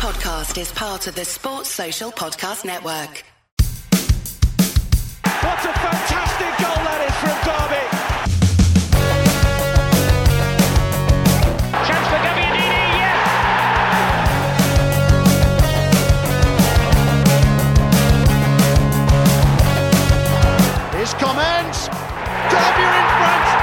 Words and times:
podcast 0.00 0.58
is 0.58 0.72
part 0.72 1.06
of 1.08 1.14
the 1.14 1.26
Sports 1.26 1.68
Social 1.68 2.10
Podcast 2.10 2.64
Network. 2.64 3.22
What 5.22 5.58
a 5.60 5.72
fantastic 5.76 6.56
goal 6.56 6.80
that 6.88 7.04
is 7.04 7.12
from 7.20 7.36
Derby. 7.44 7.84
Chance 11.84 12.06
for 12.08 12.20
Gabbiadini, 12.24 12.80
yes! 12.96 13.18
Here's 20.94 21.12
comments. 21.12 21.88
Derby 22.48 22.84
in 22.88 23.06
front. 23.20 23.59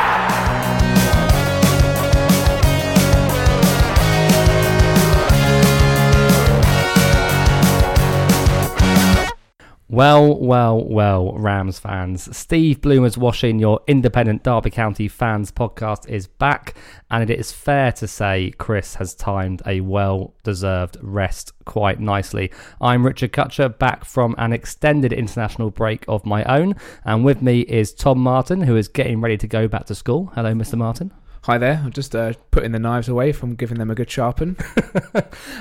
Well, 9.89 10.37
well, 10.37 10.83
well, 10.83 11.31
Rams 11.37 11.79
fans. 11.79 12.35
Steve 12.35 12.81
Bloomer's 12.81 13.17
Watching, 13.17 13.57
your 13.57 13.79
independent 13.87 14.43
Derby 14.43 14.69
County 14.69 15.07
fans 15.07 15.49
podcast, 15.49 16.09
is 16.09 16.27
back, 16.27 16.75
and 17.09 17.29
it 17.29 17.39
is 17.39 17.53
fair 17.53 17.93
to 17.93 18.05
say 18.05 18.51
Chris 18.57 18.95
has 18.95 19.15
timed 19.15 19.61
a 19.65 19.79
well 19.79 20.33
deserved 20.43 20.97
rest 21.01 21.53
quite 21.63 22.01
nicely. 22.01 22.51
I'm 22.81 23.05
Richard 23.05 23.31
Cutcher, 23.31 23.69
back 23.69 24.03
from 24.03 24.35
an 24.37 24.51
extended 24.51 25.13
international 25.13 25.71
break 25.71 26.03
of 26.09 26.25
my 26.25 26.43
own, 26.43 26.75
and 27.05 27.23
with 27.23 27.41
me 27.41 27.61
is 27.61 27.93
Tom 27.93 28.19
Martin, 28.19 28.63
who 28.63 28.75
is 28.75 28.89
getting 28.89 29.21
ready 29.21 29.37
to 29.37 29.47
go 29.47 29.69
back 29.69 29.85
to 29.85 29.95
school. 29.95 30.33
Hello, 30.35 30.53
Mr. 30.53 30.77
Martin. 30.77 31.13
Hi 31.47 31.57
there. 31.57 31.81
I'm 31.81 31.93
just 31.93 32.13
uh, 32.13 32.33
putting 32.51 32.73
the 32.73 32.79
knives 32.79 33.07
away 33.07 33.31
from 33.31 33.55
giving 33.55 33.77
them 33.77 33.89
a 33.89 33.95
good 33.95 34.11
sharpen. 34.11 34.57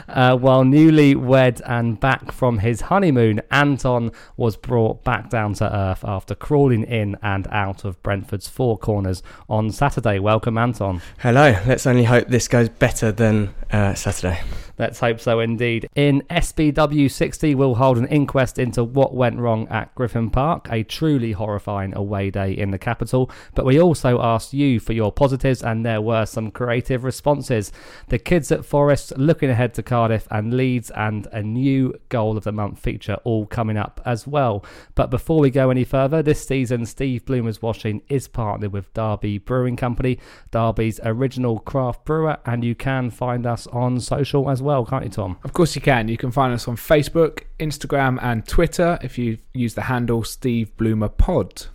Uh, 0.09 0.37
while 0.37 0.65
newly 0.65 1.15
wed 1.15 1.61
and 1.67 2.01
back 2.01 2.33
from 2.33 2.59
his 2.59 2.83
honeymoon, 2.83 3.43
Anton 3.51 4.11
was 4.37 4.57
brought 4.57 5.05
back 5.05 5.29
down 5.29 5.53
to 5.55 5.77
earth 5.77 6.05
after 6.05 6.35
crawling 6.35 6.85
in 6.85 7.17
and 7.23 7.47
out 7.49 7.85
of 7.85 8.03
Brentford's 8.03 8.49
four 8.49 8.79
corners 8.79 9.23
on 9.49 9.71
Saturday. 9.71 10.19
Welcome, 10.19 10.57
Anton. 10.57 11.03
Hello. 11.19 11.61
Let's 11.67 11.87
only 11.87 12.05
hope 12.05 12.29
this 12.29 12.49
goes 12.49 12.69
better 12.69 13.13
than 13.13 13.55
uh, 13.71 13.95
Saturday. 13.95 14.41
Let's 14.79 15.01
hope 15.01 15.21
so 15.21 15.41
indeed. 15.41 15.89
In 15.95 16.23
SBW 16.29 17.11
60, 17.11 17.55
we'll 17.55 17.77
hold 17.77 17.97
an 17.97 18.07
inquest 18.09 18.59
into 18.59 18.85
what 18.85 19.15
went 19.15 19.39
wrong 19.39 19.67
at 19.69 19.95
Griffin 19.95 20.29
Park, 20.31 20.69
a 20.71 20.83
truly 20.83 21.33
horrifying 21.33 21.95
away 21.97 22.31
day 22.31 22.53
in 22.53 22.73
the 22.73 22.79
capital. 22.79 23.31
But 23.55 23.65
we 23.65 23.81
also 23.81 24.21
asked 24.21 24.53
you 24.53 24.79
for 24.79 24.93
your 24.93 25.13
positives, 25.13 25.63
and 25.63 25.85
there 25.85 26.03
were 26.03 26.27
some 26.27 26.51
creative 26.51 27.05
responses. 27.05 27.73
The 28.09 28.19
kids 28.19 28.53
at 28.53 28.67
Forest 28.67 29.17
looking 29.17 29.49
ahead 29.49 29.73
to 29.75 29.83
Cardiff 29.83 30.29
and 30.31 30.55
Leeds, 30.55 30.91
and 30.91 31.27
a 31.33 31.43
new 31.43 31.95
goal 32.11 32.37
of 32.37 32.45
the 32.45 32.53
month 32.53 32.79
feature 32.79 33.17
all 33.25 33.47
coming 33.47 33.79
up 33.79 34.01
as 34.05 34.27
well. 34.27 34.63
But 34.95 35.11
before 35.11 35.41
we 35.41 35.51
go 35.51 35.71
any 35.71 35.85
further, 35.85 36.23
this 36.23 36.47
season, 36.47 36.85
Steve 36.85 37.25
Bloomer's 37.25 37.63
Watching 37.63 38.03
is 38.09 38.29
partnered 38.29 38.73
with 38.73 38.93
Derby 38.93 39.39
Brewing 39.39 39.77
Company, 39.77 40.19
Derby's 40.51 41.01
original 41.03 41.61
craft 41.61 42.05
brewer, 42.05 42.39
and 42.45 42.63
you 42.63 42.75
can 42.75 43.09
find 43.11 43.47
us 43.47 43.67
on 43.69 44.01
social 44.01 44.51
as 44.51 44.61
well, 44.61 44.66
can't 44.85 45.05
you, 45.05 45.11
Tom? 45.11 45.39
of 45.45 45.53
course, 45.53 45.75
you 45.75 45.83
can. 45.83 46.09
You 46.09 46.17
can 46.17 46.31
find 46.31 46.53
us 46.53 46.67
on 46.69 46.77
Facebook, 46.77 47.43
Instagram, 47.59 48.19
and 48.23 48.47
Twitter 48.47 48.99
if 49.03 49.19
you 49.19 49.39
use 49.53 49.75
the 49.75 49.83
handle 49.83 50.25
Steve 50.25 50.77
Bloomer 50.77 51.09
Pod. 51.09 51.67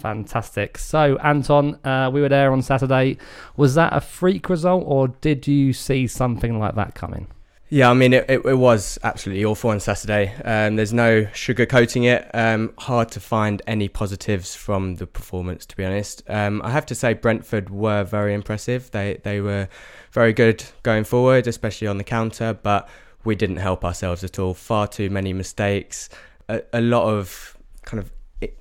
Fantastic. 0.00 0.78
So, 0.78 1.16
Anton, 1.18 1.78
uh, 1.84 2.10
we 2.12 2.20
were 2.20 2.28
there 2.28 2.52
on 2.52 2.62
Saturday. 2.62 3.18
Was 3.56 3.74
that 3.74 3.94
a 3.94 4.00
freak 4.00 4.48
result, 4.48 4.84
or 4.86 5.08
did 5.08 5.46
you 5.46 5.72
see 5.72 6.06
something 6.06 6.58
like 6.58 6.74
that 6.76 6.94
coming? 6.94 7.28
Yeah, 7.68 7.90
I 7.90 7.94
mean, 7.94 8.12
it, 8.12 8.26
it, 8.28 8.44
it 8.44 8.58
was 8.58 8.98
absolutely 9.02 9.46
awful 9.46 9.70
on 9.70 9.80
Saturday. 9.80 10.34
Um, 10.44 10.76
there's 10.76 10.92
no 10.92 11.22
sugarcoating 11.32 12.04
it. 12.04 12.30
Um, 12.34 12.74
hard 12.76 13.10
to 13.12 13.20
find 13.20 13.62
any 13.66 13.88
positives 13.88 14.54
from 14.54 14.96
the 14.96 15.06
performance, 15.06 15.64
to 15.64 15.76
be 15.76 15.82
honest. 15.82 16.22
Um, 16.28 16.60
I 16.62 16.70
have 16.70 16.84
to 16.86 16.94
say, 16.94 17.14
Brentford 17.14 17.70
were 17.70 18.04
very 18.04 18.34
impressive. 18.34 18.90
They 18.90 19.20
they 19.22 19.40
were 19.40 19.68
very 20.12 20.32
good 20.32 20.62
going 20.82 21.04
forward, 21.04 21.46
especially 21.46 21.88
on 21.88 21.98
the 21.98 22.04
counter, 22.04 22.52
but 22.54 22.88
we 23.24 23.34
didn't 23.34 23.56
help 23.56 23.84
ourselves 23.84 24.22
at 24.22 24.38
all. 24.38 24.54
Far 24.54 24.86
too 24.86 25.10
many 25.10 25.32
mistakes, 25.32 26.08
a, 26.48 26.62
a 26.72 26.80
lot 26.80 27.04
of 27.08 27.56
kind 27.84 28.00
of 28.00 28.12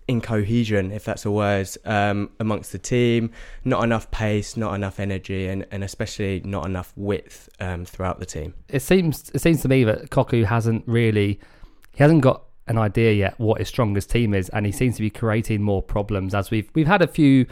incohesion, 0.08 0.92
if 0.92 1.04
that's 1.04 1.26
a 1.26 1.32
word, 1.32 1.68
um, 1.86 2.30
amongst 2.40 2.72
the 2.72 2.78
team. 2.78 3.32
Not 3.66 3.84
enough 3.84 4.10
pace, 4.12 4.56
not 4.56 4.74
enough 4.76 5.00
energy, 5.00 5.48
and, 5.48 5.66
and 5.72 5.84
especially 5.84 6.42
not 6.46 6.66
enough 6.66 6.94
width 6.96 7.50
um, 7.60 7.86
throughout 7.86 8.20
the 8.20 8.26
team. 8.26 8.54
It 8.70 8.82
seems 8.82 9.30
it 9.34 9.42
seems 9.42 9.62
to 9.64 9.68
me 9.68 9.84
that 9.84 10.10
Cocu 10.10 10.46
hasn't 10.46 10.84
really 10.88 11.40
he 11.94 12.04
hasn't 12.04 12.22
got 12.22 12.44
an 12.68 12.78
idea 12.78 13.12
yet 13.12 13.40
what 13.40 13.60
his 13.60 13.68
strongest 13.68 14.10
team 14.10 14.34
is, 14.34 14.48
and 14.50 14.66
he 14.66 14.72
seems 14.72 14.96
to 14.96 15.02
be 15.02 15.10
creating 15.10 15.62
more 15.62 15.82
problems 15.82 16.34
as 16.34 16.52
we've 16.52 16.70
we've 16.76 16.88
had 16.88 17.02
a 17.02 17.08
few 17.08 17.46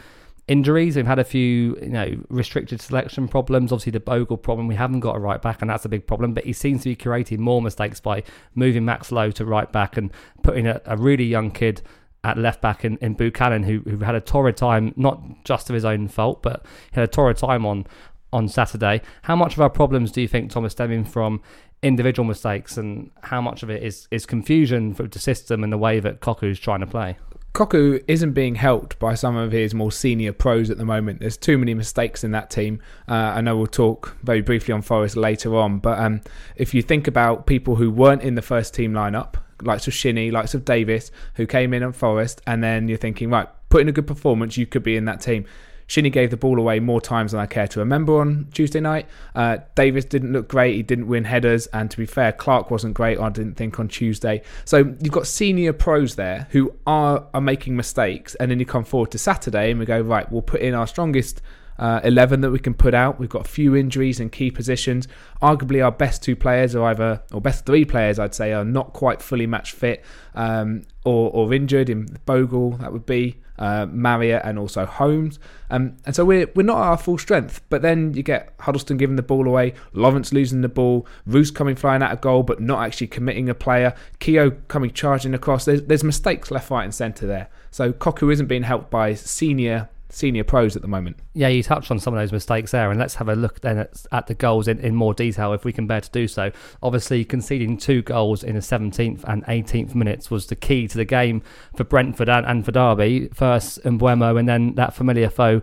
injuries, 0.50 0.96
we've 0.96 1.06
had 1.06 1.20
a 1.20 1.24
few 1.24 1.78
you 1.80 1.88
know 1.88 2.16
restricted 2.28 2.80
selection 2.80 3.28
problems. 3.28 3.72
Obviously, 3.72 3.92
the 3.92 4.00
Bogle 4.00 4.36
problem 4.36 4.66
we 4.66 4.74
haven't 4.74 5.00
got 5.00 5.16
a 5.16 5.18
right 5.18 5.40
back, 5.40 5.62
and 5.62 5.70
that's 5.70 5.84
a 5.84 5.88
big 5.88 6.06
problem. 6.06 6.34
But 6.34 6.44
he 6.44 6.52
seems 6.52 6.82
to 6.82 6.90
be 6.90 6.96
creating 6.96 7.40
more 7.40 7.62
mistakes 7.62 8.00
by 8.00 8.24
moving 8.54 8.84
Max 8.84 9.12
Lowe 9.12 9.30
to 9.30 9.44
right 9.44 9.70
back 9.70 9.96
and 9.96 10.10
putting 10.42 10.66
a, 10.66 10.80
a 10.84 10.96
really 10.96 11.24
young 11.24 11.52
kid 11.52 11.82
at 12.24 12.36
left 12.36 12.60
back 12.60 12.84
in, 12.84 12.98
in 12.98 13.14
Buchanan 13.14 13.62
who, 13.62 13.78
who 13.88 13.98
had 13.98 14.14
a 14.14 14.20
torrid 14.20 14.56
time, 14.56 14.92
not 14.96 15.22
just 15.44 15.70
of 15.70 15.74
his 15.74 15.86
own 15.86 16.06
fault, 16.08 16.42
but 16.42 16.66
he 16.90 17.00
had 17.00 17.08
a 17.08 17.12
torrid 17.12 17.38
time 17.38 17.64
on 17.64 17.86
on 18.32 18.48
Saturday. 18.48 19.00
How 19.22 19.36
much 19.36 19.54
of 19.54 19.60
our 19.60 19.70
problems 19.70 20.12
do 20.12 20.20
you 20.20 20.28
think, 20.28 20.50
Thomas, 20.50 20.72
stemming 20.72 21.04
from 21.04 21.40
individual 21.82 22.26
mistakes, 22.26 22.76
and 22.76 23.10
how 23.22 23.40
much 23.40 23.62
of 23.62 23.70
it 23.70 23.84
is 23.84 24.08
is 24.10 24.26
confusion 24.26 24.94
for 24.94 25.04
the 25.04 25.20
system 25.20 25.62
and 25.62 25.72
the 25.72 25.78
way 25.78 26.00
that 26.00 26.20
Cocu's 26.20 26.58
trying 26.58 26.80
to 26.80 26.86
play? 26.86 27.16
Cocu 27.52 28.02
isn't 28.06 28.32
being 28.32 28.54
helped 28.54 28.98
by 29.00 29.14
some 29.14 29.36
of 29.36 29.50
his 29.50 29.74
more 29.74 29.90
senior 29.90 30.32
pros 30.32 30.70
at 30.70 30.78
the 30.78 30.84
moment. 30.84 31.20
There's 31.20 31.36
too 31.36 31.58
many 31.58 31.74
mistakes 31.74 32.22
in 32.22 32.30
that 32.30 32.48
team. 32.48 32.80
Uh, 33.08 33.32
I 33.34 33.40
know 33.40 33.56
we'll 33.56 33.66
talk 33.66 34.16
very 34.22 34.40
briefly 34.40 34.72
on 34.72 34.82
Forest 34.82 35.16
later 35.16 35.56
on, 35.56 35.78
but 35.78 35.98
um, 35.98 36.20
if 36.54 36.74
you 36.74 36.82
think 36.82 37.08
about 37.08 37.46
people 37.46 37.76
who 37.76 37.90
weren't 37.90 38.22
in 38.22 38.36
the 38.36 38.42
first 38.42 38.72
team 38.72 38.92
lineup, 38.92 39.34
likes 39.62 39.88
of 39.88 39.94
Shinnie, 39.94 40.30
likes 40.30 40.54
of 40.54 40.64
Davis, 40.64 41.10
who 41.34 41.46
came 41.46 41.74
in 41.74 41.82
on 41.82 41.92
Forest, 41.92 42.40
and 42.46 42.62
then 42.62 42.86
you're 42.86 42.98
thinking, 42.98 43.30
right, 43.30 43.48
put 43.68 43.80
in 43.80 43.88
a 43.88 43.92
good 43.92 44.06
performance, 44.06 44.56
you 44.56 44.66
could 44.66 44.84
be 44.84 44.96
in 44.96 45.06
that 45.06 45.20
team. 45.20 45.44
Shinnie 45.90 46.10
gave 46.10 46.30
the 46.30 46.36
ball 46.36 46.60
away 46.60 46.78
more 46.78 47.00
times 47.00 47.32
than 47.32 47.40
I 47.40 47.46
care 47.46 47.66
to 47.66 47.80
remember 47.80 48.20
on 48.20 48.46
Tuesday 48.54 48.78
night. 48.78 49.08
Uh, 49.34 49.58
Davis 49.74 50.04
didn't 50.04 50.32
look 50.32 50.46
great. 50.46 50.76
He 50.76 50.84
didn't 50.84 51.08
win 51.08 51.24
headers. 51.24 51.66
And 51.68 51.90
to 51.90 51.96
be 51.96 52.06
fair, 52.06 52.30
Clark 52.30 52.70
wasn't 52.70 52.94
great, 52.94 53.18
I 53.18 53.28
didn't 53.28 53.54
think, 53.54 53.80
on 53.80 53.88
Tuesday. 53.88 54.42
So 54.64 54.78
you've 54.78 55.10
got 55.10 55.26
senior 55.26 55.72
pros 55.72 56.14
there 56.14 56.46
who 56.50 56.72
are, 56.86 57.26
are 57.34 57.40
making 57.40 57.74
mistakes. 57.74 58.36
And 58.36 58.52
then 58.52 58.60
you 58.60 58.66
come 58.66 58.84
forward 58.84 59.10
to 59.10 59.18
Saturday 59.18 59.72
and 59.72 59.80
we 59.80 59.84
go, 59.84 60.00
right, 60.00 60.30
we'll 60.30 60.42
put 60.42 60.60
in 60.60 60.74
our 60.74 60.86
strongest 60.86 61.42
uh, 61.80 61.98
11 62.04 62.42
that 62.42 62.50
we 62.50 62.58
can 62.58 62.74
put 62.74 62.92
out. 62.92 63.18
We've 63.18 63.28
got 63.28 63.46
a 63.46 63.48
few 63.48 63.74
injuries 63.74 64.20
in 64.20 64.28
key 64.28 64.50
positions. 64.50 65.08
Arguably, 65.40 65.82
our 65.82 65.90
best 65.90 66.22
two 66.22 66.36
players 66.36 66.76
are 66.76 66.84
either, 66.84 67.22
or 67.32 67.40
best 67.40 67.64
three 67.64 67.86
players, 67.86 68.18
I'd 68.18 68.34
say, 68.34 68.52
are 68.52 68.66
not 68.66 68.92
quite 68.92 69.22
fully 69.22 69.46
match 69.46 69.72
fit 69.72 70.04
um, 70.34 70.82
or, 71.04 71.30
or 71.30 71.52
injured. 71.54 71.88
In 71.88 72.18
Bogle, 72.26 72.72
that 72.72 72.92
would 72.92 73.06
be 73.06 73.38
uh, 73.58 73.86
Marriott 73.86 74.42
and 74.44 74.58
also 74.58 74.84
Holmes. 74.84 75.38
Um, 75.70 75.96
and 76.04 76.14
so 76.14 76.22
we're, 76.26 76.50
we're 76.54 76.64
not 76.64 76.76
at 76.82 76.88
our 76.88 76.98
full 76.98 77.16
strength. 77.16 77.62
But 77.70 77.80
then 77.80 78.12
you 78.12 78.22
get 78.22 78.52
Huddlestone 78.60 78.98
giving 78.98 79.16
the 79.16 79.22
ball 79.22 79.48
away, 79.48 79.72
Lawrence 79.94 80.34
losing 80.34 80.60
the 80.60 80.68
ball, 80.68 81.06
Roos 81.24 81.50
coming 81.50 81.76
flying 81.76 82.02
out 82.02 82.12
of 82.12 82.20
goal 82.20 82.42
but 82.42 82.60
not 82.60 82.84
actually 82.84 83.06
committing 83.06 83.48
a 83.48 83.54
player, 83.54 83.94
Keogh 84.18 84.50
coming 84.68 84.90
charging 84.90 85.32
across. 85.32 85.64
There's, 85.64 85.84
there's 85.84 86.04
mistakes 86.04 86.50
left, 86.50 86.70
right, 86.70 86.84
and 86.84 86.94
centre 86.94 87.26
there. 87.26 87.48
So 87.70 87.90
Cocu 87.94 88.30
isn't 88.30 88.48
being 88.48 88.64
helped 88.64 88.90
by 88.90 89.14
senior 89.14 89.88
senior 90.10 90.44
pros 90.44 90.76
at 90.76 90.82
the 90.82 90.88
moment. 90.88 91.18
Yeah, 91.34 91.48
you 91.48 91.62
touched 91.62 91.90
on 91.90 91.98
some 91.98 92.14
of 92.14 92.20
those 92.20 92.32
mistakes 92.32 92.70
there, 92.70 92.90
and 92.90 92.98
let's 92.98 93.14
have 93.16 93.28
a 93.28 93.34
look 93.34 93.60
then 93.60 93.78
at, 93.78 94.04
at 94.12 94.26
the 94.26 94.34
goals 94.34 94.68
in, 94.68 94.78
in 94.80 94.94
more 94.94 95.14
detail 95.14 95.52
if 95.52 95.64
we 95.64 95.72
can 95.72 95.86
bear 95.86 96.00
to 96.00 96.10
do 96.10 96.28
so. 96.28 96.50
Obviously, 96.82 97.24
conceding 97.24 97.76
two 97.76 98.02
goals 98.02 98.42
in 98.42 98.54
the 98.54 98.60
17th 98.60 99.24
and 99.24 99.44
18th 99.44 99.94
minutes 99.94 100.30
was 100.30 100.46
the 100.46 100.56
key 100.56 100.88
to 100.88 100.96
the 100.96 101.04
game 101.04 101.42
for 101.76 101.84
Brentford 101.84 102.28
and, 102.28 102.46
and 102.46 102.64
for 102.64 102.72
Derby. 102.72 103.28
First 103.32 103.82
Mbeumo 103.84 104.38
and 104.38 104.48
then 104.48 104.74
that 104.74 104.94
familiar 104.94 105.30
foe, 105.30 105.62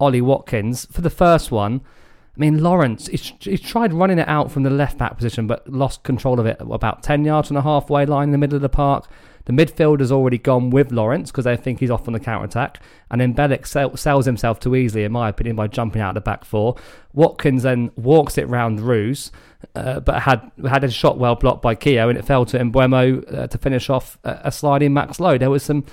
Ollie 0.00 0.20
Watkins. 0.20 0.86
For 0.86 1.00
the 1.00 1.10
first 1.10 1.50
one, 1.50 1.80
I 2.36 2.40
mean, 2.40 2.62
Lawrence, 2.62 3.06
he's, 3.06 3.32
he 3.40 3.56
tried 3.56 3.92
running 3.92 4.18
it 4.18 4.28
out 4.28 4.50
from 4.50 4.64
the 4.64 4.70
left 4.70 4.98
back 4.98 5.16
position, 5.16 5.46
but 5.46 5.70
lost 5.70 6.02
control 6.02 6.40
of 6.40 6.46
it 6.46 6.56
about 6.60 7.02
10 7.02 7.24
yards 7.24 7.48
from 7.48 7.54
the 7.54 7.62
halfway 7.62 8.06
line 8.06 8.28
in 8.28 8.32
the 8.32 8.38
middle 8.38 8.56
of 8.56 8.62
the 8.62 8.68
park. 8.68 9.08
The 9.46 9.52
midfielder's 9.52 10.10
already 10.10 10.38
gone 10.38 10.70
with 10.70 10.90
Lawrence 10.90 11.30
because 11.30 11.44
they 11.44 11.56
think 11.56 11.80
he's 11.80 11.90
off 11.90 12.06
on 12.08 12.14
the 12.14 12.20
counter 12.20 12.46
attack. 12.46 12.82
And 13.10 13.20
then 13.20 13.34
Bielik 13.34 13.66
sell, 13.66 13.96
sells 13.96 14.26
himself 14.26 14.58
too 14.58 14.74
easily, 14.74 15.04
in 15.04 15.12
my 15.12 15.28
opinion, 15.28 15.56
by 15.56 15.66
jumping 15.66 16.00
out 16.00 16.10
of 16.10 16.14
the 16.14 16.20
back 16.22 16.44
four. 16.44 16.76
Watkins 17.12 17.62
then 17.62 17.90
walks 17.96 18.38
it 18.38 18.48
round 18.48 18.80
Roos, 18.80 19.30
uh, 19.74 20.00
but 20.00 20.22
had 20.22 20.50
had 20.66 20.84
a 20.84 20.90
shot 20.90 21.18
well 21.18 21.34
blocked 21.34 21.62
by 21.62 21.74
Keogh, 21.74 22.08
and 22.08 22.18
it 22.18 22.24
fell 22.24 22.44
to 22.46 22.58
Mbeumo 22.58 23.34
uh, 23.34 23.46
to 23.46 23.58
finish 23.58 23.90
off 23.90 24.18
a, 24.24 24.40
a 24.44 24.52
sliding 24.52 24.94
Max 24.94 25.20
Lowe. 25.20 25.38
There 25.38 25.50
was 25.50 25.62
some 25.62 25.84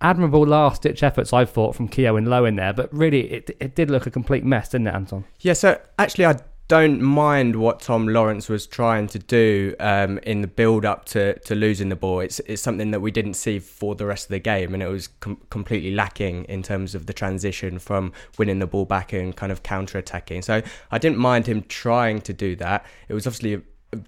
admirable 0.00 0.46
last 0.46 0.82
ditch 0.82 1.02
efforts, 1.02 1.32
I 1.32 1.44
thought, 1.44 1.74
from 1.74 1.88
Keogh 1.88 2.16
and 2.16 2.28
Lowe 2.28 2.44
in 2.44 2.56
there, 2.56 2.72
but 2.72 2.92
really 2.92 3.32
it, 3.32 3.56
it 3.60 3.74
did 3.74 3.90
look 3.90 4.06
a 4.06 4.10
complete 4.10 4.44
mess, 4.44 4.70
didn't 4.70 4.88
it, 4.88 4.94
Anton? 4.94 5.24
Yeah, 5.40 5.54
so 5.54 5.80
actually, 5.98 6.26
I 6.26 6.36
don't 6.68 7.00
mind 7.00 7.56
what 7.56 7.80
Tom 7.80 8.08
Lawrence 8.08 8.48
was 8.48 8.66
trying 8.66 9.06
to 9.08 9.18
do 9.18 9.74
um, 9.78 10.18
in 10.18 10.40
the 10.40 10.48
build 10.48 10.84
up 10.84 11.04
to, 11.06 11.38
to 11.40 11.54
losing 11.54 11.88
the 11.90 11.96
ball. 11.96 12.20
It's 12.20 12.40
it's 12.40 12.62
something 12.62 12.90
that 12.90 13.00
we 13.00 13.10
didn't 13.10 13.34
see 13.34 13.58
for 13.58 13.94
the 13.94 14.06
rest 14.06 14.26
of 14.26 14.30
the 14.30 14.40
game, 14.40 14.74
and 14.74 14.82
it 14.82 14.88
was 14.88 15.08
com- 15.20 15.40
completely 15.50 15.92
lacking 15.92 16.44
in 16.44 16.62
terms 16.62 16.94
of 16.94 17.06
the 17.06 17.12
transition 17.12 17.78
from 17.78 18.12
winning 18.36 18.58
the 18.58 18.66
ball 18.66 18.84
back 18.84 19.12
and 19.12 19.36
kind 19.36 19.52
of 19.52 19.62
counter 19.62 19.98
attacking. 19.98 20.42
So 20.42 20.62
I 20.90 20.98
didn't 20.98 21.18
mind 21.18 21.46
him 21.46 21.62
trying 21.68 22.20
to 22.22 22.32
do 22.32 22.56
that. 22.56 22.84
It 23.08 23.14
was 23.14 23.26
obviously 23.26 23.54
a, 23.54 23.62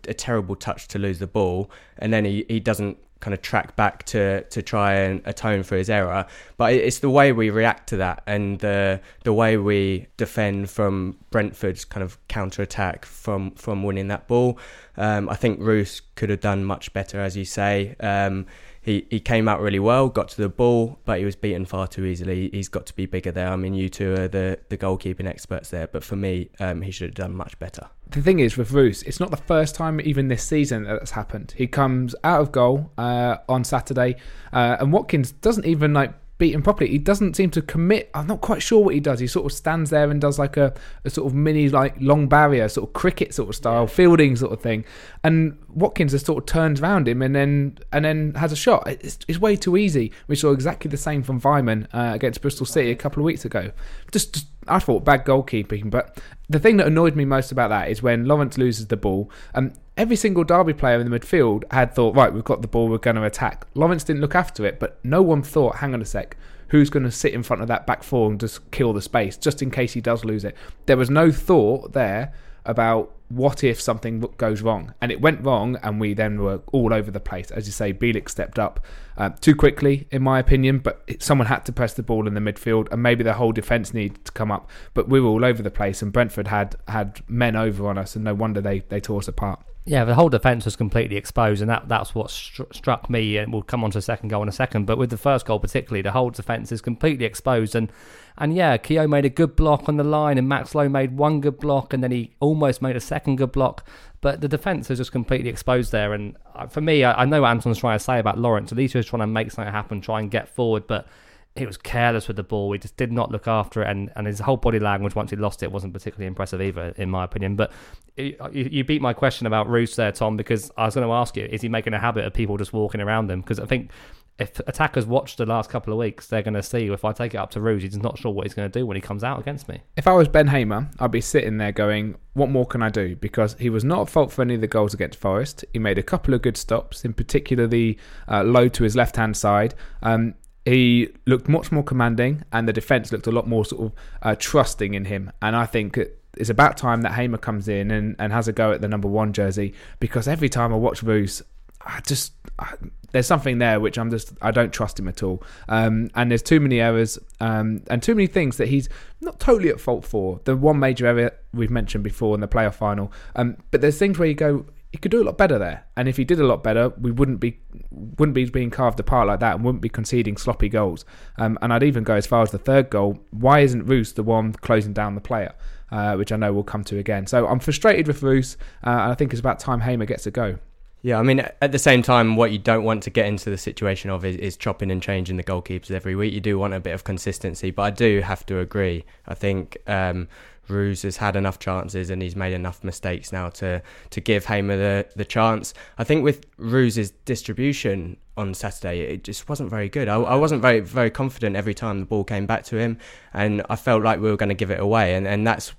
a 0.08 0.14
terrible 0.14 0.56
touch 0.56 0.88
to 0.88 0.98
lose 0.98 1.20
the 1.20 1.28
ball, 1.28 1.70
and 1.98 2.12
then 2.12 2.24
he, 2.24 2.44
he 2.48 2.58
doesn't 2.58 2.98
kind 3.20 3.34
of 3.34 3.42
track 3.42 3.74
back 3.76 4.04
to 4.04 4.42
to 4.44 4.62
try 4.62 4.94
and 4.94 5.20
atone 5.24 5.62
for 5.62 5.76
his 5.76 5.90
error. 5.90 6.26
But 6.56 6.72
it's 6.72 7.00
the 7.00 7.10
way 7.10 7.32
we 7.32 7.50
react 7.50 7.88
to 7.90 7.96
that 7.98 8.22
and 8.26 8.58
the 8.60 9.00
the 9.24 9.32
way 9.32 9.56
we 9.56 10.06
defend 10.16 10.70
from 10.70 11.16
Brentford's 11.30 11.84
kind 11.84 12.02
of 12.02 12.18
counter 12.28 12.62
attack 12.62 13.04
from 13.04 13.52
from 13.52 13.82
winning 13.82 14.08
that 14.08 14.28
ball. 14.28 14.58
Um, 14.96 15.28
I 15.28 15.34
think 15.34 15.60
Roos 15.60 16.02
could 16.14 16.30
have 16.30 16.40
done 16.40 16.64
much 16.64 16.92
better, 16.92 17.20
as 17.20 17.36
you 17.36 17.44
say. 17.44 17.94
Um, 18.00 18.46
he, 18.88 19.06
he 19.10 19.20
came 19.20 19.48
out 19.48 19.60
really 19.60 19.78
well, 19.78 20.08
got 20.08 20.28
to 20.28 20.40
the 20.40 20.48
ball, 20.48 20.98
but 21.04 21.18
he 21.18 21.24
was 21.24 21.36
beaten 21.36 21.66
far 21.66 21.86
too 21.86 22.06
easily. 22.06 22.48
He's 22.50 22.68
got 22.68 22.86
to 22.86 22.94
be 22.94 23.04
bigger 23.04 23.30
there. 23.30 23.48
I 23.48 23.56
mean, 23.56 23.74
you 23.74 23.90
two 23.90 24.14
are 24.14 24.28
the, 24.28 24.58
the 24.70 24.78
goalkeeping 24.78 25.26
experts 25.26 25.68
there, 25.68 25.86
but 25.86 26.02
for 26.02 26.16
me, 26.16 26.48
um, 26.58 26.80
he 26.80 26.90
should 26.90 27.10
have 27.10 27.14
done 27.14 27.36
much 27.36 27.58
better. 27.58 27.88
The 28.10 28.22
thing 28.22 28.38
is 28.38 28.56
with 28.56 28.72
Roos, 28.72 29.02
it's 29.02 29.20
not 29.20 29.30
the 29.30 29.36
first 29.36 29.74
time 29.74 30.00
even 30.00 30.28
this 30.28 30.42
season 30.42 30.84
that 30.84 30.94
that's 30.94 31.10
happened. 31.10 31.52
He 31.54 31.66
comes 31.66 32.14
out 32.24 32.40
of 32.40 32.50
goal 32.50 32.90
uh, 32.96 33.36
on 33.46 33.62
Saturday, 33.62 34.16
uh, 34.54 34.78
and 34.80 34.90
Watkins 34.90 35.32
doesn't 35.32 35.66
even 35.66 35.92
like 35.92 36.14
beat 36.38 36.54
him 36.54 36.62
properly. 36.62 36.88
He 36.90 36.98
doesn't 36.98 37.34
seem 37.34 37.50
to 37.50 37.62
commit. 37.62 38.10
I'm 38.14 38.26
not 38.26 38.40
quite 38.40 38.62
sure 38.62 38.82
what 38.84 38.94
he 38.94 39.00
does. 39.00 39.18
He 39.18 39.26
sort 39.26 39.46
of 39.46 39.52
stands 39.52 39.90
there 39.90 40.10
and 40.10 40.20
does 40.20 40.38
like 40.38 40.56
a, 40.56 40.72
a 41.04 41.10
sort 41.10 41.26
of 41.26 41.34
mini 41.34 41.68
like 41.68 41.96
long 42.00 42.28
barrier, 42.28 42.68
sort 42.68 42.88
of 42.88 42.94
cricket 42.94 43.34
sort 43.34 43.48
of 43.48 43.56
style 43.56 43.86
fielding 43.86 44.36
sort 44.36 44.52
of 44.52 44.60
thing. 44.60 44.84
And 45.24 45.58
Watkins 45.68 46.12
just 46.12 46.26
sort 46.26 46.38
of 46.38 46.46
turns 46.46 46.80
around 46.80 47.08
him 47.08 47.22
and 47.22 47.34
then 47.34 47.78
and 47.92 48.04
then 48.04 48.34
has 48.34 48.52
a 48.52 48.56
shot. 48.56 48.86
It's, 48.86 49.18
it's 49.26 49.38
way 49.38 49.56
too 49.56 49.76
easy. 49.76 50.12
We 50.28 50.36
saw 50.36 50.52
exactly 50.52 50.88
the 50.88 50.96
same 50.96 51.22
from 51.22 51.40
Weimann 51.40 51.88
uh, 51.92 52.14
against 52.14 52.40
Bristol 52.40 52.66
City 52.66 52.90
a 52.90 52.96
couple 52.96 53.20
of 53.20 53.24
weeks 53.24 53.44
ago. 53.44 53.72
Just, 54.12 54.34
just 54.34 54.46
I 54.68 54.78
thought 54.78 55.04
bad 55.04 55.24
goalkeeping, 55.24 55.90
but 55.90 56.18
the 56.48 56.58
thing 56.58 56.78
that 56.78 56.86
annoyed 56.86 57.14
me 57.14 57.24
most 57.24 57.52
about 57.52 57.68
that 57.68 57.90
is 57.90 58.02
when 58.02 58.24
Lawrence 58.24 58.56
loses 58.56 58.86
the 58.86 58.96
ball. 58.96 59.30
Um, 59.54 59.72
every 59.96 60.16
single 60.16 60.44
Derby 60.44 60.72
player 60.72 60.98
in 60.98 61.08
the 61.08 61.18
midfield 61.18 61.64
had 61.70 61.94
thought, 61.94 62.14
right, 62.14 62.32
we've 62.32 62.44
got 62.44 62.62
the 62.62 62.68
ball, 62.68 62.88
we're 62.88 62.98
going 62.98 63.16
to 63.16 63.24
attack. 63.24 63.66
Lawrence 63.74 64.04
didn't 64.04 64.22
look 64.22 64.34
after 64.34 64.64
it, 64.64 64.80
but 64.80 64.98
no 65.04 65.20
one 65.20 65.42
thought, 65.42 65.76
hang 65.76 65.92
on 65.92 66.00
a 66.00 66.06
sec, 66.06 66.36
who's 66.68 66.88
going 66.88 67.02
to 67.02 67.10
sit 67.10 67.34
in 67.34 67.42
front 67.42 67.60
of 67.60 67.68
that 67.68 67.86
back 67.86 68.02
four 68.02 68.30
and 68.30 68.40
just 68.40 68.70
kill 68.70 68.92
the 68.92 69.02
space, 69.02 69.36
just 69.36 69.60
in 69.60 69.70
case 69.70 69.92
he 69.92 70.00
does 70.00 70.24
lose 70.24 70.44
it. 70.44 70.56
There 70.86 70.96
was 70.96 71.10
no 71.10 71.30
thought 71.30 71.92
there 71.92 72.32
about 72.64 73.12
what 73.28 73.62
if 73.62 73.80
something 73.80 74.20
goes 74.36 74.62
wrong? 74.62 74.94
And 75.00 75.12
it 75.12 75.20
went 75.20 75.44
wrong, 75.44 75.76
and 75.82 76.00
we 76.00 76.14
then 76.14 76.40
were 76.40 76.60
all 76.72 76.94
over 76.94 77.10
the 77.10 77.20
place. 77.20 77.50
As 77.50 77.66
you 77.66 77.72
say, 77.72 77.92
Bielik 77.92 78.28
stepped 78.28 78.58
up 78.58 78.80
uh, 79.16 79.30
too 79.40 79.54
quickly, 79.54 80.06
in 80.10 80.22
my 80.22 80.38
opinion, 80.38 80.78
but 80.78 81.02
someone 81.18 81.46
had 81.46 81.64
to 81.66 81.72
press 81.72 81.92
the 81.94 82.02
ball 82.02 82.26
in 82.26 82.34
the 82.34 82.40
midfield, 82.40 82.90
and 82.90 83.02
maybe 83.02 83.22
the 83.22 83.34
whole 83.34 83.52
defence 83.52 83.92
needed 83.92 84.24
to 84.24 84.32
come 84.32 84.50
up. 84.50 84.70
But 84.94 85.08
we 85.08 85.20
were 85.20 85.28
all 85.28 85.44
over 85.44 85.62
the 85.62 85.70
place, 85.70 86.00
and 86.00 86.12
Brentford 86.12 86.48
had 86.48 86.76
had 86.88 87.20
men 87.28 87.56
over 87.56 87.88
on 87.88 87.98
us, 87.98 88.16
and 88.16 88.24
no 88.24 88.34
wonder 88.34 88.60
they, 88.60 88.80
they 88.80 89.00
tore 89.00 89.18
us 89.18 89.28
apart. 89.28 89.62
Yeah, 89.84 90.04
the 90.04 90.14
whole 90.14 90.28
defence 90.28 90.66
was 90.66 90.76
completely 90.76 91.16
exposed, 91.16 91.62
and 91.62 91.70
that 91.70 91.88
that's 91.88 92.14
what 92.14 92.26
stru- 92.26 92.74
struck 92.74 93.08
me. 93.08 93.38
And 93.38 93.52
we'll 93.52 93.62
come 93.62 93.82
on 93.82 93.90
to 93.92 93.98
the 93.98 94.02
second 94.02 94.28
goal 94.28 94.42
in 94.42 94.48
a 94.48 94.52
second. 94.52 94.84
But 94.84 94.98
with 94.98 95.08
the 95.08 95.16
first 95.16 95.46
goal, 95.46 95.58
particularly, 95.58 96.02
the 96.02 96.10
whole 96.10 96.28
defence 96.28 96.70
is 96.72 96.82
completely 96.82 97.24
exposed. 97.24 97.74
And 97.74 97.90
and 98.36 98.54
yeah, 98.54 98.76
Keogh 98.76 99.08
made 99.08 99.24
a 99.24 99.30
good 99.30 99.56
block 99.56 99.88
on 99.88 99.96
the 99.96 100.04
line, 100.04 100.36
and 100.36 100.46
Max 100.46 100.74
Lowe 100.74 100.90
made 100.90 101.16
one 101.16 101.40
good 101.40 101.58
block, 101.58 101.94
and 101.94 102.04
then 102.04 102.10
he 102.10 102.32
almost 102.38 102.82
made 102.82 102.96
a 102.96 103.00
second 103.00 103.36
good 103.36 103.52
block. 103.52 103.86
But 104.20 104.42
the 104.42 104.48
defence 104.48 104.90
is 104.90 104.98
just 104.98 105.12
completely 105.12 105.48
exposed 105.48 105.90
there. 105.90 106.12
And 106.12 106.36
uh, 106.54 106.66
for 106.66 106.82
me, 106.82 107.04
I, 107.04 107.22
I 107.22 107.24
know 107.24 107.42
what 107.42 107.48
Anton's 107.48 107.78
trying 107.78 107.98
to 107.98 108.04
say 108.04 108.18
about 108.18 108.36
Lawrence. 108.36 108.70
At 108.70 108.76
least 108.78 108.92
he 108.92 108.98
was 108.98 109.06
trying 109.06 109.20
to 109.20 109.26
make 109.26 109.50
something 109.52 109.72
happen, 109.72 110.02
try 110.02 110.20
and 110.20 110.30
get 110.30 110.48
forward, 110.48 110.86
but 110.86 111.06
he 111.56 111.66
was 111.66 111.76
careless 111.76 112.28
with 112.28 112.36
the 112.36 112.42
ball. 112.42 112.72
He 112.72 112.78
just 112.78 112.96
did 112.96 113.12
not 113.12 113.30
look 113.30 113.48
after 113.48 113.82
it, 113.82 113.88
and, 113.88 114.10
and 114.16 114.26
his 114.26 114.40
whole 114.40 114.56
body 114.56 114.78
language 114.78 115.14
once 115.14 115.30
he 115.30 115.36
lost 115.36 115.62
it 115.62 115.72
wasn't 115.72 115.92
particularly 115.92 116.26
impressive 116.26 116.62
either, 116.62 116.94
in 116.96 117.10
my 117.10 117.24
opinion. 117.24 117.56
But 117.56 117.72
you, 118.16 118.36
you 118.52 118.84
beat 118.84 119.02
my 119.02 119.12
question 119.12 119.46
about 119.46 119.68
Roos 119.68 119.96
there, 119.96 120.12
Tom, 120.12 120.36
because 120.36 120.70
I 120.76 120.84
was 120.84 120.94
going 120.94 121.06
to 121.06 121.12
ask 121.12 121.36
you: 121.36 121.44
Is 121.44 121.62
he 121.62 121.68
making 121.68 121.94
a 121.94 121.98
habit 121.98 122.24
of 122.24 122.32
people 122.32 122.56
just 122.56 122.72
walking 122.72 123.00
around 123.00 123.30
him? 123.30 123.40
Because 123.40 123.58
I 123.58 123.66
think 123.66 123.90
if 124.38 124.60
attackers 124.60 125.04
watch 125.04 125.36
the 125.36 125.46
last 125.46 125.68
couple 125.68 125.92
of 125.92 125.98
weeks, 125.98 126.28
they're 126.28 126.42
going 126.42 126.54
to 126.54 126.62
see 126.62 126.86
if 126.86 127.04
I 127.04 127.12
take 127.12 127.34
it 127.34 127.38
up 127.38 127.50
to 127.52 127.60
Roos, 127.60 127.82
he's 127.82 127.96
not 127.96 128.18
sure 128.18 128.30
what 128.30 128.46
he's 128.46 128.54
going 128.54 128.70
to 128.70 128.78
do 128.78 128.86
when 128.86 128.96
he 128.96 129.00
comes 129.00 129.24
out 129.24 129.40
against 129.40 129.68
me. 129.68 129.80
If 129.96 130.06
I 130.06 130.12
was 130.12 130.28
Ben 130.28 130.46
Hamer, 130.46 130.88
I'd 131.00 131.10
be 131.10 131.20
sitting 131.20 131.58
there 131.58 131.72
going, 131.72 132.16
"What 132.34 132.48
more 132.48 132.66
can 132.66 132.82
I 132.82 132.88
do?" 132.88 133.16
Because 133.16 133.56
he 133.58 133.68
was 133.68 133.82
not 133.82 134.02
at 134.02 134.08
fault 134.08 134.32
for 134.32 134.42
any 134.42 134.54
of 134.54 134.60
the 134.60 134.68
goals 134.68 134.94
against 134.94 135.18
Forest. 135.18 135.64
He 135.72 135.80
made 135.80 135.98
a 135.98 136.04
couple 136.04 136.34
of 136.34 136.42
good 136.42 136.56
stops, 136.56 137.04
in 137.04 137.14
particular 137.14 137.66
the 137.66 137.98
uh, 138.28 138.44
low 138.44 138.68
to 138.68 138.84
his 138.84 138.94
left 138.94 139.16
hand 139.16 139.36
side. 139.36 139.74
Um, 140.02 140.34
he 140.68 141.08
looked 141.26 141.48
much 141.48 141.72
more 141.72 141.82
commanding, 141.82 142.42
and 142.52 142.68
the 142.68 142.72
defence 142.72 143.10
looked 143.12 143.26
a 143.26 143.30
lot 143.30 143.48
more 143.48 143.64
sort 143.64 143.86
of 143.86 143.92
uh, 144.22 144.36
trusting 144.38 144.94
in 144.94 145.06
him. 145.06 145.32
And 145.40 145.56
I 145.56 145.66
think 145.66 145.98
it's 146.36 146.50
about 146.50 146.76
time 146.76 147.02
that 147.02 147.12
Hamer 147.12 147.38
comes 147.38 147.68
in 147.68 147.90
and, 147.90 148.16
and 148.18 148.32
has 148.32 148.48
a 148.48 148.52
go 148.52 148.72
at 148.72 148.80
the 148.80 148.88
number 148.88 149.08
one 149.08 149.32
jersey 149.32 149.74
because 149.98 150.28
every 150.28 150.48
time 150.48 150.72
I 150.72 150.76
watch 150.76 151.02
Roos, 151.02 151.42
I 151.84 152.00
just 152.06 152.32
I, 152.58 152.74
there's 153.12 153.26
something 153.26 153.58
there 153.58 153.80
which 153.80 153.98
I'm 153.98 154.10
just 154.10 154.32
I 154.42 154.50
don't 154.50 154.72
trust 154.72 154.98
him 154.98 155.08
at 155.08 155.22
all. 155.22 155.42
Um, 155.68 156.10
and 156.14 156.30
there's 156.30 156.42
too 156.42 156.60
many 156.60 156.80
errors 156.80 157.18
um, 157.40 157.82
and 157.88 158.02
too 158.02 158.14
many 158.14 158.26
things 158.26 158.58
that 158.58 158.68
he's 158.68 158.88
not 159.20 159.40
totally 159.40 159.70
at 159.70 159.80
fault 159.80 160.04
for. 160.04 160.40
The 160.44 160.56
one 160.56 160.78
major 160.78 161.06
error 161.06 161.32
we've 161.52 161.70
mentioned 161.70 162.04
before 162.04 162.34
in 162.34 162.40
the 162.40 162.48
playoff 162.48 162.74
final, 162.74 163.12
um, 163.36 163.56
but 163.70 163.80
there's 163.80 163.98
things 163.98 164.18
where 164.18 164.28
you 164.28 164.34
go 164.34 164.66
he 164.92 164.98
could 164.98 165.10
do 165.10 165.22
a 165.22 165.24
lot 165.24 165.36
better 165.36 165.58
there. 165.58 165.84
And 165.96 166.08
if 166.08 166.16
he 166.16 166.24
did 166.24 166.40
a 166.40 166.46
lot 166.46 166.62
better, 166.62 166.90
we 167.00 167.10
wouldn't 167.10 167.40
be 167.40 167.60
wouldn't 167.90 168.34
be 168.34 168.46
being 168.46 168.70
carved 168.70 168.98
apart 169.00 169.26
like 169.26 169.40
that, 169.40 169.56
and 169.56 169.64
wouldn't 169.64 169.82
be 169.82 169.88
conceding 169.88 170.36
sloppy 170.36 170.68
goals. 170.68 171.04
Um, 171.36 171.58
and 171.60 171.72
I'd 171.72 171.82
even 171.82 172.04
go 172.04 172.14
as 172.14 172.26
far 172.26 172.42
as 172.42 172.50
the 172.50 172.58
third 172.58 172.90
goal. 172.90 173.18
Why 173.30 173.60
isn't 173.60 173.84
Roos 173.84 174.12
the 174.12 174.22
one 174.22 174.52
closing 174.54 174.92
down 174.92 175.14
the 175.14 175.20
player? 175.20 175.54
Uh, 175.90 176.16
which 176.16 176.32
I 176.32 176.36
know 176.36 176.52
we'll 176.52 176.64
come 176.64 176.84
to 176.84 176.98
again. 176.98 177.26
So 177.26 177.46
I'm 177.46 177.60
frustrated 177.60 178.06
with 178.06 178.22
Roos, 178.22 178.58
uh, 178.84 178.90
and 178.90 179.12
I 179.12 179.14
think 179.14 179.32
it's 179.32 179.40
about 179.40 179.58
time 179.58 179.80
Hamer 179.80 180.04
gets 180.04 180.26
a 180.26 180.30
go. 180.30 180.58
Yeah, 181.00 181.18
I 181.18 181.22
mean, 181.22 181.40
at 181.62 181.72
the 181.72 181.78
same 181.78 182.02
time, 182.02 182.34
what 182.34 182.50
you 182.50 182.58
don't 182.58 182.82
want 182.82 183.04
to 183.04 183.10
get 183.10 183.26
into 183.26 183.50
the 183.50 183.56
situation 183.56 184.10
of 184.10 184.24
is, 184.24 184.36
is, 184.36 184.56
chopping 184.56 184.90
and 184.90 185.00
changing 185.00 185.36
the 185.36 185.44
goalkeepers 185.44 185.92
every 185.92 186.16
week. 186.16 186.34
You 186.34 186.40
do 186.40 186.58
want 186.58 186.74
a 186.74 186.80
bit 186.80 186.92
of 186.92 187.04
consistency, 187.04 187.70
but 187.70 187.82
I 187.82 187.90
do 187.90 188.20
have 188.20 188.44
to 188.46 188.58
agree. 188.58 189.04
I 189.26 189.34
think 189.34 189.78
um, 189.86 190.28
Roos 190.70 191.02
has 191.02 191.16
had 191.16 191.36
enough 191.36 191.58
chances 191.58 192.10
and 192.10 192.22
he's 192.22 192.36
made 192.36 192.52
enough 192.52 192.82
mistakes 192.84 193.32
now 193.32 193.48
to 193.50 193.82
to 194.10 194.20
give 194.20 194.46
Hamer 194.46 194.76
the, 194.76 195.08
the 195.16 195.24
chance. 195.24 195.74
I 195.98 196.04
think 196.04 196.24
with 196.24 196.46
Roos's 196.56 197.10
distribution 197.24 198.16
on 198.36 198.54
Saturday, 198.54 199.00
it 199.00 199.24
just 199.24 199.48
wasn't 199.48 199.70
very 199.70 199.88
good. 199.88 200.08
I, 200.08 200.16
I, 200.16 200.34
wasn't 200.36 200.62
very 200.62 200.80
very 200.80 201.10
confident 201.10 201.56
every 201.56 201.74
time 201.74 202.00
the 202.00 202.06
ball 202.06 202.24
came 202.24 202.46
back 202.46 202.64
to 202.64 202.76
him, 202.76 202.98
and 203.34 203.62
I 203.68 203.76
felt 203.76 204.02
like 204.02 204.20
we 204.20 204.30
were 204.30 204.36
going 204.36 204.48
to 204.48 204.54
give 204.54 204.70
it 204.70 204.80
away, 204.80 205.14
and 205.14 205.26
and 205.26 205.46
that's 205.46 205.74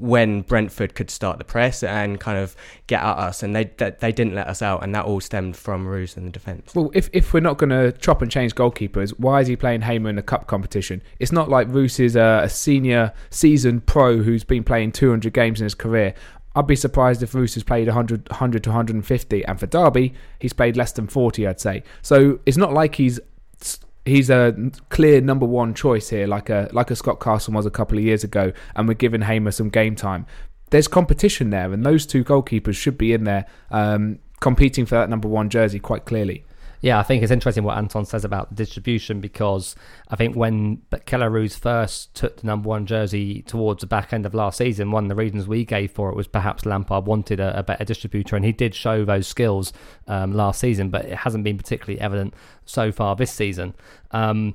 when 0.00 0.42
Brentford 0.42 0.94
could 0.94 1.10
start 1.10 1.38
the 1.38 1.44
press 1.44 1.82
and 1.82 2.18
kind 2.20 2.38
of 2.38 2.56
get 2.86 3.02
at 3.02 3.16
us, 3.16 3.42
and 3.42 3.54
they 3.54 3.64
they 4.00 4.12
didn't 4.12 4.34
let 4.34 4.48
us 4.48 4.62
out, 4.62 4.82
and 4.82 4.94
that 4.94 5.04
all 5.04 5.20
stemmed 5.20 5.56
from 5.56 5.86
Roos 5.86 6.16
and 6.16 6.26
the 6.26 6.30
defence. 6.30 6.74
Well, 6.74 6.90
if 6.94 7.08
if 7.12 7.32
we're 7.32 7.40
not 7.40 7.58
going 7.58 7.70
to 7.70 7.92
chop 7.98 8.22
and 8.22 8.30
change 8.30 8.54
goalkeepers, 8.54 9.10
why 9.18 9.40
is 9.40 9.48
he 9.48 9.56
playing 9.56 9.82
Hamer 9.82 10.10
in 10.10 10.18
a 10.18 10.22
cup 10.22 10.46
competition? 10.46 11.02
It's 11.18 11.32
not 11.32 11.48
like 11.48 11.68
Roos 11.68 11.98
is 12.00 12.16
a, 12.16 12.40
a 12.44 12.48
senior 12.48 13.12
seasoned 13.30 13.86
pro 13.86 14.18
who's 14.18 14.44
been 14.44 14.64
playing 14.64 14.92
200 14.92 15.32
games 15.32 15.60
in 15.60 15.64
his 15.64 15.74
career. 15.74 16.14
I'd 16.54 16.66
be 16.66 16.76
surprised 16.76 17.22
if 17.22 17.34
Roos 17.34 17.52
has 17.52 17.62
played 17.62 17.86
100, 17.86 18.30
100 18.30 18.64
to 18.64 18.70
150, 18.70 19.44
and 19.44 19.60
for 19.60 19.66
Derby, 19.66 20.14
he's 20.38 20.54
played 20.54 20.74
less 20.74 20.92
than 20.92 21.06
40, 21.06 21.46
I'd 21.46 21.60
say. 21.60 21.82
So 22.00 22.40
it's 22.46 22.56
not 22.56 22.72
like 22.72 22.94
he's 22.94 23.20
he's 24.06 24.30
a 24.30 24.54
clear 24.88 25.20
number 25.20 25.44
one 25.44 25.74
choice 25.74 26.08
here, 26.08 26.26
like 26.26 26.48
a 26.48 26.68
like 26.72 26.90
a 26.90 26.96
Scott 26.96 27.18
Carson 27.18 27.52
was 27.52 27.66
a 27.66 27.70
couple 27.70 27.98
of 27.98 28.04
years 28.04 28.24
ago, 28.24 28.52
and 28.74 28.88
we're 28.88 28.94
giving 28.94 29.22
Hamer 29.22 29.50
some 29.50 29.68
game 29.68 29.96
time. 29.96 30.26
There's 30.70 30.88
competition 30.88 31.50
there, 31.50 31.72
and 31.72 31.84
those 31.84 32.06
two 32.06 32.24
goalkeepers 32.24 32.74
should 32.74 32.96
be 32.96 33.12
in 33.12 33.24
there 33.24 33.46
um, 33.70 34.18
competing 34.40 34.86
for 34.86 34.94
that 34.96 35.10
number 35.10 35.28
one 35.28 35.50
jersey 35.50 35.78
quite 35.78 36.04
clearly 36.04 36.44
yeah, 36.86 37.00
I 37.00 37.02
think 37.02 37.24
it's 37.24 37.32
interesting 37.32 37.64
what 37.64 37.76
Anton 37.76 38.04
says 38.04 38.24
about 38.24 38.54
distribution 38.54 39.20
because 39.20 39.74
I 40.06 40.14
think 40.14 40.36
when 40.36 40.82
Kelle 41.04 41.26
Roos 41.26 41.56
first 41.56 42.14
took 42.14 42.36
the 42.36 42.46
number 42.46 42.68
one 42.68 42.86
jersey 42.86 43.42
towards 43.42 43.80
the 43.80 43.88
back 43.88 44.12
end 44.12 44.24
of 44.24 44.34
last 44.34 44.58
season, 44.58 44.92
one 44.92 45.06
of 45.06 45.08
the 45.08 45.16
reasons 45.16 45.48
we 45.48 45.64
gave 45.64 45.90
for 45.90 46.10
it 46.10 46.14
was 46.14 46.28
perhaps 46.28 46.64
Lampard 46.64 47.04
wanted 47.04 47.40
a, 47.40 47.58
a 47.58 47.64
better 47.64 47.84
distributor, 47.84 48.36
and 48.36 48.44
he 48.44 48.52
did 48.52 48.72
show 48.72 49.04
those 49.04 49.26
skills 49.26 49.72
um, 50.06 50.32
last 50.32 50.60
season, 50.60 50.88
but 50.88 51.04
it 51.06 51.16
hasn't 51.16 51.42
been 51.42 51.58
particularly 51.58 52.00
evident 52.00 52.34
so 52.66 52.92
far 52.92 53.16
this 53.16 53.32
season. 53.32 53.74
Um, 54.12 54.54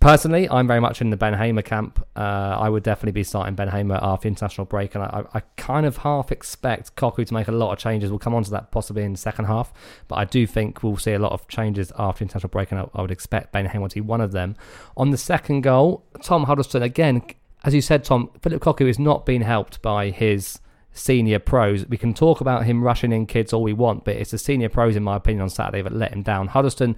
Personally, 0.00 0.48
I'm 0.48 0.68
very 0.68 0.78
much 0.78 1.00
in 1.00 1.10
the 1.10 1.16
Ben 1.16 1.34
Hamer 1.34 1.62
camp. 1.62 2.06
Uh, 2.14 2.20
I 2.20 2.68
would 2.68 2.84
definitely 2.84 3.12
be 3.12 3.24
starting 3.24 3.56
Ben 3.56 3.66
Hamer 3.66 3.98
after 4.00 4.28
international 4.28 4.64
break, 4.64 4.94
and 4.94 5.02
I, 5.02 5.24
I, 5.34 5.40
kind 5.56 5.84
of 5.84 5.98
half 5.98 6.30
expect 6.30 6.94
Cocu 6.94 7.26
to 7.26 7.34
make 7.34 7.48
a 7.48 7.52
lot 7.52 7.72
of 7.72 7.78
changes. 7.78 8.08
We'll 8.08 8.20
come 8.20 8.34
on 8.34 8.44
to 8.44 8.50
that 8.52 8.70
possibly 8.70 9.02
in 9.02 9.10
the 9.10 9.18
second 9.18 9.46
half, 9.46 9.72
but 10.06 10.14
I 10.14 10.24
do 10.24 10.46
think 10.46 10.84
we'll 10.84 10.98
see 10.98 11.14
a 11.14 11.18
lot 11.18 11.32
of 11.32 11.48
changes 11.48 11.92
after 11.98 12.22
international 12.22 12.50
break, 12.50 12.70
and 12.70 12.80
I, 12.80 12.88
I 12.94 13.02
would 13.02 13.10
expect 13.10 13.50
Ben 13.50 13.66
Hamer 13.66 13.88
to 13.88 13.94
be 13.96 14.00
one 14.00 14.20
of 14.20 14.30
them. 14.30 14.54
On 14.96 15.10
the 15.10 15.18
second 15.18 15.62
goal, 15.62 16.04
Tom 16.22 16.44
Huddlestone, 16.44 16.82
again, 16.82 17.22
as 17.64 17.74
you 17.74 17.80
said, 17.80 18.04
Tom 18.04 18.30
Philip 18.40 18.62
Cocu 18.62 18.88
is 18.88 19.00
not 19.00 19.26
being 19.26 19.42
helped 19.42 19.82
by 19.82 20.10
his 20.10 20.60
senior 20.92 21.40
pros. 21.40 21.86
We 21.86 21.96
can 21.96 22.14
talk 22.14 22.40
about 22.40 22.66
him 22.66 22.84
rushing 22.84 23.10
in 23.10 23.26
kids 23.26 23.52
all 23.52 23.64
we 23.64 23.72
want, 23.72 24.04
but 24.04 24.14
it's 24.14 24.30
the 24.30 24.38
senior 24.38 24.68
pros, 24.68 24.94
in 24.94 25.02
my 25.02 25.16
opinion, 25.16 25.42
on 25.42 25.50
Saturday 25.50 25.82
that 25.82 25.92
let 25.92 26.12
him 26.12 26.22
down. 26.22 26.48
Huddlestone 26.48 26.96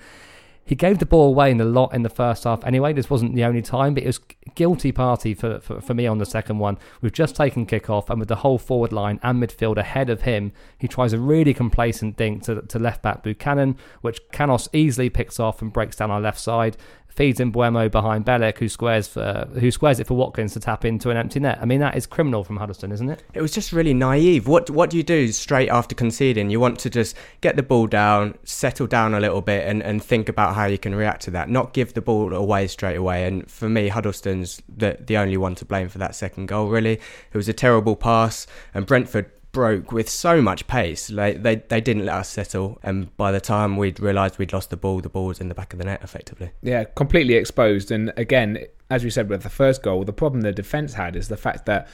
he 0.64 0.75
gave 0.75 0.99
the 0.99 1.07
ball 1.07 1.29
away 1.29 1.50
in 1.50 1.61
a 1.61 1.64
lot 1.64 1.93
in 1.95 2.02
the 2.02 2.09
first 2.09 2.45
half 2.45 2.64
anyway. 2.64 2.93
This 2.93 3.11
wasn't 3.11 3.35
the 3.35 3.45
only 3.45 3.62
time, 3.62 3.95
but 3.95 4.05
it 4.05 4.07
was 4.07 4.21
guilty 4.55 4.93
party 4.93 5.35
for, 5.35 5.59
for, 5.61 5.81
for 5.81 5.95
me 5.95 6.07
on 6.07 6.19
the 6.19 6.26
second 6.26 6.59
one. 6.59 6.79
We've 7.00 7.12
just 7.12 7.35
taken 7.35 7.67
kick 7.67 7.90
off, 7.90 8.09
and 8.09 8.21
with 8.21 8.29
the 8.29 8.37
whole 8.37 8.59
forward 8.59 8.93
line 8.93 9.19
and 9.23 9.43
midfield 9.43 9.79
ahead 9.79 10.11
of 10.11 10.23
him, 10.23 10.52
he 10.79 10.87
tries 10.87 11.12
a 11.12 11.19
really 11.19 11.55
complacent 11.55 12.17
dink 12.17 12.45
to, 12.45 12.62
to 12.62 12.79
left 12.79 13.02
back 13.02 13.23
Buchanan, 13.23 13.76
which 14.00 14.21
Canos 14.31 14.69
easily 14.73 15.11
picks 15.11 15.40
off 15.40 15.61
and 15.61 15.73
breaks 15.73 15.97
down 15.97 16.11
our 16.11 16.21
left 16.21 16.38
side 16.38 16.76
feeds 17.21 17.39
in 17.39 17.53
Mbeumo 17.53 17.91
behind 17.91 18.25
Bielik, 18.25 18.57
who 18.57 18.67
squares 18.67 19.07
for, 19.07 19.47
who 19.59 19.71
squares 19.71 20.00
it 20.00 20.07
for 20.07 20.15
Watkins 20.15 20.55
to 20.55 20.61
tap 20.61 20.87
into 20.87 21.11
an 21.11 21.19
empty 21.19 21.39
net. 21.39 21.59
I 21.61 21.67
mean, 21.67 21.81
that 21.81 21.95
is 21.95 22.07
criminal 22.07 22.45
from 22.45 22.57
Huddlestone, 22.57 22.93
isn't 22.93 23.11
it? 23.11 23.23
It 23.35 23.43
was 23.43 23.53
just 23.53 23.75
really 23.75 23.93
naive. 23.93 24.49
What 24.49 24.71
what 24.71 24.89
do 24.89 24.97
you 24.97 25.03
do 25.03 25.31
straight 25.33 25.69
after 25.69 25.95
conceding? 25.95 26.49
You 26.49 26.61
want 26.61 26.79
to 26.79 26.89
just 26.89 27.15
get 27.43 27.57
the 27.57 27.62
ball 27.62 27.89
down, 27.89 28.39
settle 28.45 28.87
down 28.87 29.12
a 29.12 29.21
little 29.21 29.43
bit, 29.43 29.67
and, 29.67 29.83
and 29.83 30.03
think 30.03 30.31
about 30.31 30.55
how 30.55 30.65
you 30.65 30.79
can 30.79 30.95
react 30.95 31.21
to 31.25 31.31
that. 31.33 31.50
Not 31.50 31.75
give 31.75 31.93
the 31.93 32.00
ball 32.00 32.33
away 32.33 32.67
straight 32.69 32.97
away. 32.97 33.27
And 33.27 33.50
for 33.50 33.69
me, 33.69 33.89
Huddlestone's 33.89 34.62
the 34.75 34.97
the 34.99 35.19
only 35.19 35.37
one 35.37 35.55
to 35.57 35.67
blame 35.67 35.91
for 35.91 35.99
that 35.99 36.15
second 36.15 36.47
goal. 36.47 36.69
Really, 36.71 36.95
it 36.95 37.37
was 37.37 37.50
a 37.50 37.53
terrible 37.53 37.97
pass, 37.97 38.47
and 38.73 38.87
Brentford 38.87 39.31
broke 39.52 39.92
with 39.92 40.09
so 40.09 40.40
much 40.40 40.66
pace. 40.66 41.11
Like 41.11 41.42
they, 41.42 41.57
they 41.57 41.80
didn't 41.80 42.07
let 42.07 42.16
us 42.16 42.28
settle, 42.28 42.78
and 42.83 43.14
by 43.16 43.33
the 43.33 43.40
time 43.40 43.76
we'd 43.76 44.00
realised 44.00 44.38
we'd 44.38 44.52
lost 44.52 44.71
the 44.71 44.76
ball, 44.76 45.00
the 45.00 45.09
ball 45.09 45.26
was 45.26 45.40
in 45.40 45.49
the 45.49 45.54
back 45.54 45.73
of 45.73 45.78
the 45.78 45.85
net 45.85 46.02
effectively. 46.02 46.50
Yeah, 46.62 46.85
completely 46.85 47.35
exposed. 47.35 47.90
And 47.90 48.12
again, 48.16 48.66
as 48.88 49.04
we 49.04 49.11
said 49.11 49.28
with 49.28 49.42
the 49.42 49.50
first 49.50 49.83
goal, 49.83 50.04
the 50.04 50.12
problem 50.12 50.42
the 50.42 50.52
defence 50.52 50.95
had 50.95 51.16
is 51.16 51.28
the 51.28 51.37
fact 51.37 51.66
that 51.66 51.88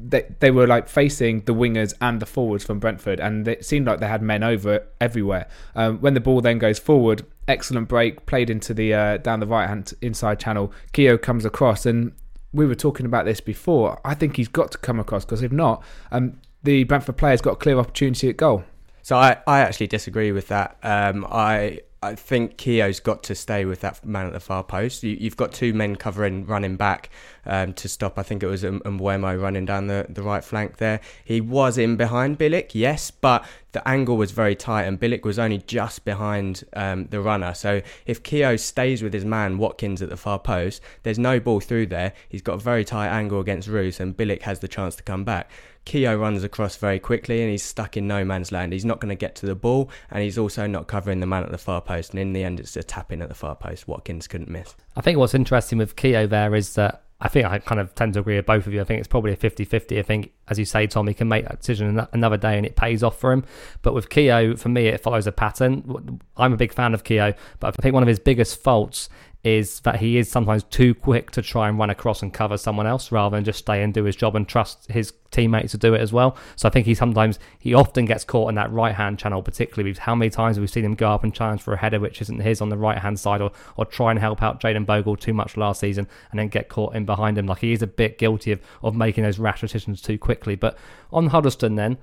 they, 0.00 0.26
they 0.38 0.50
were 0.50 0.66
like 0.66 0.88
facing 0.88 1.40
the 1.40 1.54
wingers 1.54 1.92
and 2.00 2.20
the 2.20 2.26
forwards 2.26 2.64
from 2.64 2.78
Brentford, 2.78 3.20
and 3.20 3.46
it 3.48 3.64
seemed 3.64 3.86
like 3.86 4.00
they 4.00 4.06
had 4.06 4.22
men 4.22 4.42
over 4.42 4.86
everywhere. 5.00 5.48
Um, 5.74 6.00
when 6.00 6.14
the 6.14 6.20
ball 6.20 6.40
then 6.40 6.58
goes 6.58 6.78
forward, 6.78 7.24
excellent 7.46 7.88
break 7.88 8.26
played 8.26 8.50
into 8.50 8.74
the 8.74 8.94
uh, 8.94 9.16
down 9.18 9.40
the 9.40 9.46
right 9.46 9.68
hand 9.68 9.94
inside 10.00 10.38
channel. 10.38 10.72
Keogh 10.92 11.18
comes 11.18 11.44
across, 11.44 11.84
and 11.86 12.12
we 12.52 12.66
were 12.66 12.74
talking 12.74 13.06
about 13.06 13.24
this 13.24 13.40
before. 13.40 14.00
I 14.04 14.14
think 14.14 14.36
he's 14.36 14.48
got 14.48 14.70
to 14.72 14.78
come 14.78 15.00
across 15.00 15.24
because 15.24 15.42
if 15.42 15.52
not, 15.52 15.82
um, 16.12 16.40
the 16.68 16.84
Brentford 16.84 17.16
players 17.16 17.40
got 17.40 17.52
a 17.52 17.56
clear 17.56 17.78
opportunity 17.78 18.28
at 18.28 18.36
goal. 18.36 18.62
So 19.00 19.16
I, 19.16 19.38
I 19.46 19.60
actually 19.60 19.86
disagree 19.86 20.32
with 20.32 20.48
that. 20.48 20.76
Um, 20.82 21.26
I 21.30 21.80
I 22.00 22.14
think 22.14 22.58
Keogh's 22.58 23.00
got 23.00 23.24
to 23.24 23.34
stay 23.34 23.64
with 23.64 23.80
that 23.80 24.04
man 24.04 24.26
at 24.26 24.32
the 24.32 24.38
far 24.38 24.62
post. 24.62 25.02
You, 25.02 25.16
have 25.24 25.36
got 25.36 25.50
two 25.50 25.72
men 25.72 25.96
covering, 25.96 26.46
running 26.46 26.76
back 26.76 27.10
um, 27.44 27.72
to 27.72 27.88
stop. 27.88 28.18
I 28.18 28.22
think 28.22 28.44
it 28.44 28.46
was 28.46 28.62
Mbeumo 28.62 29.40
running 29.40 29.64
down 29.64 29.88
the, 29.88 30.06
the 30.08 30.22
right 30.22 30.44
flank 30.44 30.76
there. 30.76 31.00
He 31.24 31.40
was 31.40 31.76
in 31.76 31.96
behind 31.96 32.38
Bielik, 32.38 32.70
yes, 32.72 33.10
but 33.10 33.44
the 33.72 33.86
angle 33.88 34.16
was 34.16 34.30
very 34.30 34.54
tight 34.54 34.84
and 34.84 35.00
Bielik 35.00 35.24
was 35.24 35.40
only 35.40 35.58
just 35.58 36.04
behind 36.04 36.62
um, 36.74 37.06
the 37.06 37.20
runner. 37.20 37.52
So 37.52 37.82
if 38.06 38.22
Keogh 38.22 38.58
stays 38.58 39.02
with 39.02 39.12
his 39.12 39.24
man 39.24 39.58
Watkins 39.58 40.00
at 40.00 40.08
the 40.08 40.16
far 40.16 40.38
post, 40.38 40.80
there's 41.02 41.18
no 41.18 41.40
ball 41.40 41.58
through 41.58 41.86
there. 41.86 42.12
He's 42.28 42.42
got 42.42 42.54
a 42.54 42.58
very 42.58 42.84
tight 42.84 43.08
angle 43.08 43.40
against 43.40 43.66
Roos 43.66 43.98
and 43.98 44.16
Bielik 44.16 44.42
has 44.42 44.60
the 44.60 44.68
chance 44.68 44.94
to 44.96 45.02
come 45.02 45.24
back. 45.24 45.50
Keogh 45.88 46.16
runs 46.16 46.44
across 46.44 46.76
very 46.76 46.98
quickly 46.98 47.40
and 47.40 47.50
he's 47.50 47.62
stuck 47.62 47.96
in 47.96 48.06
no 48.06 48.22
man's 48.22 48.52
land. 48.52 48.74
He's 48.74 48.84
not 48.84 49.00
going 49.00 49.08
to 49.08 49.14
get 49.14 49.34
to 49.36 49.46
the 49.46 49.54
ball 49.54 49.90
and 50.10 50.22
he's 50.22 50.36
also 50.36 50.66
not 50.66 50.86
covering 50.86 51.20
the 51.20 51.26
man 51.26 51.44
at 51.44 51.50
the 51.50 51.56
far 51.56 51.80
post. 51.80 52.10
And 52.10 52.20
in 52.20 52.34
the 52.34 52.44
end, 52.44 52.60
it's 52.60 52.76
a 52.76 52.82
tap 52.82 53.10
in 53.10 53.22
at 53.22 53.30
the 53.30 53.34
far 53.34 53.56
post. 53.56 53.88
Watkins 53.88 54.28
couldn't 54.28 54.50
miss. 54.50 54.76
I 54.96 55.00
think 55.00 55.16
what's 55.16 55.34
interesting 55.34 55.78
with 55.78 55.96
Keogh 55.96 56.26
there 56.26 56.54
is 56.54 56.74
that 56.74 57.04
I 57.20 57.28
think 57.28 57.46
I 57.46 57.58
kind 57.58 57.80
of 57.80 57.94
tend 57.94 58.12
to 58.14 58.20
agree 58.20 58.36
with 58.36 58.46
both 58.46 58.66
of 58.66 58.74
you. 58.74 58.82
I 58.82 58.84
think 58.84 58.98
it's 58.98 59.08
probably 59.08 59.32
a 59.32 59.36
50 59.36 59.64
50. 59.64 59.98
I 59.98 60.02
think, 60.02 60.32
as 60.48 60.58
you 60.58 60.64
say, 60.64 60.86
Tom, 60.86 61.08
he 61.08 61.14
can 61.14 61.26
make 61.26 61.48
that 61.48 61.60
decision 61.60 62.06
another 62.12 62.36
day 62.36 62.56
and 62.58 62.64
it 62.64 62.76
pays 62.76 63.02
off 63.02 63.18
for 63.18 63.32
him. 63.32 63.44
But 63.82 63.94
with 63.94 64.10
Keogh, 64.10 64.56
for 64.56 64.68
me, 64.68 64.86
it 64.86 65.00
follows 65.00 65.26
a 65.26 65.32
pattern. 65.32 66.20
I'm 66.36 66.52
a 66.52 66.56
big 66.56 66.72
fan 66.72 66.94
of 66.94 67.02
Keogh, 67.02 67.34
but 67.58 67.74
I 67.78 67.82
think 67.82 67.94
one 67.94 68.04
of 68.04 68.08
his 68.08 68.20
biggest 68.20 68.62
faults 68.62 69.08
is 69.56 69.80
that 69.80 69.96
he 69.96 70.18
is 70.18 70.30
sometimes 70.30 70.62
too 70.64 70.94
quick 70.94 71.30
to 71.30 71.42
try 71.42 71.68
and 71.68 71.78
run 71.78 71.90
across 71.90 72.22
and 72.22 72.32
cover 72.32 72.56
someone 72.58 72.86
else 72.86 73.10
rather 73.10 73.36
than 73.36 73.44
just 73.44 73.60
stay 73.60 73.82
and 73.82 73.94
do 73.94 74.04
his 74.04 74.14
job 74.14 74.36
and 74.36 74.46
trust 74.46 74.90
his 74.90 75.12
teammates 75.30 75.72
to 75.72 75.78
do 75.78 75.94
it 75.94 76.00
as 76.00 76.12
well. 76.12 76.36
So 76.56 76.68
I 76.68 76.70
think 76.70 76.86
he 76.86 76.94
sometimes 76.94 77.38
he 77.58 77.74
often 77.74 78.04
gets 78.04 78.24
caught 78.24 78.48
in 78.48 78.54
that 78.56 78.70
right 78.72 78.94
hand 78.94 79.18
channel, 79.18 79.42
particularly 79.42 79.90
with 79.90 79.98
how 79.98 80.14
many 80.14 80.30
times 80.30 80.58
we've 80.58 80.70
seen 80.70 80.84
him 80.84 80.94
go 80.94 81.10
up 81.10 81.24
and 81.24 81.34
challenge 81.34 81.62
for 81.62 81.74
a 81.74 81.78
header 81.78 82.00
which 82.00 82.20
isn't 82.20 82.40
his 82.40 82.60
on 82.60 82.68
the 82.68 82.76
right 82.76 82.98
hand 82.98 83.18
side 83.18 83.40
or 83.40 83.50
or 83.76 83.84
try 83.84 84.10
and 84.10 84.20
help 84.20 84.42
out 84.42 84.60
Jayden 84.60 84.86
Bogle 84.86 85.16
too 85.16 85.34
much 85.34 85.56
last 85.56 85.80
season 85.80 86.06
and 86.30 86.38
then 86.38 86.48
get 86.48 86.68
caught 86.68 86.94
in 86.94 87.04
behind 87.04 87.38
him. 87.38 87.46
Like 87.46 87.58
he 87.58 87.72
is 87.72 87.82
a 87.82 87.86
bit 87.86 88.18
guilty 88.18 88.52
of, 88.52 88.60
of 88.82 88.94
making 88.94 89.24
those 89.24 89.38
rash 89.38 89.60
decisions 89.60 90.02
too 90.02 90.18
quickly. 90.18 90.54
But 90.54 90.76
on 91.12 91.28
Huddlestone 91.28 91.76
then 91.76 91.98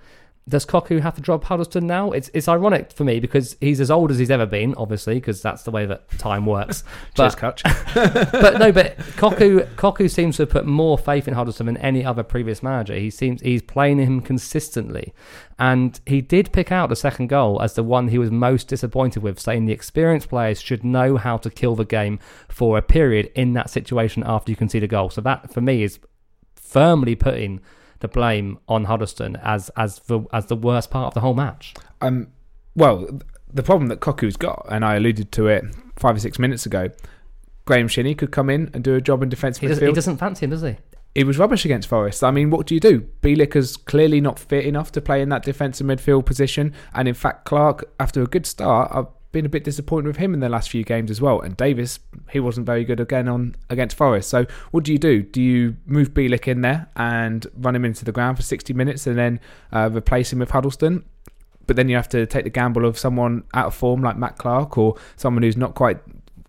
does 0.47 0.63
Cocu 0.63 1.01
have 1.01 1.15
to 1.15 1.21
drop 1.21 1.43
Huddlestone 1.45 1.87
now? 1.87 2.11
It's 2.11 2.29
it's 2.33 2.47
ironic 2.47 2.91
for 2.91 3.03
me 3.03 3.19
because 3.19 3.57
he's 3.61 3.79
as 3.79 3.89
old 3.89 4.11
as 4.11 4.19
he's 4.19 4.29
ever 4.29 4.45
been, 4.45 4.75
obviously, 4.75 5.15
because 5.15 5.41
that's 5.41 5.63
the 5.63 5.71
way 5.71 5.87
that 5.87 6.07
time 6.19 6.45
works. 6.45 6.83
but, 7.15 7.23
Cheers, 7.23 7.35
but 8.31 8.59
no, 8.59 8.71
but 8.71 8.95
Cocu 9.17 9.65
Cocu 9.75 10.09
seems 10.09 10.37
to 10.37 10.43
have 10.43 10.51
put 10.51 10.67
more 10.67 10.99
faith 10.99 11.27
in 11.27 11.33
Huddlestone 11.33 11.65
than 11.65 11.77
any 11.77 12.05
other 12.05 12.21
previous 12.21 12.61
manager. 12.61 12.93
He 12.93 13.09
seems 13.09 13.41
he's 13.41 13.63
playing 13.63 13.97
him 13.97 14.21
consistently, 14.21 15.15
and 15.57 15.99
he 16.05 16.21
did 16.21 16.51
pick 16.51 16.71
out 16.71 16.89
the 16.89 16.95
second 16.95 17.27
goal 17.27 17.59
as 17.59 17.73
the 17.73 17.83
one 17.83 18.09
he 18.09 18.19
was 18.19 18.29
most 18.29 18.67
disappointed 18.67 19.23
with, 19.23 19.39
saying 19.39 19.65
the 19.65 19.73
experienced 19.73 20.29
players 20.29 20.61
should 20.61 20.83
know 20.83 21.17
how 21.17 21.37
to 21.37 21.49
kill 21.49 21.75
the 21.75 21.85
game 21.85 22.19
for 22.49 22.77
a 22.77 22.83
period 22.83 23.31
in 23.33 23.53
that 23.53 23.71
situation 23.71 24.21
after 24.23 24.51
you 24.51 24.55
concede 24.55 24.83
a 24.83 24.87
goal. 24.87 25.09
So 25.09 25.21
that 25.21 25.51
for 25.51 25.61
me 25.61 25.81
is 25.81 25.99
firmly 26.55 27.15
putting 27.15 27.61
the 27.99 28.07
blame 28.07 28.59
on 28.67 28.85
Huddlestone 28.85 29.37
as 29.37 29.69
as 29.77 29.99
the 29.99 30.21
as 30.33 30.47
the 30.47 30.55
worst 30.55 30.91
part 30.91 31.07
of 31.07 31.13
the 31.13 31.21
whole 31.21 31.33
match. 31.33 31.73
Um, 32.01 32.27
well, 32.75 33.19
the 33.51 33.63
problem 33.63 33.87
that 33.87 33.99
Cocu's 33.99 34.35
got, 34.35 34.65
and 34.69 34.83
I 34.83 34.95
alluded 34.95 35.31
to 35.33 35.47
it 35.47 35.63
five 35.95 36.15
or 36.15 36.19
six 36.19 36.37
minutes 36.37 36.65
ago, 36.65 36.89
Graham 37.65 37.87
Shinnie 37.87 38.15
could 38.15 38.31
come 38.31 38.49
in 38.49 38.69
and 38.73 38.83
do 38.83 38.95
a 38.95 39.01
job 39.01 39.23
in 39.23 39.29
defence 39.29 39.57
he 39.57 39.67
midfield. 39.67 39.69
Doesn't, 39.69 39.87
he 39.87 39.93
doesn't 39.93 40.17
fancy 40.17 40.45
him, 40.45 40.49
does 40.49 40.61
he? 40.61 40.75
He 41.15 41.23
was 41.23 41.37
rubbish 41.37 41.63
against 41.63 41.87
Forest. 41.87 42.25
I 42.25 42.31
mean, 42.31 42.49
what 42.49 42.67
do 42.67 42.73
you 42.73 42.81
do? 42.81 43.07
Bielik 43.21 43.55
is 43.55 43.77
clearly 43.77 44.19
not 44.19 44.37
fit 44.37 44.65
enough 44.65 44.91
to 44.91 45.01
play 45.01 45.21
in 45.21 45.29
that 45.29 45.43
defensive 45.43 45.87
midfield 45.87 46.25
position, 46.25 46.73
and 46.93 47.07
in 47.07 47.13
fact, 47.13 47.45
Clark, 47.45 47.89
after 47.99 48.21
a 48.21 48.27
good 48.27 48.45
start, 48.45 48.91
been 49.35 49.45
a 49.45 49.49
bit 49.49 49.65
disappointed 49.65 50.07
with 50.07 50.15
him 50.15 50.33
in 50.33 50.39
the 50.39 50.47
last 50.47 50.69
few 50.69 50.85
games 50.85 51.11
as 51.11 51.19
well. 51.19 51.41
And 51.41 51.57
Davis, 51.57 51.99
he 52.31 52.39
wasn't 52.39 52.65
very 52.65 52.85
good 52.85 53.01
again 53.01 53.27
on 53.27 53.53
against 53.69 53.97
Forest. 53.97 54.29
So 54.29 54.45
what 54.71 54.85
do 54.85 54.93
you 54.93 54.97
do? 54.97 55.23
Do 55.23 55.41
you 55.41 55.75
move 55.85 56.13
Bielik 56.13 56.47
in 56.47 56.61
there 56.61 56.87
and 56.95 57.45
run 57.57 57.75
him 57.75 57.83
into 57.83 58.05
the 58.05 58.13
ground 58.13 58.37
for 58.37 58.43
60 58.43 58.73
minutes 58.73 59.05
and 59.05 59.17
then 59.17 59.41
uh, 59.73 59.89
replace 59.93 60.31
him 60.31 60.39
with 60.39 60.51
Huddlestone? 60.51 61.03
But 61.67 61.75
then 61.75 61.89
you 61.89 61.97
have 61.97 62.07
to 62.09 62.25
take 62.25 62.45
the 62.45 62.49
gamble 62.49 62.85
of 62.85 62.97
someone 62.97 63.43
out 63.53 63.67
of 63.67 63.75
form 63.75 64.01
like 64.01 64.17
Matt 64.17 64.37
Clarke 64.37 64.77
or 64.77 64.95
someone 65.17 65.43
who's 65.43 65.57
not 65.57 65.75
quite 65.75 65.99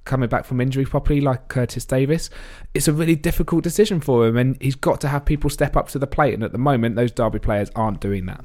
coming 0.04 0.28
back 0.28 0.44
from 0.44 0.60
injury 0.60 0.84
properly 0.84 1.20
like 1.20 1.48
Curtis 1.48 1.84
Davies. 1.84 2.30
It's 2.72 2.86
a 2.86 2.92
really 2.92 3.16
difficult 3.16 3.64
decision 3.64 4.00
for 4.00 4.28
him 4.28 4.36
and 4.36 4.56
he's 4.62 4.76
got 4.76 5.00
to 5.00 5.08
have 5.08 5.24
people 5.24 5.50
step 5.50 5.76
up 5.76 5.88
to 5.88 5.98
the 5.98 6.06
plate 6.06 6.34
and 6.34 6.44
at 6.44 6.52
the 6.52 6.58
moment 6.58 6.94
those 6.94 7.10
Derby 7.10 7.40
players 7.40 7.68
aren't 7.74 7.98
doing 7.98 8.26
that. 8.26 8.44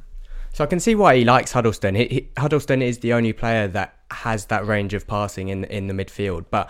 So 0.53 0.63
I 0.63 0.67
can 0.67 0.79
see 0.79 0.95
why 0.95 1.15
he 1.17 1.23
likes 1.23 1.51
Huddlestone. 1.51 1.95
He, 1.95 2.05
he, 2.07 2.29
Huddlestone 2.37 2.81
is 2.81 2.99
the 2.99 3.13
only 3.13 3.33
player 3.33 3.67
that 3.69 3.95
has 4.11 4.45
that 4.45 4.65
range 4.65 4.93
of 4.93 5.07
passing 5.07 5.49
in 5.49 5.63
in 5.65 5.87
the 5.87 5.93
midfield, 5.93 6.45
but 6.49 6.69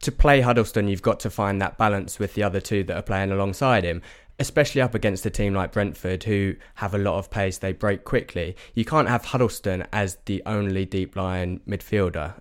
to 0.00 0.12
play 0.12 0.42
Huddlestone, 0.42 0.88
you've 0.88 1.02
got 1.02 1.18
to 1.20 1.30
find 1.30 1.60
that 1.62 1.78
balance 1.78 2.18
with 2.18 2.34
the 2.34 2.42
other 2.42 2.60
two 2.60 2.84
that 2.84 2.96
are 2.96 3.02
playing 3.02 3.32
alongside 3.32 3.84
him 3.84 4.02
especially 4.38 4.80
up 4.80 4.94
against 4.94 5.24
a 5.24 5.30
team 5.30 5.54
like 5.54 5.72
Brentford 5.72 6.24
who 6.24 6.56
have 6.76 6.94
a 6.94 6.98
lot 6.98 7.18
of 7.18 7.30
pace, 7.30 7.58
they 7.58 7.72
break 7.72 8.04
quickly. 8.04 8.56
You 8.74 8.84
can't 8.84 9.08
have 9.08 9.26
Huddlestone 9.26 9.86
as 9.92 10.18
the 10.24 10.42
only 10.44 10.84
deep 10.84 11.14
line 11.14 11.60
midfielder 11.68 12.34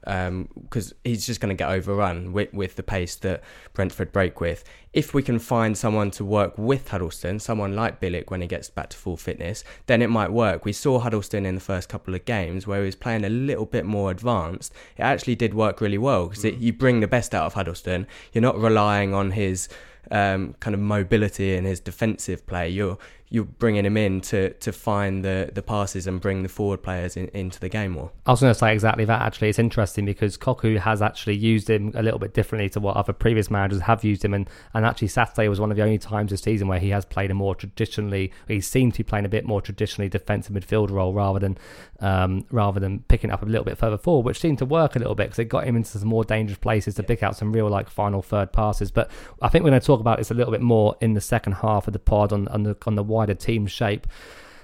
because 0.64 0.92
um, 0.92 0.98
he's 1.04 1.26
just 1.26 1.40
going 1.40 1.56
to 1.56 1.56
get 1.56 1.70
overrun 1.70 2.34
with, 2.34 2.52
with 2.54 2.76
the 2.76 2.84
pace 2.84 3.16
that 3.18 3.44
Brentford 3.74 4.12
break 4.12 4.42
with. 4.42 4.64
If 4.92 5.14
we 5.14 5.24
can 5.24 5.40
find 5.40 5.78
someone 5.78 6.12
to 6.12 6.26
work 6.26 6.58
with 6.58 6.90
Huddlestone, 6.90 7.40
someone 7.40 7.76
like 7.76 8.00
Bielik 8.00 8.30
when 8.30 8.42
he 8.42 8.48
gets 8.48 8.70
back 8.70 8.90
to 8.90 8.98
full 8.98 9.18
fitness, 9.18 9.64
then 9.86 10.02
it 10.02 10.10
might 10.10 10.32
work. 10.32 10.66
We 10.66 10.74
saw 10.74 11.00
Huddlestone 11.00 11.46
in 11.46 11.56
the 11.56 11.62
first 11.62 11.90
couple 11.90 12.14
of 12.14 12.26
games 12.26 12.66
where 12.68 12.80
he 12.80 12.86
was 12.86 12.96
playing 12.96 13.26
a 13.26 13.30
little 13.30 13.66
bit 13.66 13.86
more 13.86 14.12
advanced. 14.12 14.74
It 14.98 15.02
actually 15.04 15.36
did 15.36 15.54
work 15.54 15.82
really 15.82 15.98
well 15.98 16.28
because 16.28 16.44
mm. 16.44 16.60
you 16.60 16.74
bring 16.74 17.00
the 17.00 17.08
best 17.08 17.34
out 17.34 17.46
of 17.46 17.54
Huddlestone. 17.54 18.08
You're 18.34 18.44
not 18.44 18.60
relying 18.60 19.14
on 19.14 19.32
his 19.32 19.68
um, 20.12 20.56
kind 20.60 20.74
of 20.74 20.80
mobility 20.80 21.56
in 21.56 21.66
his 21.66 21.80
defensive 21.80 22.46
play. 22.46 22.70
You're 22.70 22.98
you're 23.34 23.46
bringing 23.46 23.84
him 23.84 23.98
in 23.98 24.22
to 24.22 24.54
to 24.54 24.72
find 24.72 25.26
the 25.26 25.50
the 25.52 25.64
passes 25.64 26.06
and 26.06 26.22
bring 26.22 26.44
the 26.44 26.50
forward 26.50 26.84
players 26.84 27.18
in, 27.18 27.30
into 27.30 27.60
the 27.60 27.68
game 27.68 27.94
more. 27.94 28.12
I 28.28 28.32
was 28.32 28.42
going 28.42 28.54
to 28.54 28.58
say 28.58 28.72
exactly 28.72 29.06
that. 29.06 29.24
Actually, 29.24 29.50
it's 29.50 29.58
interesting 29.58 30.06
because 30.06 30.38
Cocu 30.38 30.78
has 30.78 31.02
actually 31.02 31.38
used 31.38 31.68
him 31.68 31.92
a 31.96 32.04
little 32.04 32.20
bit 32.20 32.36
differently 32.36 32.70
to 32.70 32.80
what 32.80 32.96
other 32.96 33.12
previous 33.12 33.50
managers 33.50 33.82
have 33.82 34.04
used 34.04 34.24
him, 34.24 34.36
and 34.36 34.48
and 34.76 34.86
actually 34.86 35.08
Saturday 35.08 35.48
was 35.48 35.60
one 35.60 35.72
of 35.72 35.78
the 35.78 35.82
only 35.82 35.98
times 35.98 36.30
this 36.30 36.42
season 36.42 36.68
where 36.68 36.78
he 36.78 36.90
has 36.90 37.06
played 37.06 37.32
a 37.32 37.34
more 37.34 37.56
traditionally. 37.56 38.32
He 38.48 38.62
seemed 38.62 38.94
to 38.94 39.00
be 39.00 39.04
playing 39.04 39.26
a 39.26 39.30
bit 39.30 39.46
more 39.46 39.64
traditionally 39.64 40.10
defensive 40.10 40.56
midfield 40.56 40.92
role 40.92 41.12
rather 41.12 41.40
than 41.40 41.58
um, 42.02 42.46
rather 42.52 42.80
than 42.80 43.00
picking 43.00 43.32
up 43.32 43.42
a 43.42 43.46
little 43.46 43.66
bit 43.66 43.80
further 43.80 43.98
forward, 43.98 44.26
which 44.26 44.40
seemed 44.40 44.60
to 44.60 44.66
work 44.66 44.96
a 44.96 45.00
little 45.00 45.16
bit 45.16 45.24
because 45.24 45.40
it 45.40 45.46
got 45.46 45.66
him 45.66 45.76
into 45.76 45.98
some 45.98 46.08
more 46.08 46.24
dangerous 46.24 46.60
places 46.60 46.94
to 46.96 47.04
pick 47.04 47.24
out 47.24 47.36
some 47.36 47.52
real 47.52 47.68
like 47.68 47.90
final 47.90 48.22
third 48.22 48.54
passes. 48.54 48.92
But 48.92 49.10
I 49.42 49.50
think 49.50 49.64
we're 49.64 49.72
going 49.72 49.82
to 49.82 49.88
talk 49.88 50.02
about 50.02 50.20
this 50.20 50.30
a 50.30 50.36
little 50.36 50.52
bit 50.52 50.62
more 50.62 50.96
in 51.02 51.16
the 51.16 51.22
second 51.22 51.54
half 51.54 51.88
of 51.88 51.94
the 51.94 52.00
pod 52.00 52.32
on 52.32 52.48
on 52.50 52.62
the 52.62 52.78
on 52.86 52.94
the 52.94 53.02
wide 53.02 53.23
wider 53.24 53.34
team 53.34 53.68
shape. 53.68 54.06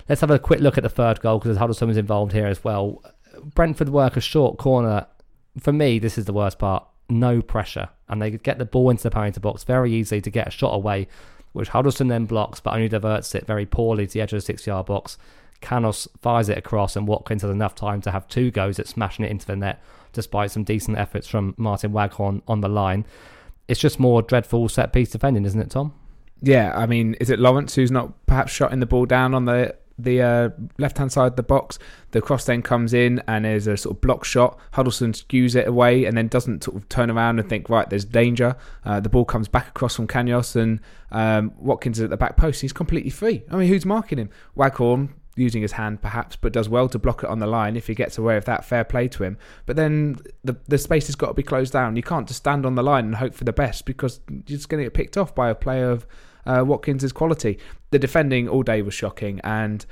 Let's 0.08 0.22
have 0.22 0.32
a 0.32 0.40
quick 0.40 0.60
look 0.60 0.78
at 0.78 0.84
the 0.84 0.90
third 0.90 1.22
goal 1.22 1.40
because 1.40 1.58
Huddlestone 1.58 1.88
was 1.88 1.98
involved 1.98 2.34
here 2.34 2.48
as 2.48 2.64
well. 2.64 3.02
Brentford 3.56 3.90
work 3.90 4.18
a 4.18 4.22
short 4.22 4.58
corner. 4.58 5.06
For 5.60 5.72
me, 5.72 6.00
this 6.00 6.18
is 6.18 6.26
the 6.26 6.34
worst 6.34 6.60
part. 6.60 6.86
No 7.10 7.42
pressure. 7.42 7.90
And 8.10 8.22
they 8.22 8.32
get 8.32 8.58
the 8.58 8.66
ball 8.66 8.90
into 8.90 9.04
the 9.04 9.12
penalty 9.12 9.40
box 9.40 9.64
very 9.64 9.94
easily 9.94 10.20
to 10.22 10.30
get 10.30 10.48
a 10.48 10.52
shot 10.52 10.74
away, 10.74 11.08
which 11.54 11.70
Huddlestone 11.70 12.10
then 12.10 12.26
blocks 12.26 12.60
but 12.60 12.74
only 12.74 12.90
diverts 12.90 13.34
it 13.34 13.48
very 13.48 13.66
poorly 13.66 14.08
to 14.08 14.14
the 14.14 14.22
edge 14.22 14.34
of 14.34 14.38
the 14.38 14.42
six 14.42 14.68
yard 14.68 14.88
box. 14.88 15.18
Canos 15.62 16.08
fires 16.22 16.50
it 16.50 16.58
across, 16.58 16.96
and 16.96 17.08
Watkins 17.08 17.42
has 17.42 17.52
enough 17.52 17.76
time 17.76 18.02
to 18.02 18.12
have 18.12 18.28
two 18.28 18.50
goes 18.50 18.80
at 18.80 18.88
smashing 18.88 19.26
it 19.26 19.32
into 19.32 19.46
the 19.46 19.56
net, 19.56 19.84
despite 20.14 20.52
some 20.52 20.64
decent 20.64 20.98
efforts 20.98 21.28
from 21.28 21.54
Martyn 21.58 21.92
Waghorn 21.92 22.42
on 22.48 22.62
the 22.62 22.70
line. 22.70 23.06
It's 23.68 23.80
just 23.80 24.00
more 24.00 24.22
dreadful 24.22 24.70
set 24.70 24.94
piece 24.94 25.12
defending, 25.12 25.46
isn't 25.46 25.60
it, 25.60 25.70
Tom? 25.70 25.94
Yeah, 26.42 26.74
I 26.76 26.86
mean, 26.86 27.16
is 27.16 27.30
it 27.30 27.40
Lawrence 27.40 27.76
who's 27.76 27.92
not 27.92 28.14
perhaps 28.26 28.52
shotting 28.52 28.80
the 28.80 28.86
ball 28.86 29.06
down 29.06 29.34
on 29.34 29.46
the 29.46 29.76
the 29.98 30.22
uh, 30.22 30.50
left 30.78 30.98
hand 30.98 31.12
side 31.12 31.28
of 31.28 31.36
the 31.36 31.44
box? 31.44 31.78
The 32.12 32.22
cross 32.22 32.46
then 32.46 32.62
comes 32.62 32.94
in 32.94 33.22
and 33.28 33.44
there's 33.44 33.68
a 33.68 33.76
sort 33.76 33.98
of 33.98 34.02
block 34.02 34.24
shot. 34.24 34.58
Huddlestone 34.72 35.12
skews 35.14 35.56
it 35.56 35.68
away 35.68 36.06
and 36.06 36.18
then 36.18 36.28
doesn't 36.30 36.64
sort 36.64 36.78
of 36.78 36.88
turn 36.88 37.12
around 37.12 37.40
and 37.40 37.50
think, 37.50 37.70
right, 37.70 37.90
there's 37.90 38.06
danger. 38.06 38.56
Uh, 38.86 39.00
the 39.00 39.10
ball 39.10 39.26
comes 39.26 39.50
back 39.50 39.68
across 39.68 39.96
from 39.96 40.08
Canos 40.08 40.56
and 40.56 40.80
um, 41.12 41.52
Watkins 41.58 42.00
is 42.00 42.06
at 42.06 42.10
the 42.10 42.18
back 42.18 42.38
post. 42.38 42.62
He's 42.62 42.74
completely 42.74 43.10
free. 43.10 43.44
I 43.52 43.58
mean, 43.58 43.68
who's 43.68 43.86
marking 43.86 44.18
him? 44.18 44.30
Waghorn 44.56 45.14
using 45.36 45.62
his 45.62 45.74
hand 45.74 46.02
perhaps, 46.02 46.36
but 46.36 46.54
does 46.54 46.70
well 46.70 46.90
to 46.90 47.00
block 47.00 47.24
it 47.24 47.30
on 47.30 47.40
the 47.40 47.48
line. 47.48 47.76
If 47.76 47.88
he 47.88 47.96
gets 47.96 48.18
away 48.18 48.36
with 48.36 48.46
that, 48.46 48.66
fair 48.66 48.84
play 48.84 49.08
to 49.10 49.24
him. 49.24 49.38
But 49.66 49.76
then 49.76 50.20
the 50.44 50.58
the 50.68 50.78
space 50.78 51.08
has 51.08 51.16
got 51.16 51.28
to 51.28 51.34
be 51.34 51.44
closed 51.44 51.74
down. 51.74 51.96
You 51.96 52.04
can't 52.04 52.28
just 52.28 52.40
stand 52.40 52.66
on 52.66 52.76
the 52.76 52.84
line 52.84 53.06
and 53.06 53.16
hope 53.16 53.34
for 53.34 53.46
the 53.46 53.54
best 53.54 53.86
because 53.86 54.20
you're 54.30 54.58
just 54.58 54.70
going 54.70 54.80
to 54.80 54.86
get 54.86 54.94
picked 54.94 55.18
off 55.18 55.34
by 55.34 55.50
a 55.50 55.56
player 55.56 55.90
of 55.90 56.06
uh, 56.46 56.64
Watkins' 56.66 57.12
quality. 57.12 57.60
The 57.92 58.00
defending 58.00 58.48
all 58.48 58.64
day 58.64 58.82
was 58.82 58.94
shocking, 58.94 59.40
and 59.44 59.86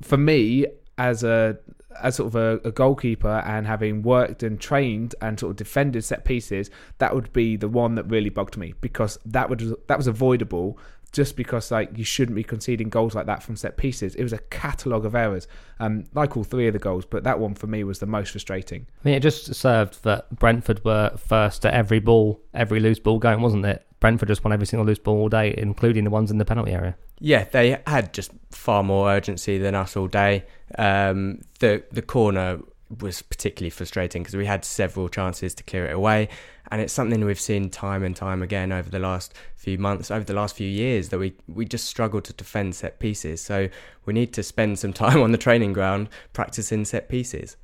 for 0.00 0.16
me, 0.16 0.66
as 0.98 1.24
a 1.24 1.58
as 2.02 2.16
sort 2.16 2.26
of 2.26 2.34
a, 2.34 2.68
a, 2.68 2.72
goalkeeper 2.72 3.42
and 3.46 3.68
having 3.68 4.02
worked 4.02 4.42
and 4.42 4.60
trained 4.60 5.14
and 5.20 5.38
sort 5.38 5.50
of 5.50 5.56
defended 5.56 6.02
set 6.04 6.24
pieces, 6.24 6.68
that 6.98 7.14
would 7.14 7.32
be 7.32 7.56
the 7.56 7.68
one 7.68 7.94
that 7.94 8.02
really 8.10 8.30
bugged 8.30 8.56
me 8.56 8.74
because 8.80 9.16
that 9.24 9.48
would 9.48 9.76
that 9.86 9.96
was 9.96 10.08
avoidable 10.08 10.76
just 11.12 11.36
because 11.36 11.70
like 11.70 11.96
you 11.96 12.04
shouldn't 12.04 12.34
be 12.34 12.42
conceding 12.42 12.88
goals 12.88 13.14
like 13.14 13.26
that 13.26 13.42
from 13.42 13.54
set 13.56 13.76
pieces. 13.76 14.16
It 14.16 14.24
was 14.24 14.32
a 14.32 14.38
catalogue 14.38 15.06
of 15.06 15.14
errors, 15.14 15.46
um, 15.78 16.04
like 16.12 16.36
all 16.36 16.42
three 16.42 16.66
of 16.66 16.72
the 16.72 16.80
goals, 16.80 17.06
but 17.06 17.22
that 17.22 17.38
one 17.38 17.54
for 17.54 17.68
me 17.68 17.84
was 17.84 18.00
the 18.00 18.06
most 18.06 18.32
frustrating. 18.32 18.86
I 19.04 19.08
mean, 19.08 19.14
it 19.14 19.20
just 19.20 19.54
served 19.54 20.02
that 20.02 20.36
Brentford 20.36 20.84
were 20.84 21.16
first 21.16 21.64
at 21.64 21.72
every 21.72 22.00
ball, 22.00 22.42
every 22.52 22.80
loose 22.80 22.98
ball 22.98 23.20
going, 23.20 23.40
wasn't 23.40 23.64
it? 23.64 23.86
Brentford 24.04 24.28
just 24.28 24.44
won 24.44 24.52
every 24.52 24.66
single 24.66 24.84
loose 24.84 24.98
ball 24.98 25.16
all 25.16 25.28
day, 25.30 25.54
including 25.56 26.04
the 26.04 26.10
ones 26.10 26.30
in 26.30 26.36
the 26.36 26.44
penalty 26.44 26.72
area. 26.72 26.94
Yeah, 27.20 27.44
they 27.44 27.80
had 27.86 28.12
just 28.12 28.32
far 28.50 28.82
more 28.82 29.10
urgency 29.10 29.56
than 29.56 29.74
us 29.74 29.96
all 29.96 30.08
day. 30.08 30.44
Um, 30.76 31.40
the 31.60 31.82
the 31.90 32.02
corner 32.02 32.60
was 33.00 33.22
particularly 33.22 33.70
frustrating 33.70 34.22
because 34.22 34.36
we 34.36 34.44
had 34.44 34.62
several 34.62 35.08
chances 35.08 35.54
to 35.54 35.62
clear 35.62 35.86
it 35.86 35.94
away. 35.94 36.28
And 36.70 36.82
it's 36.82 36.92
something 36.92 37.24
we've 37.24 37.40
seen 37.40 37.70
time 37.70 38.02
and 38.02 38.14
time 38.14 38.42
again 38.42 38.72
over 38.72 38.90
the 38.90 38.98
last 38.98 39.32
few 39.56 39.78
months, 39.78 40.10
over 40.10 40.24
the 40.24 40.34
last 40.34 40.54
few 40.54 40.68
years, 40.68 41.08
that 41.08 41.18
we, 41.18 41.32
we 41.48 41.64
just 41.64 41.86
struggle 41.86 42.20
to 42.20 42.32
defend 42.34 42.74
set 42.74 42.98
pieces. 42.98 43.40
So 43.40 43.70
we 44.04 44.12
need 44.12 44.34
to 44.34 44.42
spend 44.42 44.78
some 44.78 44.92
time 45.04 45.22
on 45.22 45.32
the 45.32 45.38
training 45.38 45.72
ground 45.72 46.10
practicing 46.34 46.84
set 46.84 47.08
pieces. 47.08 47.56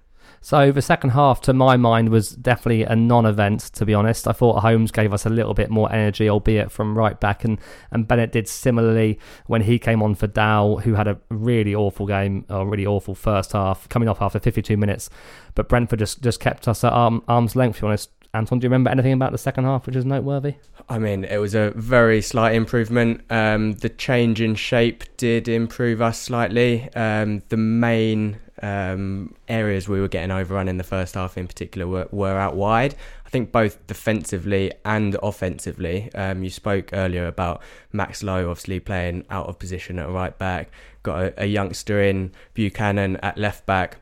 So 0.42 0.72
the 0.72 0.80
second 0.80 1.10
half, 1.10 1.42
to 1.42 1.52
my 1.52 1.76
mind, 1.76 2.08
was 2.08 2.30
definitely 2.30 2.84
a 2.84 2.96
non-event. 2.96 3.60
To 3.74 3.84
be 3.84 3.92
honest, 3.92 4.26
I 4.26 4.32
thought 4.32 4.60
Holmes 4.60 4.90
gave 4.90 5.12
us 5.12 5.26
a 5.26 5.30
little 5.30 5.52
bit 5.52 5.68
more 5.68 5.92
energy, 5.92 6.30
albeit 6.30 6.72
from 6.72 6.96
right 6.96 7.18
back, 7.20 7.44
and 7.44 7.58
and 7.90 8.08
Bennett 8.08 8.32
did 8.32 8.48
similarly 8.48 9.18
when 9.46 9.62
he 9.62 9.78
came 9.78 10.02
on 10.02 10.14
for 10.14 10.26
Dow, 10.26 10.76
who 10.76 10.94
had 10.94 11.08
a 11.08 11.18
really 11.28 11.74
awful 11.74 12.06
game, 12.06 12.46
a 12.48 12.64
really 12.64 12.86
awful 12.86 13.14
first 13.14 13.52
half, 13.52 13.88
coming 13.90 14.08
off 14.08 14.22
after 14.22 14.40
52 14.40 14.78
minutes. 14.78 15.10
But 15.54 15.68
Brentford 15.68 15.98
just 15.98 16.22
just 16.22 16.40
kept 16.40 16.66
us 16.68 16.84
at 16.84 16.92
arm, 16.92 17.22
arm's 17.28 17.54
length. 17.54 17.76
To 17.76 17.82
be 17.82 17.86
honest, 17.88 18.10
Anton, 18.32 18.60
do 18.60 18.64
you 18.64 18.68
remember 18.68 18.90
anything 18.90 19.12
about 19.12 19.32
the 19.32 19.38
second 19.38 19.64
half 19.64 19.86
which 19.86 19.96
is 19.96 20.04
noteworthy? 20.04 20.54
I 20.88 20.98
mean, 20.98 21.24
it 21.24 21.38
was 21.38 21.54
a 21.54 21.72
very 21.72 22.22
slight 22.22 22.54
improvement. 22.54 23.22
Um, 23.28 23.72
the 23.72 23.88
change 23.88 24.40
in 24.40 24.54
shape 24.54 25.04
did 25.16 25.48
improve 25.48 26.00
us 26.00 26.18
slightly. 26.18 26.88
Um, 26.94 27.42
the 27.48 27.56
main 27.56 28.38
um, 28.62 29.34
areas 29.48 29.88
we 29.88 30.00
were 30.00 30.08
getting 30.08 30.30
overrun 30.30 30.68
in 30.68 30.76
the 30.78 30.84
first 30.84 31.14
half, 31.14 31.36
in 31.38 31.46
particular, 31.46 31.86
were, 31.86 32.08
were 32.10 32.38
out 32.38 32.56
wide. 32.56 32.94
I 33.26 33.30
think 33.30 33.52
both 33.52 33.86
defensively 33.86 34.72
and 34.84 35.16
offensively. 35.22 36.12
Um, 36.14 36.42
you 36.42 36.50
spoke 36.50 36.90
earlier 36.92 37.26
about 37.26 37.62
Max 37.92 38.22
Lowe 38.22 38.50
obviously 38.50 38.80
playing 38.80 39.24
out 39.30 39.46
of 39.46 39.58
position 39.58 39.98
at 39.98 40.08
right 40.08 40.36
back. 40.36 40.70
Got 41.02 41.22
a, 41.22 41.44
a 41.44 41.46
youngster 41.46 42.02
in 42.02 42.32
Buchanan 42.54 43.16
at 43.18 43.38
left 43.38 43.66
back 43.66 43.98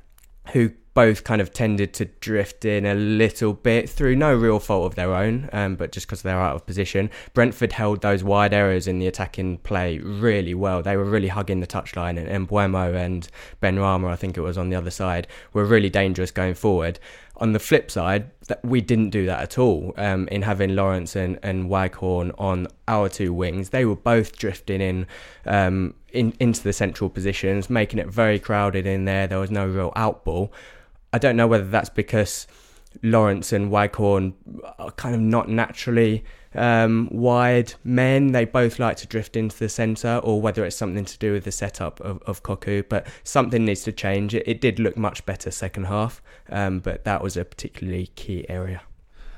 who 0.53 0.71
both 0.99 1.23
kind 1.23 1.41
of 1.41 1.53
tended 1.53 1.95
to 1.95 2.07
drift 2.19 2.65
in 2.65 2.85
a 2.85 2.93
little 2.93 3.53
bit 3.53 3.89
through 3.89 4.17
no 4.17 4.35
real 4.35 4.59
fault 4.59 4.85
of 4.85 4.97
their 4.97 5.15
own, 5.15 5.49
um, 5.53 5.77
but 5.77 5.93
just 5.93 6.09
because 6.09 6.23
they're 6.23 6.41
out 6.41 6.57
of 6.57 6.67
position. 6.67 7.09
Brentford 7.35 7.71
held 7.71 8.03
those 8.03 8.25
wide 8.25 8.53
areas 8.53 8.89
in 8.89 8.99
the 8.99 9.07
attacking 9.07 9.59
play 9.59 9.99
really 9.99 10.55
well. 10.55 10.83
They 10.83 10.97
were 10.97 11.05
really 11.05 11.29
hugging 11.29 11.61
the 11.61 11.69
touchline, 11.69 12.19
and 12.19 12.49
Mbeumo 12.49 12.97
and 12.97 13.29
Benrahma, 13.63 14.11
I 14.11 14.17
think 14.17 14.37
it 14.37 14.41
was 14.41 14.59
on 14.59 14.71
the 14.71 14.77
other 14.77 14.91
side, 14.91 15.29
were 15.53 15.65
really 15.65 15.89
dangerous 15.89 16.33
going 16.33 16.55
forward. 16.55 16.99
On 17.37 17.53
the 17.53 17.61
flip 17.61 17.93
side, 17.93 18.33
that 18.49 18.65
we 18.65 18.81
didn't 18.81 19.11
do 19.11 19.25
that 19.27 19.41
at 19.41 19.57
all 19.57 19.95
um, 19.99 20.27
in 20.33 20.43
having 20.43 20.75
Lawrence 20.75 21.15
and, 21.15 21.39
and 21.45 21.71
Waghorn 21.71 22.33
on 22.39 22.67
our 22.89 23.09
two 23.09 23.33
wings. 23.33 23.71
They 23.71 23.85
were 23.85 23.95
both 23.95 24.37
drifting 24.37 24.81
in, 24.81 25.07
um, 25.47 25.95
in 26.13 26.35
into 26.41 26.65
the 26.65 26.73
central 26.73 27.09
positions, 27.09 27.71
making 27.71 28.01
it 28.01 28.09
very 28.09 28.41
crowded 28.41 28.85
in 28.85 29.05
there. 29.05 29.29
There 29.29 29.39
was 29.39 29.53
no 29.53 29.65
real 29.65 29.93
outball. 29.93 30.51
I 31.13 31.19
don't 31.19 31.37
know 31.37 31.47
whether 31.47 31.65
that's 31.65 31.91
because 31.91 32.47
Lawrence 33.03 33.53
and 33.53 33.71
Waghorn 33.71 34.35
are 34.79 34.91
kind 34.93 35.15
of 35.15 35.21
not 35.21 35.49
naturally 35.49 36.25
um, 36.55 37.09
wide 37.11 37.75
men. 37.85 38.33
They 38.33 38.45
both 38.45 38.79
like 38.79 38.97
to 38.99 39.07
drift 39.07 39.37
into 39.37 39.59
the 39.59 39.69
centre, 39.69 40.21
or 40.23 40.41
whether 40.41 40.65
it's 40.65 40.77
something 40.77 41.05
to 41.05 41.19
do 41.19 41.33
with 41.33 41.45
the 41.45 41.53
setup 41.53 42.01
of, 42.01 42.23
of 42.23 42.43
Cocu. 42.43 42.85
But 42.89 43.07
something 43.25 43.65
needs 43.65 43.83
to 43.83 43.93
change. 43.93 44.35
It, 44.35 44.47
it 44.47 44.61
did 44.61 44.79
look 44.79 44.97
much 44.97 45.25
better 45.27 45.51
second 45.51 45.85
half, 45.85 46.23
um, 46.51 46.81
but 46.81 47.05
that 47.05 47.23
was 47.23 47.37
a 47.37 47.45
particularly 47.45 48.09
key 48.15 48.47
area. 48.49 48.83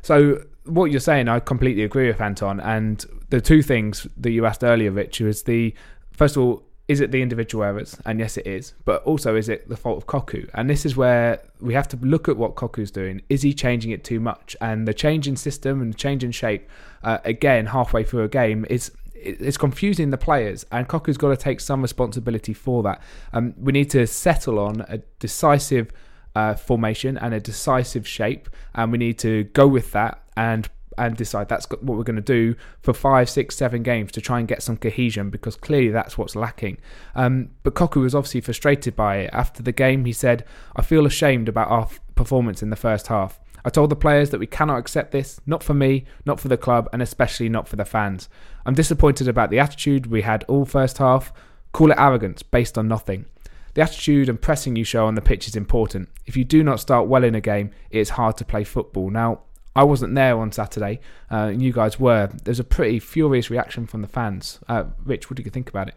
So 0.03 0.45
what 0.65 0.91
you're 0.91 1.01
saying, 1.01 1.29
I 1.29 1.41
completely 1.41 1.83
agree 1.83 2.09
with 2.09 2.21
Anton. 2.21 2.61
And 2.61 3.05
the 3.29 3.41
two 3.41 3.63
things 3.63 4.07
that 4.17 4.31
you 4.31 4.47
asked 4.47 4.65
earlier, 4.65 4.91
Rich, 4.91 5.21
was 5.21 5.43
the 5.43 5.75
first 6.13 6.37
of 6.37 6.43
all, 6.43 6.63
is 6.90 7.00
it 7.00 7.12
the 7.12 7.22
individual 7.22 7.62
errors? 7.62 7.96
And 8.05 8.18
yes, 8.18 8.37
it 8.37 8.48
is. 8.48 8.74
But 8.85 9.05
also, 9.05 9.37
is 9.37 9.48
it 9.48 9.68
the 9.68 9.76
fault 9.76 9.98
of 9.98 10.09
Cocu? 10.09 10.50
And 10.55 10.68
this 10.68 10.85
is 10.85 10.96
where 10.96 11.40
we 11.61 11.72
have 11.72 11.87
to 11.88 11.96
look 11.98 12.29
at 12.29 12.37
what 12.37 12.57
Cocu's 12.57 12.90
doing. 12.90 13.22
Is 13.29 13.42
he 13.42 13.55
changing 13.55 13.92
it 13.92 14.03
too 14.03 14.18
much? 14.18 14.57
And 14.61 14.88
the 14.88 14.92
change 14.92 15.29
in 15.29 15.37
system 15.37 15.81
and 15.81 15.92
the 15.92 15.96
change 15.96 16.24
in 16.24 16.33
shape, 16.33 16.68
uh, 17.05 17.18
again, 17.24 17.66
halfway 17.66 18.03
through 18.03 18.24
a 18.24 18.29
game, 18.29 18.66
is 18.68 18.90
it's 19.14 19.57
confusing 19.57 20.11
the 20.11 20.18
players, 20.18 20.66
and 20.72 20.88
Cocu's 20.88 21.16
got 21.16 21.29
to 21.29 21.37
take 21.37 21.61
some 21.61 21.81
responsibility 21.81 22.55
for 22.55 22.83
that. 22.83 23.00
Um, 23.33 23.55
we 23.57 23.70
need 23.70 23.90
to 23.90 24.05
settle 24.09 24.59
on 24.59 24.85
a 24.88 24.98
decisive 25.20 25.92
uh, 26.35 26.55
formation 26.55 27.16
and 27.18 27.35
a 27.35 27.38
decisive 27.38 28.09
shape, 28.09 28.48
and 28.74 28.90
we 28.90 28.98
need 28.98 29.18
to 29.20 29.44
go 29.44 29.68
with 29.68 29.92
that 29.92 30.24
and 30.37 30.68
and 30.98 31.16
decide 31.16 31.48
that's 31.48 31.68
what 31.70 31.96
we're 31.96 32.03
going 32.03 32.16
to 32.16 32.22
do 32.22 32.55
for 32.83 32.92
five, 32.92 33.31
six, 33.31 33.57
seven 33.57 33.83
games 33.83 34.12
to 34.12 34.20
try 34.20 34.38
and 34.38 34.48
get 34.48 34.62
some 34.62 34.76
cohesion 34.76 35.31
because 35.31 35.57
clearly 35.57 35.90
that's 35.90 36.18
what's 36.18 36.37
lacking. 36.37 36.79
Um, 37.14 37.50
but 37.62 37.74
Cocu 37.74 38.03
was 38.03 38.14
obviously 38.14 38.40
frustrated 38.40 38.96
by 38.96 39.18
it. 39.18 39.31
After 39.33 39.62
the 39.62 39.72
game, 39.72 40.05
he 40.05 40.12
said, 40.12 40.44
I 40.76 40.83
feel 40.83 41.07
ashamed 41.07 41.48
about 41.48 41.68
our 41.68 41.88
performance 42.14 42.62
in 42.62 42.70
the 42.70 42.76
first 42.76 43.07
half. 43.07 43.40
I 43.64 43.70
told 43.70 43.90
the 43.90 43.96
players 43.96 44.31
that 44.31 44.40
we 44.40 44.46
cannot 44.46 44.79
accept 44.79 45.12
this, 45.12 45.40
not 45.46 45.62
for 45.62 45.74
me, 45.74 46.07
not 46.24 46.40
for 46.40 46.48
the 46.48 46.57
club, 46.57 46.88
and 46.92 47.03
especially 47.03 47.48
not 47.48 47.68
for 47.68 47.76
the 47.76 47.85
fans. 47.85 48.29
I'm 48.64 48.74
disappointed 48.74 49.29
about 49.29 49.50
the 49.50 49.59
attitude 49.59 50.07
we 50.07 50.22
had 50.22 50.44
all 50.44 50.64
first 50.64 50.98
half. 50.98 51.33
Call 51.72 51.90
it 51.90 51.98
arrogance 51.98 52.42
based 52.42 52.79
on 52.79 52.88
nothing. 52.88 53.26
The 53.74 53.83
attitude 53.83 54.29
and 54.29 54.40
pressing 54.40 54.76
you 54.76 54.85
show 54.85 55.07
on 55.07 55.14
the 55.14 55.20
pitch 55.20 55.46
is 55.46 55.57
important. 55.57 56.09
If 56.26 56.37
you 56.37 56.44
do 56.44 56.64
not 56.64 56.81
start 56.81 57.07
well 57.07 57.22
in 57.22 57.35
a 57.35 57.40
game, 57.40 57.70
it 57.90 57.98
is 57.98 58.11
hard 58.11 58.37
to 58.38 58.44
play 58.44 58.64
football. 58.64 59.11
Now, 59.11 59.42
I 59.75 59.85
wasn't 59.85 60.15
there 60.15 60.39
on 60.39 60.51
Saturday, 60.53 61.01
uh, 61.31 61.49
and 61.53 61.63
you 61.63 61.73
guys 61.73 61.99
were. 61.99 62.31
There's 62.45 62.61
a 62.61 62.65
pretty 62.65 62.99
furious 62.99 63.51
reaction 63.51 63.87
from 63.87 64.03
the 64.03 64.09
fans. 64.09 64.59
Uh, 64.69 64.85
Rich, 65.05 65.31
what 65.31 65.37
do 65.37 65.43
you 65.43 65.51
think 65.51 65.69
about 65.69 65.89
it? 65.89 65.95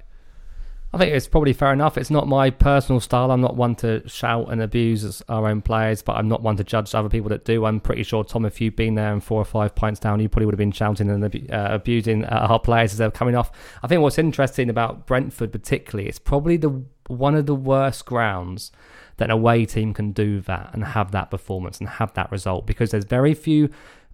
I 0.96 1.00
think 1.00 1.12
it's 1.12 1.28
probably 1.28 1.54
fair 1.54 1.74
enough. 1.74 1.98
It's 1.98 2.12
not 2.12 2.28
my 2.28 2.52
personal 2.52 3.00
style. 3.00 3.32
I'm 3.32 3.42
not 3.42 3.56
one 3.56 3.74
to 3.78 4.08
shout 4.08 4.52
and 4.52 4.62
abuse 4.62 5.24
our 5.28 5.48
own 5.48 5.64
players, 5.64 6.04
but 6.04 6.18
I'm 6.18 6.28
not 6.28 6.44
one 6.44 6.56
to 6.58 6.64
judge 6.64 6.94
other 6.94 7.10
people 7.10 7.30
that 7.30 7.46
do. 7.46 7.66
I'm 7.66 7.80
pretty 7.80 8.04
sure, 8.04 8.24
Tom, 8.24 8.46
if 8.46 8.62
you'd 8.62 8.76
been 8.76 8.94
there 8.94 9.12
and 9.12 9.24
four 9.24 9.42
or 9.42 9.46
five 9.46 9.74
pints 9.74 10.00
down, 10.00 10.20
you 10.20 10.30
probably 10.30 10.46
would 10.46 10.54
have 10.54 10.60
been 10.60 10.72
shouting 10.72 11.10
and 11.10 11.52
uh, 11.52 11.68
abusing 11.72 12.26
uh, 12.26 12.46
our 12.48 12.60
players 12.60 12.92
as 12.92 13.00
they're 13.00 13.10
coming 13.10 13.34
off. 13.34 13.52
I 13.82 13.88
think 13.88 14.04
what's 14.04 14.20
interesting 14.20 14.70
about 14.70 15.08
Brentford, 15.08 15.52
particularly, 15.52 16.08
it's 16.08 16.20
probably 16.20 16.58
the 16.58 16.84
one 17.08 17.36
of 17.36 17.46
the 17.46 17.56
worst 17.56 18.06
grounds 18.06 18.72
that 19.18 19.26
an 19.26 19.32
away 19.32 19.66
team 19.66 19.94
can 19.94 20.12
do 20.12 20.40
that 20.42 20.72
and 20.74 20.84
have 20.84 21.12
that 21.12 21.30
performance 21.30 21.80
and 21.80 21.88
have 21.88 22.14
that 22.14 22.32
result 22.32 22.66
because 22.66 22.92
there's 22.92 23.06
very 23.06 23.34
few 23.34 23.70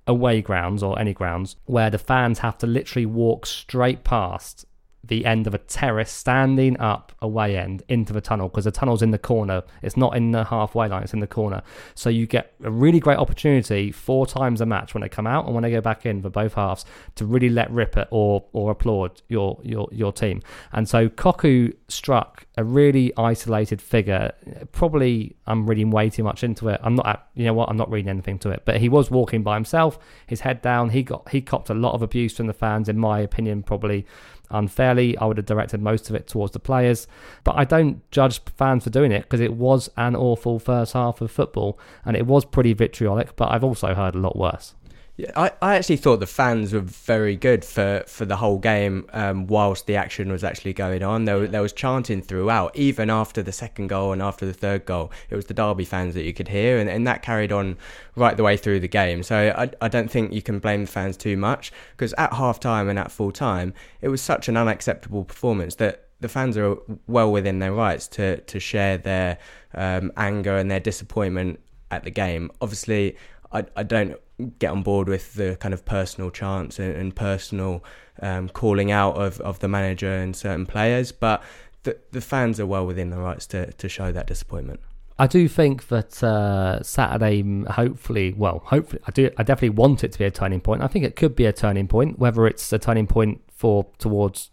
away 0.08 0.42
grounds 0.42 0.82
or 0.82 0.98
any 1.00 1.14
grounds 1.14 1.56
where 1.66 1.90
the 1.90 1.98
fans 1.98 2.40
have 2.40 2.58
to 2.58 2.68
literally 2.68 3.06
walk 3.06 3.46
straight 3.46 4.04
past 4.04 4.66
the 5.04 5.26
end 5.26 5.48
of 5.48 5.54
a 5.54 5.58
terrace, 5.58 6.12
standing 6.12 6.80
up 6.80 7.14
away 7.22 7.58
end 7.58 7.84
into 7.88 8.14
the 8.14 8.22
tunnel 8.22 8.50
because 8.50 8.66
the 8.66 8.72
tunnel's 8.72 9.02
in 9.02 9.12
the 9.12 9.18
corner. 9.18 9.64
It's 9.82 9.98
not 9.98 10.16
in 10.16 10.32
the 10.32 10.44
halfway 10.44 10.88
line; 10.88 11.04
it's 11.04 11.14
in 11.14 11.20
the 11.20 11.28
corner. 11.28 11.62
So 11.96 12.10
you 12.10 12.28
get 12.28 12.54
a 12.64 12.72
really 12.72 13.00
great 13.00 13.18
opportunity 13.18 13.92
four 13.92 14.28
times 14.28 14.62
a 14.62 14.66
match 14.66 14.94
when 14.94 15.02
they 15.02 15.10
come 15.10 15.28
out 15.28 15.46
and 15.46 15.54
when 15.54 15.64
they 15.64 15.72
go 15.72 15.82
back 15.82 16.06
in 16.06 16.22
for 16.22 16.30
both 16.30 16.54
halves 16.54 16.86
to 17.16 17.26
really 17.26 17.50
let 17.50 17.72
rip 17.72 17.98
it 17.98 18.08
or 18.12 18.46
or 18.54 18.72
applaud 18.72 19.22
your 19.28 19.60
your 19.64 19.88
your 19.92 20.12
team. 20.12 20.42
And 20.72 20.88
so 20.88 21.10
Cocu 21.10 21.74
struck 21.88 22.46
a 22.58 22.64
really 22.64 23.14
isolated 23.18 23.82
figure. 23.82 24.32
Probably 24.72 25.36
I'm 25.48 25.66
reading 25.66 25.92
way 25.92 26.10
too 26.10 26.24
much 26.24 26.44
into 26.44 26.68
it. 26.70 26.80
I'm 26.84 26.96
not. 26.96 27.30
You 27.36 27.46
know 27.46 27.54
what? 27.54 27.70
I'm 27.70 27.78
not 27.78 27.90
reading 27.90 28.10
anything 28.10 28.38
to 28.40 28.50
it. 28.50 28.64
But 28.66 28.78
he 28.78 28.90
was 28.90 29.10
walking 29.10 29.44
by 29.44 29.56
himself, 29.56 29.98
his 30.28 30.42
head 30.42 30.62
down. 30.62 30.90
He 30.90 31.04
got 31.04 31.30
he 31.30 31.42
copped 31.42 31.70
a 31.70 31.74
lot 31.74 31.94
of 31.94 32.02
abuse 32.02 32.36
from 32.36 32.48
the 32.48 32.54
fans, 32.54 32.90
in 32.90 32.98
my 32.98 33.20
opinion, 33.20 33.64
probably 33.64 34.06
unfairly. 34.50 35.18
I 35.18 35.26
would 35.26 35.38
have 35.38 35.46
directed 35.46 35.82
most 35.82 36.10
of 36.10 36.16
it 36.16 36.28
towards 36.28 36.54
the 36.54 36.60
players, 36.60 37.08
but 37.44 37.56
I 37.58 37.66
don't 37.66 38.10
judge 38.12 38.42
fans 38.58 38.84
for 38.84 38.90
doing 38.90 39.12
it 39.12 39.24
because 39.24 39.42
it 39.42 39.54
was 39.54 39.90
an 39.98 40.16
awful 40.16 40.60
first 40.60 40.94
half 40.94 41.22
of 41.22 41.32
football 41.32 41.80
and 42.06 42.16
it 42.16 42.26
was 42.26 42.46
pretty 42.46 42.74
vitriolic. 42.74 43.36
But 43.36 43.52
I've 43.52 43.64
also 43.64 43.94
heard 43.94 44.16
a 44.16 44.20
lot 44.20 44.38
worse. 44.38 44.76
Yeah, 45.20 45.32
I, 45.36 45.52
I 45.62 45.76
actually 45.76 45.98
thought 45.98 46.22
the 46.22 46.26
fans 46.26 46.72
were 46.72 46.80
very 46.80 47.36
good 47.36 47.66
for, 47.66 48.06
for 48.08 48.24
the 48.24 48.38
whole 48.38 48.58
game 48.58 49.06
um, 49.12 49.48
whilst 49.48 49.86
the 49.86 49.98
action 49.98 50.32
was 50.32 50.46
actually 50.46 50.72
going 50.72 51.04
on. 51.04 51.26
There, 51.26 51.46
there 51.46 51.62
was 51.62 51.74
chanting 51.74 52.22
throughout, 52.22 52.74
even 52.74 53.10
after 53.10 53.44
the 53.44 53.52
second 53.52 53.88
goal 53.88 54.14
and 54.14 54.22
after 54.22 54.46
the 54.46 54.54
third 54.54 54.86
goal. 54.86 55.12
It 55.30 55.36
was 55.36 55.48
the 55.48 55.54
Derby 55.54 55.84
fans 55.84 56.14
that 56.14 56.24
you 56.24 56.34
could 56.34 56.48
hear, 56.48 56.78
and, 56.78 56.90
and 56.90 57.06
that 57.06 57.22
carried 57.22 57.52
on 57.52 57.76
right 58.16 58.38
the 58.38 58.44
way 58.44 58.56
through 58.56 58.80
the 58.80 58.88
game. 58.88 59.22
So 59.22 59.54
I, 59.58 59.70
I 59.82 59.90
don't 59.90 60.10
think 60.10 60.32
you 60.32 60.42
can 60.42 60.60
blame 60.60 60.86
the 60.86 60.92
fans 60.92 61.18
too 61.18 61.36
much 61.36 61.74
because 61.98 62.14
at 62.18 62.32
half 62.32 62.62
time 62.62 62.88
and 62.88 62.98
at 62.98 63.12
full 63.12 63.34
time, 63.34 63.74
it 64.00 64.08
was 64.08 64.22
such 64.22 64.48
an 64.48 64.56
unacceptable 64.56 65.26
performance 65.26 65.76
that 65.76 66.08
the 66.22 66.30
fans 66.30 66.56
are 66.56 66.78
well 67.08 67.30
within 67.30 67.60
their 67.60 67.74
rights 67.74 68.08
to, 68.08 68.40
to 68.40 68.58
share 68.58 68.98
their 68.98 69.38
um, 69.74 70.14
anger 70.16 70.56
and 70.56 70.72
their 70.72 70.80
disappointment 70.80 71.60
at 71.92 72.06
the 72.06 72.10
game. 72.10 72.50
Obviously, 72.62 73.18
I, 73.52 73.66
I 73.76 73.84
don't 73.84 74.18
get 74.60 74.72
on 74.72 74.84
board 74.84 75.08
with 75.08 75.34
the 75.34 75.58
kind 75.60 75.74
of 75.74 75.86
personal 75.86 76.30
chants 76.32 76.80
and, 76.80 76.96
and 76.96 77.16
personal 77.16 77.84
um, 78.22 78.50
calling 78.50 78.92
out 78.92 79.16
of, 79.16 79.40
of 79.42 79.60
the 79.60 79.68
manager 79.68 80.12
and 80.12 80.36
certain 80.36 80.66
players, 80.66 81.12
but 81.12 81.44
the, 81.84 81.98
the 82.12 82.22
fans 82.22 82.60
are 82.60 82.66
well 82.66 82.86
within 82.86 83.10
their 83.10 83.20
rights 83.20 83.46
to, 83.48 83.72
to 83.74 83.90
show 83.90 84.12
that 84.12 84.28
disappointment. 84.28 84.80
I 85.18 85.28
do 85.28 85.50
think 85.50 85.90
that 85.90 86.24
uh, 86.24 86.82
Saturday, 86.82 87.44
hopefully, 87.66 88.34
well, 88.38 88.62
hopefully, 88.66 89.02
I 89.06 89.12
do. 89.12 89.30
I 89.38 89.44
definitely 89.44 89.72
want 89.72 90.06
it 90.06 90.14
to 90.14 90.20
be 90.20 90.24
a 90.24 90.32
turning 90.32 90.62
point. 90.62 90.82
I 90.82 90.88
think 90.88 91.04
it 91.04 91.18
could 91.18 91.36
be 91.36 91.46
a 91.46 91.52
turning 91.52 91.90
point, 91.90 92.20
whether 92.20 92.48
it's 92.48 92.72
a 92.72 92.80
turning 92.80 93.06
point 93.06 93.42
for 93.54 93.86
towards 93.98 94.50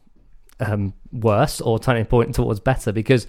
um, 0.58 0.92
worse 1.12 1.60
or 1.60 1.78
turning 1.78 2.04
point 2.04 2.34
towards 2.34 2.58
better. 2.58 2.90
Because 2.90 3.28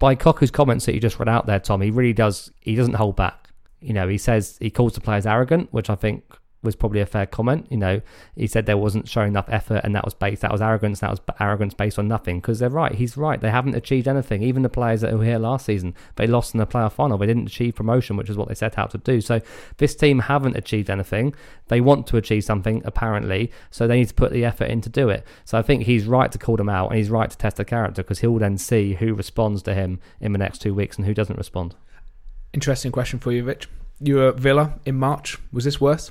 by 0.00 0.16
Cocu's 0.16 0.50
comments 0.50 0.86
that 0.86 0.94
you 0.94 1.00
just 1.00 1.20
read 1.20 1.28
out 1.28 1.46
there, 1.46 1.60
Tom, 1.60 1.82
he 1.82 1.92
really 1.92 2.12
does. 2.12 2.50
He 2.62 2.74
doesn't 2.74 2.94
hold 2.94 3.14
back 3.14 3.45
you 3.86 3.92
know, 3.92 4.08
he 4.08 4.18
says 4.18 4.58
he 4.60 4.70
calls 4.70 4.94
the 4.94 5.00
players 5.00 5.26
arrogant, 5.26 5.72
which 5.72 5.88
I 5.88 5.94
think 5.94 6.24
was 6.66 6.74
probably 6.74 7.00
a 7.00 7.06
fair 7.06 7.24
comment. 7.24 7.68
You 7.70 7.76
know, 7.76 8.00
he 8.34 8.48
said 8.48 8.66
there 8.66 8.76
wasn't 8.76 9.08
showing 9.08 9.28
enough 9.28 9.48
effort, 9.48 9.82
and 9.84 9.94
that 9.94 10.04
was 10.04 10.12
based 10.12 10.42
that 10.42 10.50
was 10.50 10.60
arrogance. 10.60 11.00
That 11.00 11.10
was 11.10 11.20
arrogance 11.38 11.72
based 11.72 11.98
on 11.98 12.08
nothing. 12.08 12.40
Because 12.40 12.58
they're 12.58 12.68
right. 12.68 12.94
He's 12.94 13.16
right. 13.16 13.40
They 13.40 13.50
haven't 13.50 13.76
achieved 13.76 14.08
anything. 14.08 14.42
Even 14.42 14.62
the 14.62 14.68
players 14.68 15.02
that 15.02 15.16
were 15.16 15.24
here 15.24 15.38
last 15.38 15.66
season, 15.66 15.94
they 16.16 16.26
lost 16.26 16.52
in 16.52 16.58
the 16.58 16.66
playoff 16.66 16.92
final. 16.92 17.16
They 17.16 17.26
didn't 17.26 17.46
achieve 17.46 17.76
promotion, 17.76 18.16
which 18.16 18.28
is 18.28 18.36
what 18.36 18.48
they 18.48 18.54
set 18.54 18.76
out 18.76 18.90
to 18.90 18.98
do. 18.98 19.20
So 19.20 19.40
this 19.78 19.94
team 19.94 20.18
haven't 20.18 20.56
achieved 20.56 20.90
anything. 20.90 21.34
They 21.68 21.80
want 21.80 22.06
to 22.08 22.16
achieve 22.16 22.44
something 22.44 22.82
apparently, 22.84 23.50
so 23.70 23.86
they 23.86 23.98
need 23.98 24.08
to 24.08 24.14
put 24.14 24.32
the 24.32 24.44
effort 24.44 24.66
in 24.66 24.80
to 24.82 24.88
do 24.88 25.08
it. 25.08 25.24
So 25.44 25.56
I 25.56 25.62
think 25.62 25.84
he's 25.84 26.06
right 26.06 26.32
to 26.32 26.38
call 26.38 26.56
them 26.56 26.68
out, 26.68 26.88
and 26.88 26.98
he's 26.98 27.10
right 27.10 27.30
to 27.30 27.38
test 27.38 27.56
the 27.56 27.64
character 27.64 28.02
because 28.02 28.18
he'll 28.18 28.38
then 28.38 28.58
see 28.58 28.94
who 28.94 29.14
responds 29.14 29.62
to 29.62 29.74
him 29.74 30.00
in 30.20 30.32
the 30.32 30.38
next 30.38 30.58
two 30.58 30.74
weeks 30.74 30.96
and 30.96 31.06
who 31.06 31.14
doesn't 31.14 31.38
respond. 31.38 31.76
Interesting 32.56 32.90
question 32.90 33.18
for 33.18 33.32
you, 33.32 33.44
Rich. 33.44 33.68
You 34.00 34.16
were 34.16 34.32
Villa 34.32 34.80
in 34.86 34.94
March. 34.94 35.36
Was 35.52 35.64
this 35.64 35.78
worse? 35.78 36.10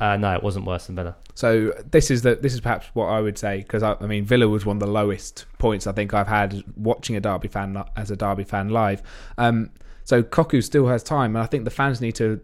Uh, 0.00 0.16
no, 0.16 0.32
it 0.32 0.42
wasn't 0.42 0.64
worse 0.64 0.86
than 0.86 0.96
Villa. 0.96 1.16
So 1.34 1.74
this 1.90 2.10
is 2.10 2.22
the 2.22 2.34
this 2.34 2.54
is 2.54 2.62
perhaps 2.62 2.86
what 2.94 3.08
I 3.08 3.20
would 3.20 3.36
say 3.36 3.58
because 3.58 3.82
I, 3.82 3.96
I, 4.00 4.06
mean 4.06 4.24
Villa 4.24 4.48
was 4.48 4.64
one 4.64 4.78
of 4.78 4.80
the 4.80 4.86
lowest 4.86 5.44
points 5.58 5.86
I 5.86 5.92
think 5.92 6.14
I've 6.14 6.28
had 6.28 6.64
watching 6.78 7.14
a 7.14 7.20
Derby 7.20 7.48
fan 7.48 7.84
as 7.94 8.10
a 8.10 8.16
Derby 8.16 8.44
fan 8.44 8.70
live. 8.70 9.02
Um, 9.36 9.70
so 10.04 10.22
Cocu 10.22 10.64
still 10.64 10.86
has 10.86 11.02
time, 11.02 11.36
and 11.36 11.42
I 11.42 11.46
think 11.46 11.64
the 11.64 11.70
fans 11.70 12.00
need 12.00 12.14
to 12.14 12.40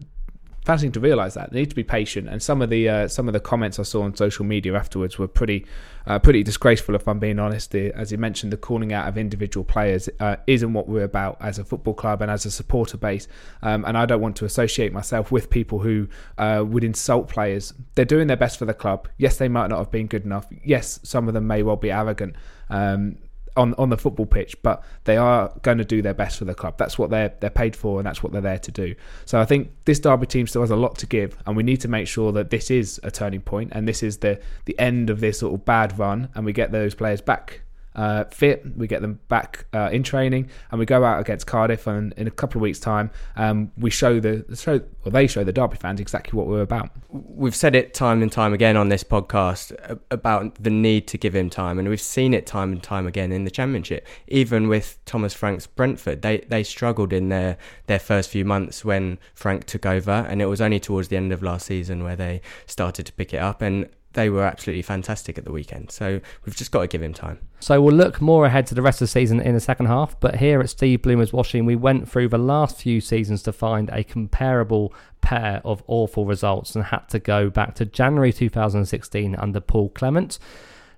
need 0.67 0.93
to 0.93 0.99
realise 0.99 1.33
that 1.33 1.51
they 1.51 1.59
need 1.59 1.69
to 1.69 1.75
be 1.75 1.83
patient. 1.83 2.27
And 2.29 2.41
some 2.41 2.61
of 2.61 2.69
the 2.69 2.87
uh, 2.87 3.07
some 3.07 3.27
of 3.27 3.33
the 3.33 3.39
comments 3.39 3.79
I 3.79 3.83
saw 3.83 4.03
on 4.03 4.15
social 4.15 4.45
media 4.45 4.75
afterwards 4.75 5.17
were 5.17 5.27
pretty 5.27 5.65
uh, 6.05 6.19
pretty 6.19 6.43
disgraceful, 6.43 6.95
if 6.95 7.07
I'm 7.07 7.19
being 7.19 7.39
honest. 7.39 7.73
As 7.75 8.11
you 8.11 8.17
mentioned, 8.17 8.51
the 8.51 8.57
calling 8.57 8.93
out 8.93 9.07
of 9.07 9.17
individual 9.17 9.63
players 9.63 10.09
uh, 10.19 10.37
isn't 10.47 10.73
what 10.73 10.87
we're 10.87 11.03
about 11.03 11.37
as 11.39 11.59
a 11.59 11.63
football 11.63 11.93
club 11.93 12.21
and 12.21 12.31
as 12.31 12.45
a 12.45 12.51
supporter 12.51 12.97
base. 12.97 13.27
Um, 13.61 13.85
and 13.85 13.97
I 13.97 14.05
don't 14.05 14.21
want 14.21 14.35
to 14.37 14.45
associate 14.45 14.93
myself 14.93 15.31
with 15.31 15.49
people 15.49 15.79
who 15.79 16.07
uh, 16.37 16.63
would 16.67 16.83
insult 16.83 17.27
players. 17.27 17.73
They're 17.95 18.05
doing 18.05 18.27
their 18.27 18.37
best 18.37 18.57
for 18.57 18.65
the 18.65 18.73
club. 18.73 19.07
Yes, 19.17 19.37
they 19.37 19.47
might 19.47 19.67
not 19.67 19.79
have 19.79 19.91
been 19.91 20.07
good 20.07 20.25
enough. 20.25 20.47
Yes, 20.63 20.99
some 21.03 21.27
of 21.27 21.33
them 21.33 21.47
may 21.47 21.63
well 21.63 21.75
be 21.77 21.91
arrogant. 21.91 22.35
Um, 22.69 23.17
on 23.59 23.75
on 23.77 23.89
the 23.89 23.97
football 23.97 24.25
pitch, 24.25 24.55
but 24.63 24.83
they 25.03 25.17
are 25.17 25.51
going 25.61 25.77
to 25.77 25.85
do 25.85 26.01
their 26.01 26.13
best 26.13 26.39
for 26.39 26.45
the 26.45 26.55
club. 26.55 26.77
That's 26.77 26.97
what 26.97 27.09
they're 27.09 27.33
they're 27.39 27.49
paid 27.49 27.75
for, 27.75 27.99
and 27.99 28.07
that's 28.07 28.23
what 28.23 28.31
they're 28.31 28.41
there 28.41 28.59
to 28.59 28.71
do. 28.71 28.95
So 29.25 29.39
I 29.39 29.45
think 29.45 29.71
this 29.85 29.99
Derby 29.99 30.25
team 30.25 30.47
still 30.47 30.61
has 30.61 30.71
a 30.71 30.75
lot 30.75 30.97
to 30.99 31.05
give, 31.05 31.37
and 31.45 31.55
we 31.55 31.63
need 31.63 31.81
to 31.81 31.87
make 31.87 32.07
sure 32.07 32.31
that 32.31 32.49
this 32.49 32.71
is 32.71 32.99
a 33.03 33.11
turning 33.11 33.41
point, 33.41 33.71
and 33.73 33.87
this 33.87 34.01
is 34.01 34.17
the 34.17 34.39
the 34.65 34.77
end 34.79 35.09
of 35.09 35.19
this 35.19 35.39
sort 35.39 35.53
of 35.53 35.65
bad 35.65 35.99
run, 35.99 36.29
and 36.33 36.45
we 36.45 36.53
get 36.53 36.71
those 36.71 36.95
players 36.95 37.21
back 37.21 37.61
uh, 37.95 38.25
fit. 38.25 38.63
We 38.77 38.87
get 38.87 39.01
them 39.01 39.19
back 39.27 39.65
uh, 39.73 39.89
in 39.91 40.03
training, 40.03 40.49
and 40.71 40.79
we 40.79 40.85
go 40.85 41.03
out 41.03 41.19
against 41.19 41.47
Cardiff. 41.47 41.87
And 41.87 42.13
in 42.13 42.27
a 42.27 42.31
couple 42.31 42.59
of 42.59 42.61
weeks' 42.61 42.79
time, 42.79 43.11
um, 43.35 43.71
we 43.77 43.89
show 43.89 44.19
the 44.19 44.45
show, 44.55 44.81
or 45.05 45.11
they 45.11 45.27
show 45.27 45.43
the 45.43 45.51
Derby 45.51 45.77
fans 45.77 45.99
exactly 45.99 46.37
what 46.37 46.47
we're 46.47 46.61
about. 46.61 46.91
We've 47.09 47.55
said 47.55 47.75
it 47.75 47.93
time 47.93 48.21
and 48.21 48.31
time 48.31 48.53
again 48.53 48.77
on 48.77 48.89
this 48.89 49.03
podcast 49.03 49.99
about 50.11 50.61
the 50.61 50.69
need 50.69 51.07
to 51.07 51.17
give 51.17 51.35
him 51.35 51.49
time, 51.49 51.79
and 51.79 51.87
we've 51.89 52.01
seen 52.01 52.33
it 52.33 52.45
time 52.45 52.71
and 52.71 52.81
time 52.81 53.07
again 53.07 53.31
in 53.31 53.43
the 53.43 53.51
Championship. 53.51 54.07
Even 54.27 54.67
with 54.67 54.99
Thomas 55.05 55.33
Frank's 55.33 55.67
Brentford, 55.67 56.21
they 56.21 56.39
they 56.39 56.63
struggled 56.63 57.13
in 57.13 57.29
their 57.29 57.57
their 57.87 57.99
first 57.99 58.29
few 58.29 58.45
months 58.45 58.85
when 58.85 59.17
Frank 59.33 59.65
took 59.65 59.85
over, 59.85 60.25
and 60.29 60.41
it 60.41 60.45
was 60.45 60.61
only 60.61 60.79
towards 60.79 61.07
the 61.07 61.17
end 61.17 61.31
of 61.31 61.43
last 61.43 61.65
season 61.65 62.03
where 62.03 62.15
they 62.15 62.41
started 62.65 63.05
to 63.05 63.13
pick 63.13 63.33
it 63.33 63.37
up. 63.37 63.61
And 63.61 63.89
they 64.13 64.29
were 64.29 64.43
absolutely 64.43 64.81
fantastic 64.81 65.37
at 65.37 65.45
the 65.45 65.51
weekend. 65.51 65.91
So 65.91 66.19
we've 66.45 66.55
just 66.55 66.71
got 66.71 66.81
to 66.81 66.87
give 66.87 67.03
him 67.03 67.13
time. 67.13 67.39
So 67.59 67.79
we'll 67.81 67.95
look 67.95 68.21
more 68.21 68.45
ahead 68.45 68.65
to 68.67 68.75
the 68.75 68.81
rest 68.81 69.01
of 69.01 69.07
the 69.07 69.11
season 69.11 69.39
in 69.39 69.53
the 69.53 69.59
second 69.59 69.85
half. 69.85 70.19
But 70.19 70.37
here 70.37 70.59
at 70.59 70.69
Steve 70.69 71.03
Bloomer's 71.03 71.31
Watching, 71.31 71.65
we 71.65 71.75
went 71.75 72.09
through 72.09 72.29
the 72.29 72.37
last 72.37 72.77
few 72.77 73.01
seasons 73.01 73.43
to 73.43 73.53
find 73.53 73.89
a 73.91 74.03
comparable 74.03 74.93
pair 75.21 75.61
of 75.63 75.83
awful 75.87 76.25
results 76.25 76.75
and 76.75 76.85
had 76.85 77.07
to 77.09 77.19
go 77.19 77.49
back 77.49 77.75
to 77.75 77.85
January 77.85 78.33
2016 78.33 79.35
under 79.35 79.59
Paul 79.59 79.89
Clement. 79.89 80.39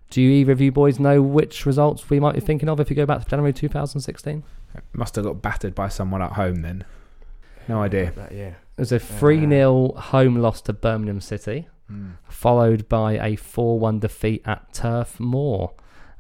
Do 0.09 0.21
you 0.21 0.31
either 0.31 0.51
of 0.53 0.61
you 0.61 0.71
boys 0.71 0.99
know 0.99 1.21
which 1.21 1.65
results 1.65 2.09
we 2.09 2.19
might 2.19 2.35
be 2.35 2.41
thinking 2.41 2.69
of 2.69 2.79
if 2.79 2.89
you 2.89 2.95
go 2.95 3.05
back 3.05 3.23
to 3.23 3.29
January 3.29 3.53
2016? 3.53 4.43
Must 4.93 5.15
have 5.15 5.25
got 5.25 5.41
battered 5.41 5.75
by 5.75 5.89
someone 5.89 6.21
at 6.21 6.33
home 6.33 6.61
then. 6.61 6.85
No 7.67 7.81
idea. 7.81 8.13
yeah. 8.31 8.53
It 8.77 8.79
was 8.79 8.91
a 8.91 8.97
uh, 8.97 8.99
3 8.99 9.47
0 9.47 9.93
home 9.93 10.37
loss 10.37 10.61
to 10.61 10.73
Birmingham 10.73 11.21
City 11.21 11.67
followed 12.29 12.87
by 12.89 13.13
a 13.13 13.35
4 13.35 13.79
1 13.79 13.99
defeat 13.99 14.41
at 14.45 14.73
Turf 14.73 15.19
Moor. 15.19 15.73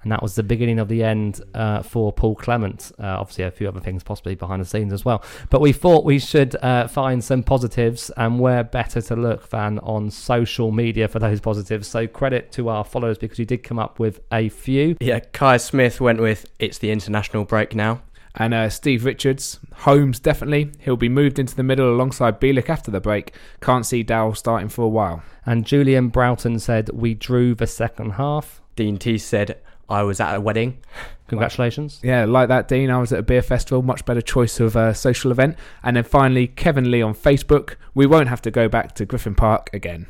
And 0.03 0.11
that 0.11 0.21
was 0.21 0.35
the 0.35 0.43
beginning 0.43 0.79
of 0.79 0.87
the 0.87 1.03
end 1.03 1.41
uh, 1.53 1.83
for 1.83 2.11
Paul 2.11 2.35
Clement. 2.35 2.91
Uh, 2.99 3.17
obviously, 3.19 3.43
a 3.43 3.51
few 3.51 3.67
other 3.67 3.79
things 3.79 4.03
possibly 4.03 4.33
behind 4.33 4.61
the 4.61 4.65
scenes 4.65 4.91
as 4.93 5.05
well. 5.05 5.23
But 5.49 5.61
we 5.61 5.73
thought 5.73 6.05
we 6.05 6.17
should 6.17 6.55
uh, 6.55 6.87
find 6.87 7.23
some 7.23 7.43
positives, 7.43 8.09
and 8.17 8.39
where 8.39 8.63
better 8.63 9.01
to 9.01 9.15
look 9.15 9.49
than 9.49 9.77
on 9.79 10.09
social 10.09 10.71
media 10.71 11.07
for 11.07 11.19
those 11.19 11.39
positives. 11.39 11.87
So, 11.87 12.07
credit 12.07 12.51
to 12.53 12.69
our 12.69 12.83
followers 12.83 13.19
because 13.19 13.37
you 13.37 13.45
did 13.45 13.63
come 13.63 13.77
up 13.77 13.99
with 13.99 14.21
a 14.31 14.49
few. 14.49 14.97
Yeah, 14.99 15.19
Kai 15.19 15.57
Smith 15.57 16.01
went 16.01 16.19
with 16.19 16.47
It's 16.57 16.79
the 16.79 16.89
international 16.89 17.45
break 17.45 17.75
now. 17.75 18.01
And 18.35 18.53
uh, 18.53 18.69
Steve 18.69 19.05
Richards, 19.05 19.59
Holmes 19.73 20.19
definitely. 20.19 20.71
He'll 20.79 20.95
be 20.95 21.09
moved 21.09 21.37
into 21.37 21.55
the 21.55 21.63
middle 21.63 21.93
alongside 21.93 22.39
Bielik 22.39 22.69
after 22.69 22.89
the 22.91 23.01
break. 23.01 23.33
Can't 23.61 23.85
see 23.85 24.03
Dow 24.03 24.31
starting 24.33 24.69
for 24.69 24.83
a 24.83 24.87
while. 24.87 25.23
And 25.45 25.65
Julian 25.65 26.09
Broughton 26.09 26.59
said, 26.59 26.89
We 26.93 27.13
drew 27.13 27.55
the 27.55 27.67
second 27.67 28.11
half. 28.11 28.61
Dean 28.75 28.97
T 28.97 29.17
said, 29.17 29.59
I 29.89 30.03
was 30.03 30.21
at 30.21 30.35
a 30.35 30.39
wedding. 30.39 30.79
Congratulations. 31.27 31.99
Yeah, 32.03 32.25
like 32.25 32.47
that, 32.47 32.67
Dean. 32.67 32.89
I 32.89 32.99
was 32.99 33.11
at 33.11 33.19
a 33.19 33.23
beer 33.23 33.41
festival. 33.41 33.81
Much 33.81 34.05
better 34.05 34.21
choice 34.21 34.59
of 34.59 34.75
a 34.75 34.95
social 34.95 35.31
event. 35.31 35.57
And 35.83 35.97
then 35.97 36.03
finally, 36.03 36.47
Kevin 36.47 36.91
Lee 36.91 37.01
on 37.01 37.13
Facebook. 37.13 37.75
We 37.93 38.05
won't 38.05 38.29
have 38.29 38.41
to 38.43 38.51
go 38.51 38.69
back 38.69 38.95
to 38.95 39.05
Griffin 39.05 39.35
Park 39.35 39.69
again. 39.73 40.07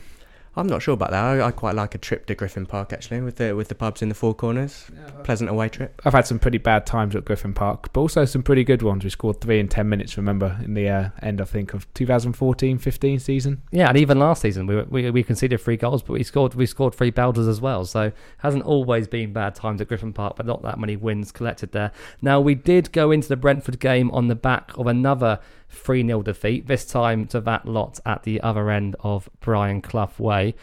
I'm 0.55 0.67
not 0.67 0.81
sure 0.81 0.93
about 0.93 1.11
that. 1.11 1.23
I, 1.23 1.47
I 1.47 1.51
quite 1.51 1.75
like 1.75 1.95
a 1.95 1.97
trip 1.97 2.25
to 2.25 2.35
Griffin 2.35 2.65
Park 2.65 2.91
actually, 2.91 3.21
with 3.21 3.37
the 3.37 3.55
with 3.55 3.69
the 3.69 3.75
pubs 3.75 4.01
in 4.01 4.09
the 4.09 4.15
four 4.15 4.33
corners. 4.33 4.87
Pleasant 5.23 5.49
away 5.49 5.69
trip. 5.69 6.01
I've 6.03 6.11
had 6.13 6.27
some 6.27 6.39
pretty 6.39 6.57
bad 6.57 6.85
times 6.85 7.15
at 7.15 7.23
Griffin 7.23 7.53
Park, 7.53 7.93
but 7.93 8.01
also 8.01 8.25
some 8.25 8.43
pretty 8.43 8.65
good 8.65 8.81
ones. 8.81 9.03
We 9.05 9.09
scored 9.09 9.39
three 9.39 9.59
in 9.59 9.69
ten 9.69 9.87
minutes. 9.87 10.17
Remember 10.17 10.59
in 10.63 10.73
the 10.73 10.89
uh, 10.89 11.09
end, 11.21 11.39
I 11.39 11.45
think 11.45 11.73
of 11.73 11.91
2014-15 11.93 13.21
season. 13.21 13.61
Yeah, 13.71 13.87
and 13.89 13.97
even 13.97 14.19
last 14.19 14.41
season 14.41 14.67
we, 14.67 14.75
were- 14.75 14.87
we 14.89 15.09
we 15.11 15.23
conceded 15.23 15.59
three 15.61 15.77
goals, 15.77 16.03
but 16.03 16.13
we 16.13 16.23
scored 16.23 16.53
we 16.55 16.65
scored 16.65 16.95
three 16.95 17.11
belters 17.11 17.47
as 17.47 17.61
well. 17.61 17.85
So 17.85 18.11
hasn't 18.39 18.63
always 18.63 19.07
been 19.07 19.33
bad 19.33 19.55
times 19.55 19.79
at 19.81 19.87
Griffin 19.87 20.13
Park, 20.13 20.35
but 20.35 20.45
not 20.45 20.61
that 20.63 20.79
many 20.79 20.95
wins 20.95 21.31
collected 21.31 21.71
there. 21.71 21.91
Now 22.21 22.39
we 22.41 22.55
did 22.55 22.91
go 22.91 23.11
into 23.11 23.27
the 23.29 23.37
Brentford 23.37 23.79
game 23.79 24.11
on 24.11 24.27
the 24.27 24.35
back 24.35 24.77
of 24.77 24.87
another 24.87 25.39
3 25.71 26.05
0 26.05 26.21
defeat, 26.21 26.67
this 26.67 26.85
time 26.85 27.25
to 27.27 27.41
that 27.41 27.65
lot 27.65 27.99
at 28.05 28.23
the 28.23 28.41
other 28.41 28.69
end 28.69 28.95
of 28.99 29.29
Brian 29.39 29.81
Clough 29.81 30.11
Way. 30.17 30.55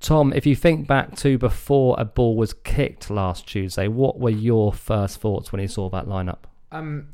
Tom, 0.00 0.32
if 0.32 0.44
you 0.44 0.54
think 0.54 0.86
back 0.86 1.16
to 1.16 1.38
before 1.38 1.96
a 1.98 2.04
ball 2.04 2.36
was 2.36 2.52
kicked 2.52 3.10
last 3.10 3.46
Tuesday, 3.46 3.88
what 3.88 4.18
were 4.18 4.30
your 4.30 4.72
first 4.72 5.20
thoughts 5.20 5.50
when 5.50 5.62
you 5.62 5.68
saw 5.68 5.88
that 5.88 6.06
lineup? 6.06 6.40
Um, 6.70 7.08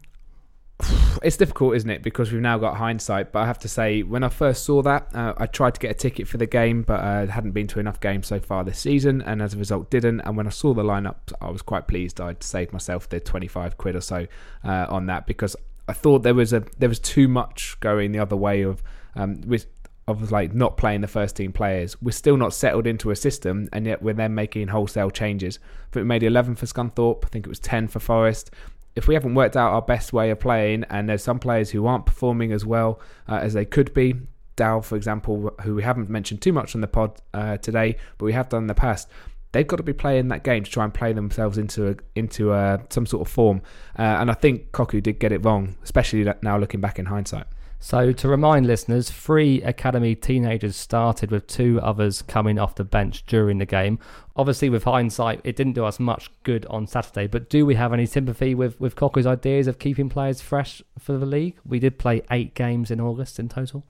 it's 1.23 1.37
difficult, 1.37 1.77
isn't 1.77 1.91
it? 1.91 2.03
Because 2.03 2.33
we've 2.33 2.41
now 2.41 2.59
got 2.59 2.77
hindsight. 2.77 3.33
But 3.33 3.41
I 3.41 3.47
have 3.47 3.59
to 3.61 3.69
say, 3.69 4.03
when 4.03 4.25
I 4.25 4.29
first 4.29 4.65
saw 4.65 4.83
that, 4.83 5.15
uh, 5.15 5.35
I 5.37 5.47
tried 5.47 5.75
to 5.75 5.81
get 5.81 5.91
a 5.91 5.95
ticket 5.95 6.27
for 6.27 6.39
the 6.39 6.47
game, 6.47 6.83
but 6.83 7.01
I 7.01 7.27
hadn't 7.27 7.53
been 7.53 7.67
to 7.69 7.81
enough 7.81 8.01
games 8.01 8.27
so 8.27 8.41
far 8.41 8.65
this 8.65 8.79
season, 8.79 9.23
and 9.23 9.43
as 9.43 9.55
a 9.55 9.59
result, 9.59 9.91
didn't. 9.91 10.21
And 10.23 10.37
when 10.37 10.47
I 10.47 10.51
saw 10.51 10.75
the 10.75 10.83
lineup, 10.83 11.33
I 11.41 11.51
was 11.51 11.63
quite 11.63 11.87
pleased. 11.87 12.21
I'd 12.21 12.43
saved 12.43 12.73
myself 12.73 13.09
the 13.09 13.21
twenty-five 13.21 13.77
quid 13.77 13.97
or 13.97 14.01
so 14.01 14.27
uh, 14.65 14.87
on 14.89 15.07
that 15.07 15.27
because 15.27 15.55
I 15.91 15.93
thought 15.93 16.23
there 16.23 16.35
was 16.35 16.53
a 16.53 16.65
there 16.79 16.89
was 16.89 17.01
too 17.01 17.27
much 17.27 17.77
going 17.81 18.13
the 18.13 18.21
other 18.21 18.37
way 18.37 18.63
of 18.63 18.83
um, 19.17 19.41
with 19.41 19.67
of 20.07 20.31
like 20.31 20.55
not 20.55 20.77
playing 20.77 21.01
the 21.01 21.09
first 21.09 21.35
team 21.37 21.53
players. 21.53 22.01
We're 22.01 22.13
still 22.13 22.37
not 22.37 22.55
settled 22.55 22.87
into 22.87 23.11
a 23.11 23.17
system, 23.17 23.69
and 23.73 23.87
yet 23.87 24.01
we're 24.01 24.15
then 24.15 24.35
making 24.35 24.69
wholesale 24.69 25.11
changes. 25.11 25.59
But 25.91 26.01
we 26.01 26.05
made 26.05 26.23
11 26.23 26.57
for 26.57 26.67
Scunthorpe. 26.67 27.25
I 27.25 27.29
think 27.29 27.45
it 27.45 27.49
was 27.49 27.59
10 27.59 27.89
for 27.89 27.99
Forest. 27.99 28.53
If 28.97 29.09
we 29.09 29.15
haven't 29.15 29.35
worked 29.35 29.57
out 29.57 29.73
our 29.73 29.83
best 29.83 30.13
way 30.13 30.31
of 30.31 30.41
playing, 30.41 30.85
and 30.91 31.09
there's 31.09 31.23
some 31.23 31.39
players 31.39 31.71
who 31.71 31.87
aren't 31.87 32.07
performing 32.07 32.53
as 32.53 32.65
well 32.65 33.01
uh, 33.29 33.37
as 33.37 33.55
they 33.55 33.65
could 33.65 33.93
be, 33.95 34.15
Dow, 34.57 34.81
for 34.81 34.97
example, 34.97 35.55
who 35.63 35.75
we 35.75 35.83
haven't 35.83 36.11
mentioned 36.11 36.43
too 36.43 36.53
much 36.53 36.75
on 36.75 36.81
the 36.81 36.89
pod 36.89 37.21
uh, 37.33 37.57
today, 37.59 37.97
but 38.19 38.27
we 38.27 38.33
have 38.33 38.49
done 38.49 38.65
in 38.65 38.67
the 38.67 38.75
past. 38.75 39.09
They've 39.53 39.67
got 39.67 39.77
to 39.77 39.83
be 39.83 39.93
playing 39.93 40.29
that 40.29 40.45
game 40.45 40.65
to 40.65 40.71
try 40.71 40.85
and 40.85 40.95
play 40.95 41.13
themselves 41.13 41.59
into 41.59 41.91
a, 41.91 41.97
into 42.15 42.53
uh 42.53 42.79
some 42.91 43.07
sort 43.07 43.27
of 43.27 43.33
form, 43.33 43.63
uh, 43.99 44.03
and 44.03 44.31
I 44.31 44.35
think 44.35 44.73
Cocu 44.73 45.03
did 45.03 45.19
get 45.19 45.33
it 45.33 45.45
wrong, 45.45 45.77
especially 45.83 46.27
now 46.43 46.59
looking 46.59 46.81
back 46.81 46.99
in 46.99 47.07
hindsight. 47.07 47.47
So, 47.83 48.13
to 48.13 48.29
remind 48.29 48.67
listeners, 48.67 49.11
three 49.11 49.63
academy 49.63 50.15
teenagers 50.15 50.77
started 50.77 51.31
with 51.31 51.47
two 51.47 51.81
others 51.81 52.21
coming 52.21 52.59
off 52.59 52.75
the 52.75 52.85
bench 52.85 53.25
during 53.25 53.57
the 53.57 53.65
game. 53.65 53.99
Obviously, 54.37 54.69
with 54.69 54.85
hindsight, 54.85 55.41
it 55.45 55.57
didn't 55.57 55.73
do 55.73 55.87
us 55.87 55.99
much 55.99 56.31
good 56.43 56.67
on 56.67 56.87
Saturday, 56.87 57.27
but 57.27 57.49
do 57.49 57.65
we 57.65 57.77
have 57.77 57.95
any 57.95 58.05
sympathy 58.05 58.55
with, 58.55 58.79
with 58.79 58.97
Cocu's 58.97 59.27
ideas 59.27 59.67
of 59.67 59.79
keeping 59.79 60.11
players 60.11 60.43
fresh 60.43 60.83
for 60.99 61.17
the 61.17 61.25
league? 61.25 61.57
We 61.65 61.79
did 61.79 61.99
play 61.99 62.21
eight 62.31 62.55
games 62.55 62.91
in 62.91 63.01
August 63.01 63.39
in 63.39 63.49
total. 63.49 63.87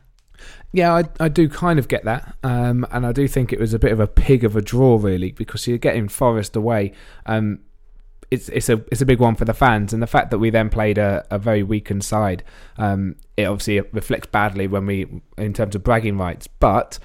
Yeah, 0.73 0.95
I, 0.95 1.05
I 1.19 1.29
do 1.29 1.49
kind 1.49 1.79
of 1.79 1.89
get 1.89 2.05
that, 2.05 2.37
um, 2.45 2.87
and 2.93 3.05
I 3.05 3.13
do 3.13 3.27
think 3.27 3.53
it 3.53 3.59
was 3.59 3.75
a 3.75 3.79
bit 3.79 3.91
of 3.91 3.99
a 3.99 4.07
pig 4.07 4.45
of 4.45 4.55
a 4.55 4.63
draw, 4.63 4.99
really, 5.01 5.33
because 5.33 5.67
you're 5.67 5.79
getting 5.79 6.09
Forest 6.09 6.55
away. 6.55 6.93
Um, 7.27 7.61
it's 8.31 8.49
it's 8.51 8.69
a 8.69 8.85
it's 8.93 9.01
a 9.01 9.07
big 9.07 9.19
one 9.19 9.35
for 9.35 9.45
the 9.45 9.55
fans, 9.55 9.93
and 9.93 10.03
the 10.03 10.07
fact 10.07 10.31
that 10.31 10.39
we 10.39 10.51
then 10.51 10.71
played 10.71 10.99
a, 10.99 11.27
a 11.31 11.39
very 11.39 11.65
weakened 11.65 12.05
side, 12.05 12.45
um, 12.79 13.17
it 13.37 13.45
obviously 13.45 13.81
reflects 13.93 14.29
badly 14.29 14.69
when 14.69 14.87
we 14.87 15.23
in 15.37 15.53
terms 15.53 15.75
of 15.75 15.83
bragging 15.83 16.17
rights. 16.17 16.47
But 16.47 16.99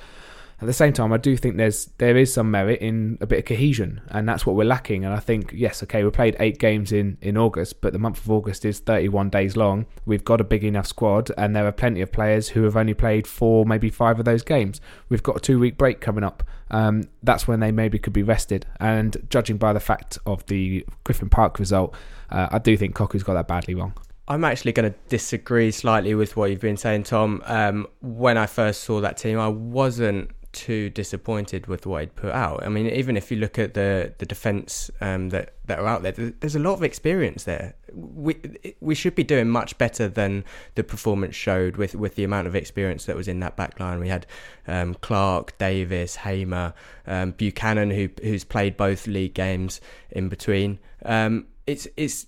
at 0.62 0.68
the 0.68 0.74
same 0.74 0.94
time, 0.94 1.12
I 1.12 1.18
do 1.18 1.36
think 1.36 1.58
there's 1.58 1.90
there 1.98 2.16
is 2.16 2.34
some 2.34 2.50
merit 2.50 2.80
in 2.80 3.18
a 3.20 3.28
bit 3.28 3.40
of 3.40 3.46
cohesion, 3.46 4.02
and 4.08 4.28
that's 4.28 4.46
what 4.46 4.56
we're 4.56 4.64
lacking. 4.64 5.04
And 5.04 5.14
I 5.14 5.20
think 5.20 5.52
yes, 5.54 5.84
okay, 5.84 6.04
we 6.04 6.10
played 6.12 6.38
eight 6.40 6.60
games 6.60 6.94
in 6.94 7.18
in 7.22 7.38
August, 7.38 7.82
but 7.82 7.92
the 7.92 8.00
month 8.00 8.20
of 8.20 8.32
August 8.32 8.64
is 8.64 8.80
31 8.80 9.30
days 9.30 9.58
long. 9.58 9.86
We've 10.06 10.24
got 10.24 10.40
a 10.40 10.46
big 10.46 10.64
enough 10.64 10.88
squad, 10.88 11.30
and 11.38 11.56
there 11.56 11.68
are 11.68 11.74
plenty 11.74 12.02
of 12.02 12.12
players 12.12 12.50
who 12.50 12.64
have 12.64 12.78
only 12.78 12.94
played 12.94 13.28
four, 13.28 13.66
maybe 13.66 13.90
five 13.90 14.18
of 14.18 14.26
those 14.26 14.44
games. 14.44 14.80
We've 15.10 15.24
got 15.24 15.38
a 15.38 15.40
two 15.42 15.60
week 15.60 15.78
break 15.78 16.00
coming 16.00 16.24
up. 16.24 16.42
Um, 16.72 17.04
that's 17.22 17.48
when 17.48 17.60
they 17.60 17.72
maybe 17.72 18.00
could 18.00 18.14
be 18.14 18.24
rested. 18.24 18.66
And 18.80 19.28
judging 19.30 19.58
by 19.58 19.74
the 19.74 19.80
fact 19.82 20.18
of 20.26 20.46
the 20.46 20.86
Griffin 21.04 21.30
Park 21.30 21.60
result, 21.60 21.96
uh, 22.30 22.48
I 22.50 22.60
do 22.60 22.78
think 22.78 22.96
Cocu's 22.96 23.24
got 23.24 23.34
that 23.34 23.48
badly 23.48 23.76
wrong. 23.76 23.94
I'm 24.28 24.44
actually 24.44 24.72
going 24.72 24.92
to 24.92 24.98
disagree 25.10 25.70
slightly 25.70 26.16
with 26.16 26.36
what 26.36 26.50
you've 26.50 26.62
been 26.62 26.78
saying, 26.78 27.04
Tom. 27.04 27.44
Um, 27.46 27.88
when 28.02 28.38
I 28.38 28.48
first 28.48 28.84
saw 28.84 29.02
that 29.02 29.18
team, 29.18 29.38
I 29.38 29.50
wasn't 29.50 30.32
too 30.56 30.90
disappointed 30.90 31.68
with 31.68 31.86
what 31.86 32.02
he'd 32.02 32.16
put 32.16 32.32
out. 32.32 32.64
I 32.66 32.70
mean, 32.70 32.88
even 32.88 33.18
if 33.18 33.30
you 33.30 33.38
look 33.38 33.60
at 33.60 33.74
the 33.74 34.14
the 34.18 34.26
defence 34.26 34.90
um, 35.02 35.30
that 35.30 35.54
that 35.66 35.80
are 35.80 35.86
out 35.86 36.02
there, 36.02 36.14
there's 36.14 36.56
a 36.56 36.60
lot 36.60 36.74
of 36.74 36.84
experience 36.84 37.44
there. 37.44 37.76
We 37.94 38.36
we 38.80 38.96
should 38.96 39.14
be 39.14 39.24
doing 39.24 39.50
much 39.50 39.78
better 39.78 40.08
than 40.08 40.46
the 40.76 40.84
performance 40.84 41.36
showed 41.36 41.76
with, 41.78 41.94
with 41.94 42.16
the 42.16 42.24
amount 42.24 42.48
of 42.48 42.56
experience 42.56 43.06
that 43.06 43.16
was 43.16 43.28
in 43.28 43.40
that 43.42 43.56
back 43.56 43.80
line. 43.80 44.00
We 44.00 44.08
had 44.08 44.26
um, 44.68 44.96
Clark, 44.96 45.58
Davis, 45.58 46.16
Hamer, 46.16 46.74
um, 47.06 47.32
Buchanan, 47.32 47.92
who 47.92 48.10
who's 48.24 48.44
played 48.44 48.78
both 48.78 49.06
league 49.08 49.34
games 49.34 49.82
in 50.10 50.30
between. 50.30 50.80
Um, 51.04 51.48
it's 51.68 51.88
it's. 51.98 52.28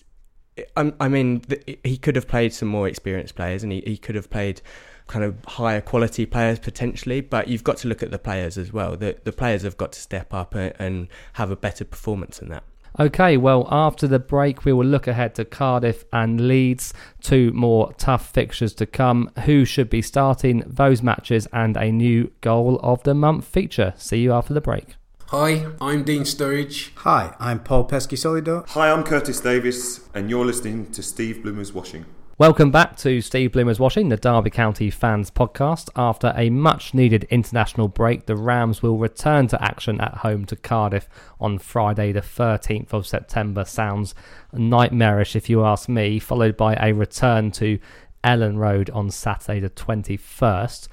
I 0.75 0.91
I 0.99 1.07
mean, 1.07 1.41
th- 1.41 1.79
he 1.83 1.97
could 1.97 2.15
have 2.15 2.27
played 2.27 2.53
some 2.53 2.67
more 2.67 2.87
experienced 2.87 3.35
players, 3.35 3.63
and 3.63 3.71
he, 3.71 3.81
he 3.81 3.97
could 3.97 4.15
have 4.15 4.29
played 4.29 4.61
kind 5.07 5.25
of 5.25 5.35
higher 5.45 5.81
quality 5.81 6.25
players 6.25 6.59
potentially, 6.59 7.21
but 7.21 7.47
you've 7.47 7.63
got 7.63 7.77
to 7.77 7.87
look 7.87 8.03
at 8.03 8.11
the 8.11 8.19
players 8.19 8.57
as 8.57 8.71
well. 8.71 8.95
The 8.95 9.17
the 9.23 9.31
players 9.31 9.63
have 9.63 9.77
got 9.77 9.93
to 9.93 10.01
step 10.01 10.33
up 10.33 10.53
and, 10.55 10.73
and 10.79 11.07
have 11.33 11.51
a 11.51 11.55
better 11.55 11.85
performance 11.85 12.39
than 12.39 12.49
that. 12.49 12.63
Okay, 12.99 13.37
well, 13.37 13.67
after 13.69 14.07
the 14.07 14.17
break, 14.17 14.65
we 14.65 14.73
will 14.73 14.85
look 14.85 15.05
ahead 15.05 15.35
to 15.35 15.45
Cardiff 15.45 16.03
and 16.11 16.47
Leeds, 16.47 16.95
two 17.21 17.51
more 17.53 17.93
tough 17.93 18.31
fixtures 18.31 18.73
to 18.75 18.87
come. 18.87 19.29
Who 19.45 19.65
should 19.65 19.87
be 19.87 20.01
starting 20.01 20.63
those 20.65 21.03
matches 21.03 21.47
and 21.53 21.77
a 21.77 21.91
new 21.91 22.31
goal 22.41 22.79
of 22.81 23.03
the 23.03 23.13
month 23.13 23.45
feature? 23.45 23.93
See 23.97 24.21
you 24.21 24.33
after 24.33 24.55
the 24.55 24.61
break. 24.61 24.95
Hi, 25.27 25.67
I'm 25.79 26.05
Dean 26.05 26.23
Sturridge. 26.23 26.89
Hi, 26.95 27.35
I'm 27.39 27.59
Paul 27.59 27.87
Peschisolido. 27.87 28.67
Hi, 28.69 28.89
I'm 28.89 29.03
Curtis 29.03 29.41
Davies, 29.41 30.09
and 30.15 30.29
you're 30.29 30.45
listening 30.45 30.89
to 30.93 31.03
Steve 31.03 31.43
Bloomer's 31.43 31.73
Watching. 31.73 32.05
Welcome 32.39 32.69
back 32.69 32.95
to 32.97 33.19
Steve 33.19 33.53
Bloomer's 33.53 33.79
Watching, 33.79 34.09
the 34.09 34.15
Derby 34.15 34.51
County 34.51 34.91
Fans 34.91 35.31
Podcast. 35.31 35.89
After 35.95 36.35
a 36.37 36.51
much 36.51 36.93
needed 36.93 37.23
international 37.31 37.87
break, 37.87 38.27
the 38.27 38.35
Rams 38.35 38.83
will 38.83 38.99
return 38.99 39.47
to 39.47 39.63
action 39.63 39.99
at 39.99 40.17
home 40.17 40.45
to 40.45 40.55
Cardiff 40.55 41.09
on 41.41 41.57
Friday, 41.57 42.11
the 42.11 42.21
13th 42.21 42.93
of 42.93 43.07
September. 43.07 43.65
Sounds 43.65 44.13
nightmarish 44.53 45.35
if 45.35 45.49
you 45.49 45.65
ask 45.65 45.89
me, 45.89 46.19
followed 46.19 46.55
by 46.55 46.75
a 46.75 46.93
return 46.93 47.49
to 47.53 47.79
Elland 48.23 48.59
Road 48.59 48.91
on 48.91 49.09
Saturday, 49.09 49.59
the 49.59 49.71
21st. 49.71 50.87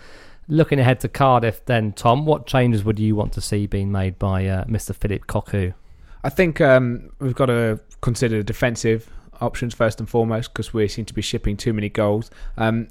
Looking 0.49 0.81
ahead 0.81 1.01
to 1.01 1.11
Cardiff, 1.11 1.63
then, 1.67 1.93
Tom, 1.93 2.25
what 2.25 2.47
changes 2.47 2.85
would 2.85 2.99
you 2.99 3.15
want 3.15 3.35
to 3.35 3.43
see 3.43 3.67
being 3.67 3.93
made 3.93 4.19
by 4.19 4.47
uh, 4.47 4.65
Mr. 4.65 4.95
Philip 4.95 5.27
Cocu? 5.27 5.75
I 6.23 6.31
think 6.31 6.63
um, 6.63 7.11
we've 7.19 7.35
got 7.35 7.47
to 7.47 7.81
consider 8.01 8.43
defensive 8.43 9.11
options 9.41 9.75
first 9.75 10.01
and 10.01 10.09
foremost 10.09 10.53
because 10.53 10.73
we 10.73 10.89
seem 10.89 11.05
to 11.07 11.15
be 11.15 11.23
shipping 11.23 11.57
too 11.57 11.73
many 11.73 11.89
goals. 11.89 12.31
Um, 12.57 12.89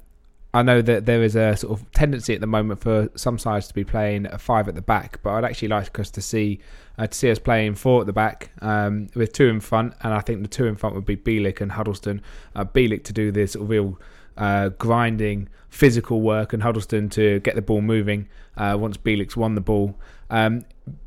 I 0.54 0.62
know 0.62 0.80
that 0.82 1.04
there 1.04 1.24
is 1.24 1.34
a 1.34 1.56
sort 1.56 1.80
of 1.80 1.90
tendency 1.92 2.32
at 2.32 2.40
the 2.40 2.46
moment 2.46 2.80
for 2.80 3.08
some 3.16 3.38
sides 3.40 3.66
to 3.66 3.74
be 3.74 3.82
playing 3.82 4.26
a 4.26 4.38
five 4.38 4.68
at 4.68 4.76
the 4.76 4.82
back, 4.82 5.20
but 5.24 5.30
I'd 5.30 5.44
actually 5.44 5.68
like 5.68 5.98
us 5.98 6.10
to 6.12 6.22
see 6.22 6.60
uh, 6.96 7.08
to 7.08 7.18
see 7.18 7.28
us 7.28 7.40
playing 7.40 7.74
four 7.74 8.02
at 8.02 8.06
the 8.06 8.12
back 8.12 8.50
um, 8.62 9.08
with 9.16 9.32
two 9.32 9.48
in 9.48 9.58
front, 9.58 9.94
and 10.02 10.14
I 10.14 10.20
think 10.20 10.42
the 10.42 10.48
two 10.48 10.66
in 10.66 10.76
front 10.76 10.94
would 10.94 11.04
be 11.04 11.16
Bielik 11.16 11.60
and 11.60 11.72
Huddlestone. 11.72 12.22
Uh, 12.54 12.64
Bielik 12.64 13.02
to 13.04 13.12
do 13.12 13.32
this 13.32 13.54
sort 13.54 13.64
of 13.64 13.70
real 13.70 13.98
uh, 14.36 14.68
grinding 14.68 15.48
physical 15.70 16.20
work, 16.20 16.52
and 16.52 16.62
Huddlestone 16.62 17.08
to 17.10 17.40
get 17.40 17.56
the 17.56 17.62
ball 17.62 17.80
moving 17.80 18.28
uh, 18.56 18.76
once 18.78 18.96
Bielik's 18.96 19.36
won 19.36 19.56
the 19.56 19.60
ball. 19.60 19.96
Um, 20.30 20.64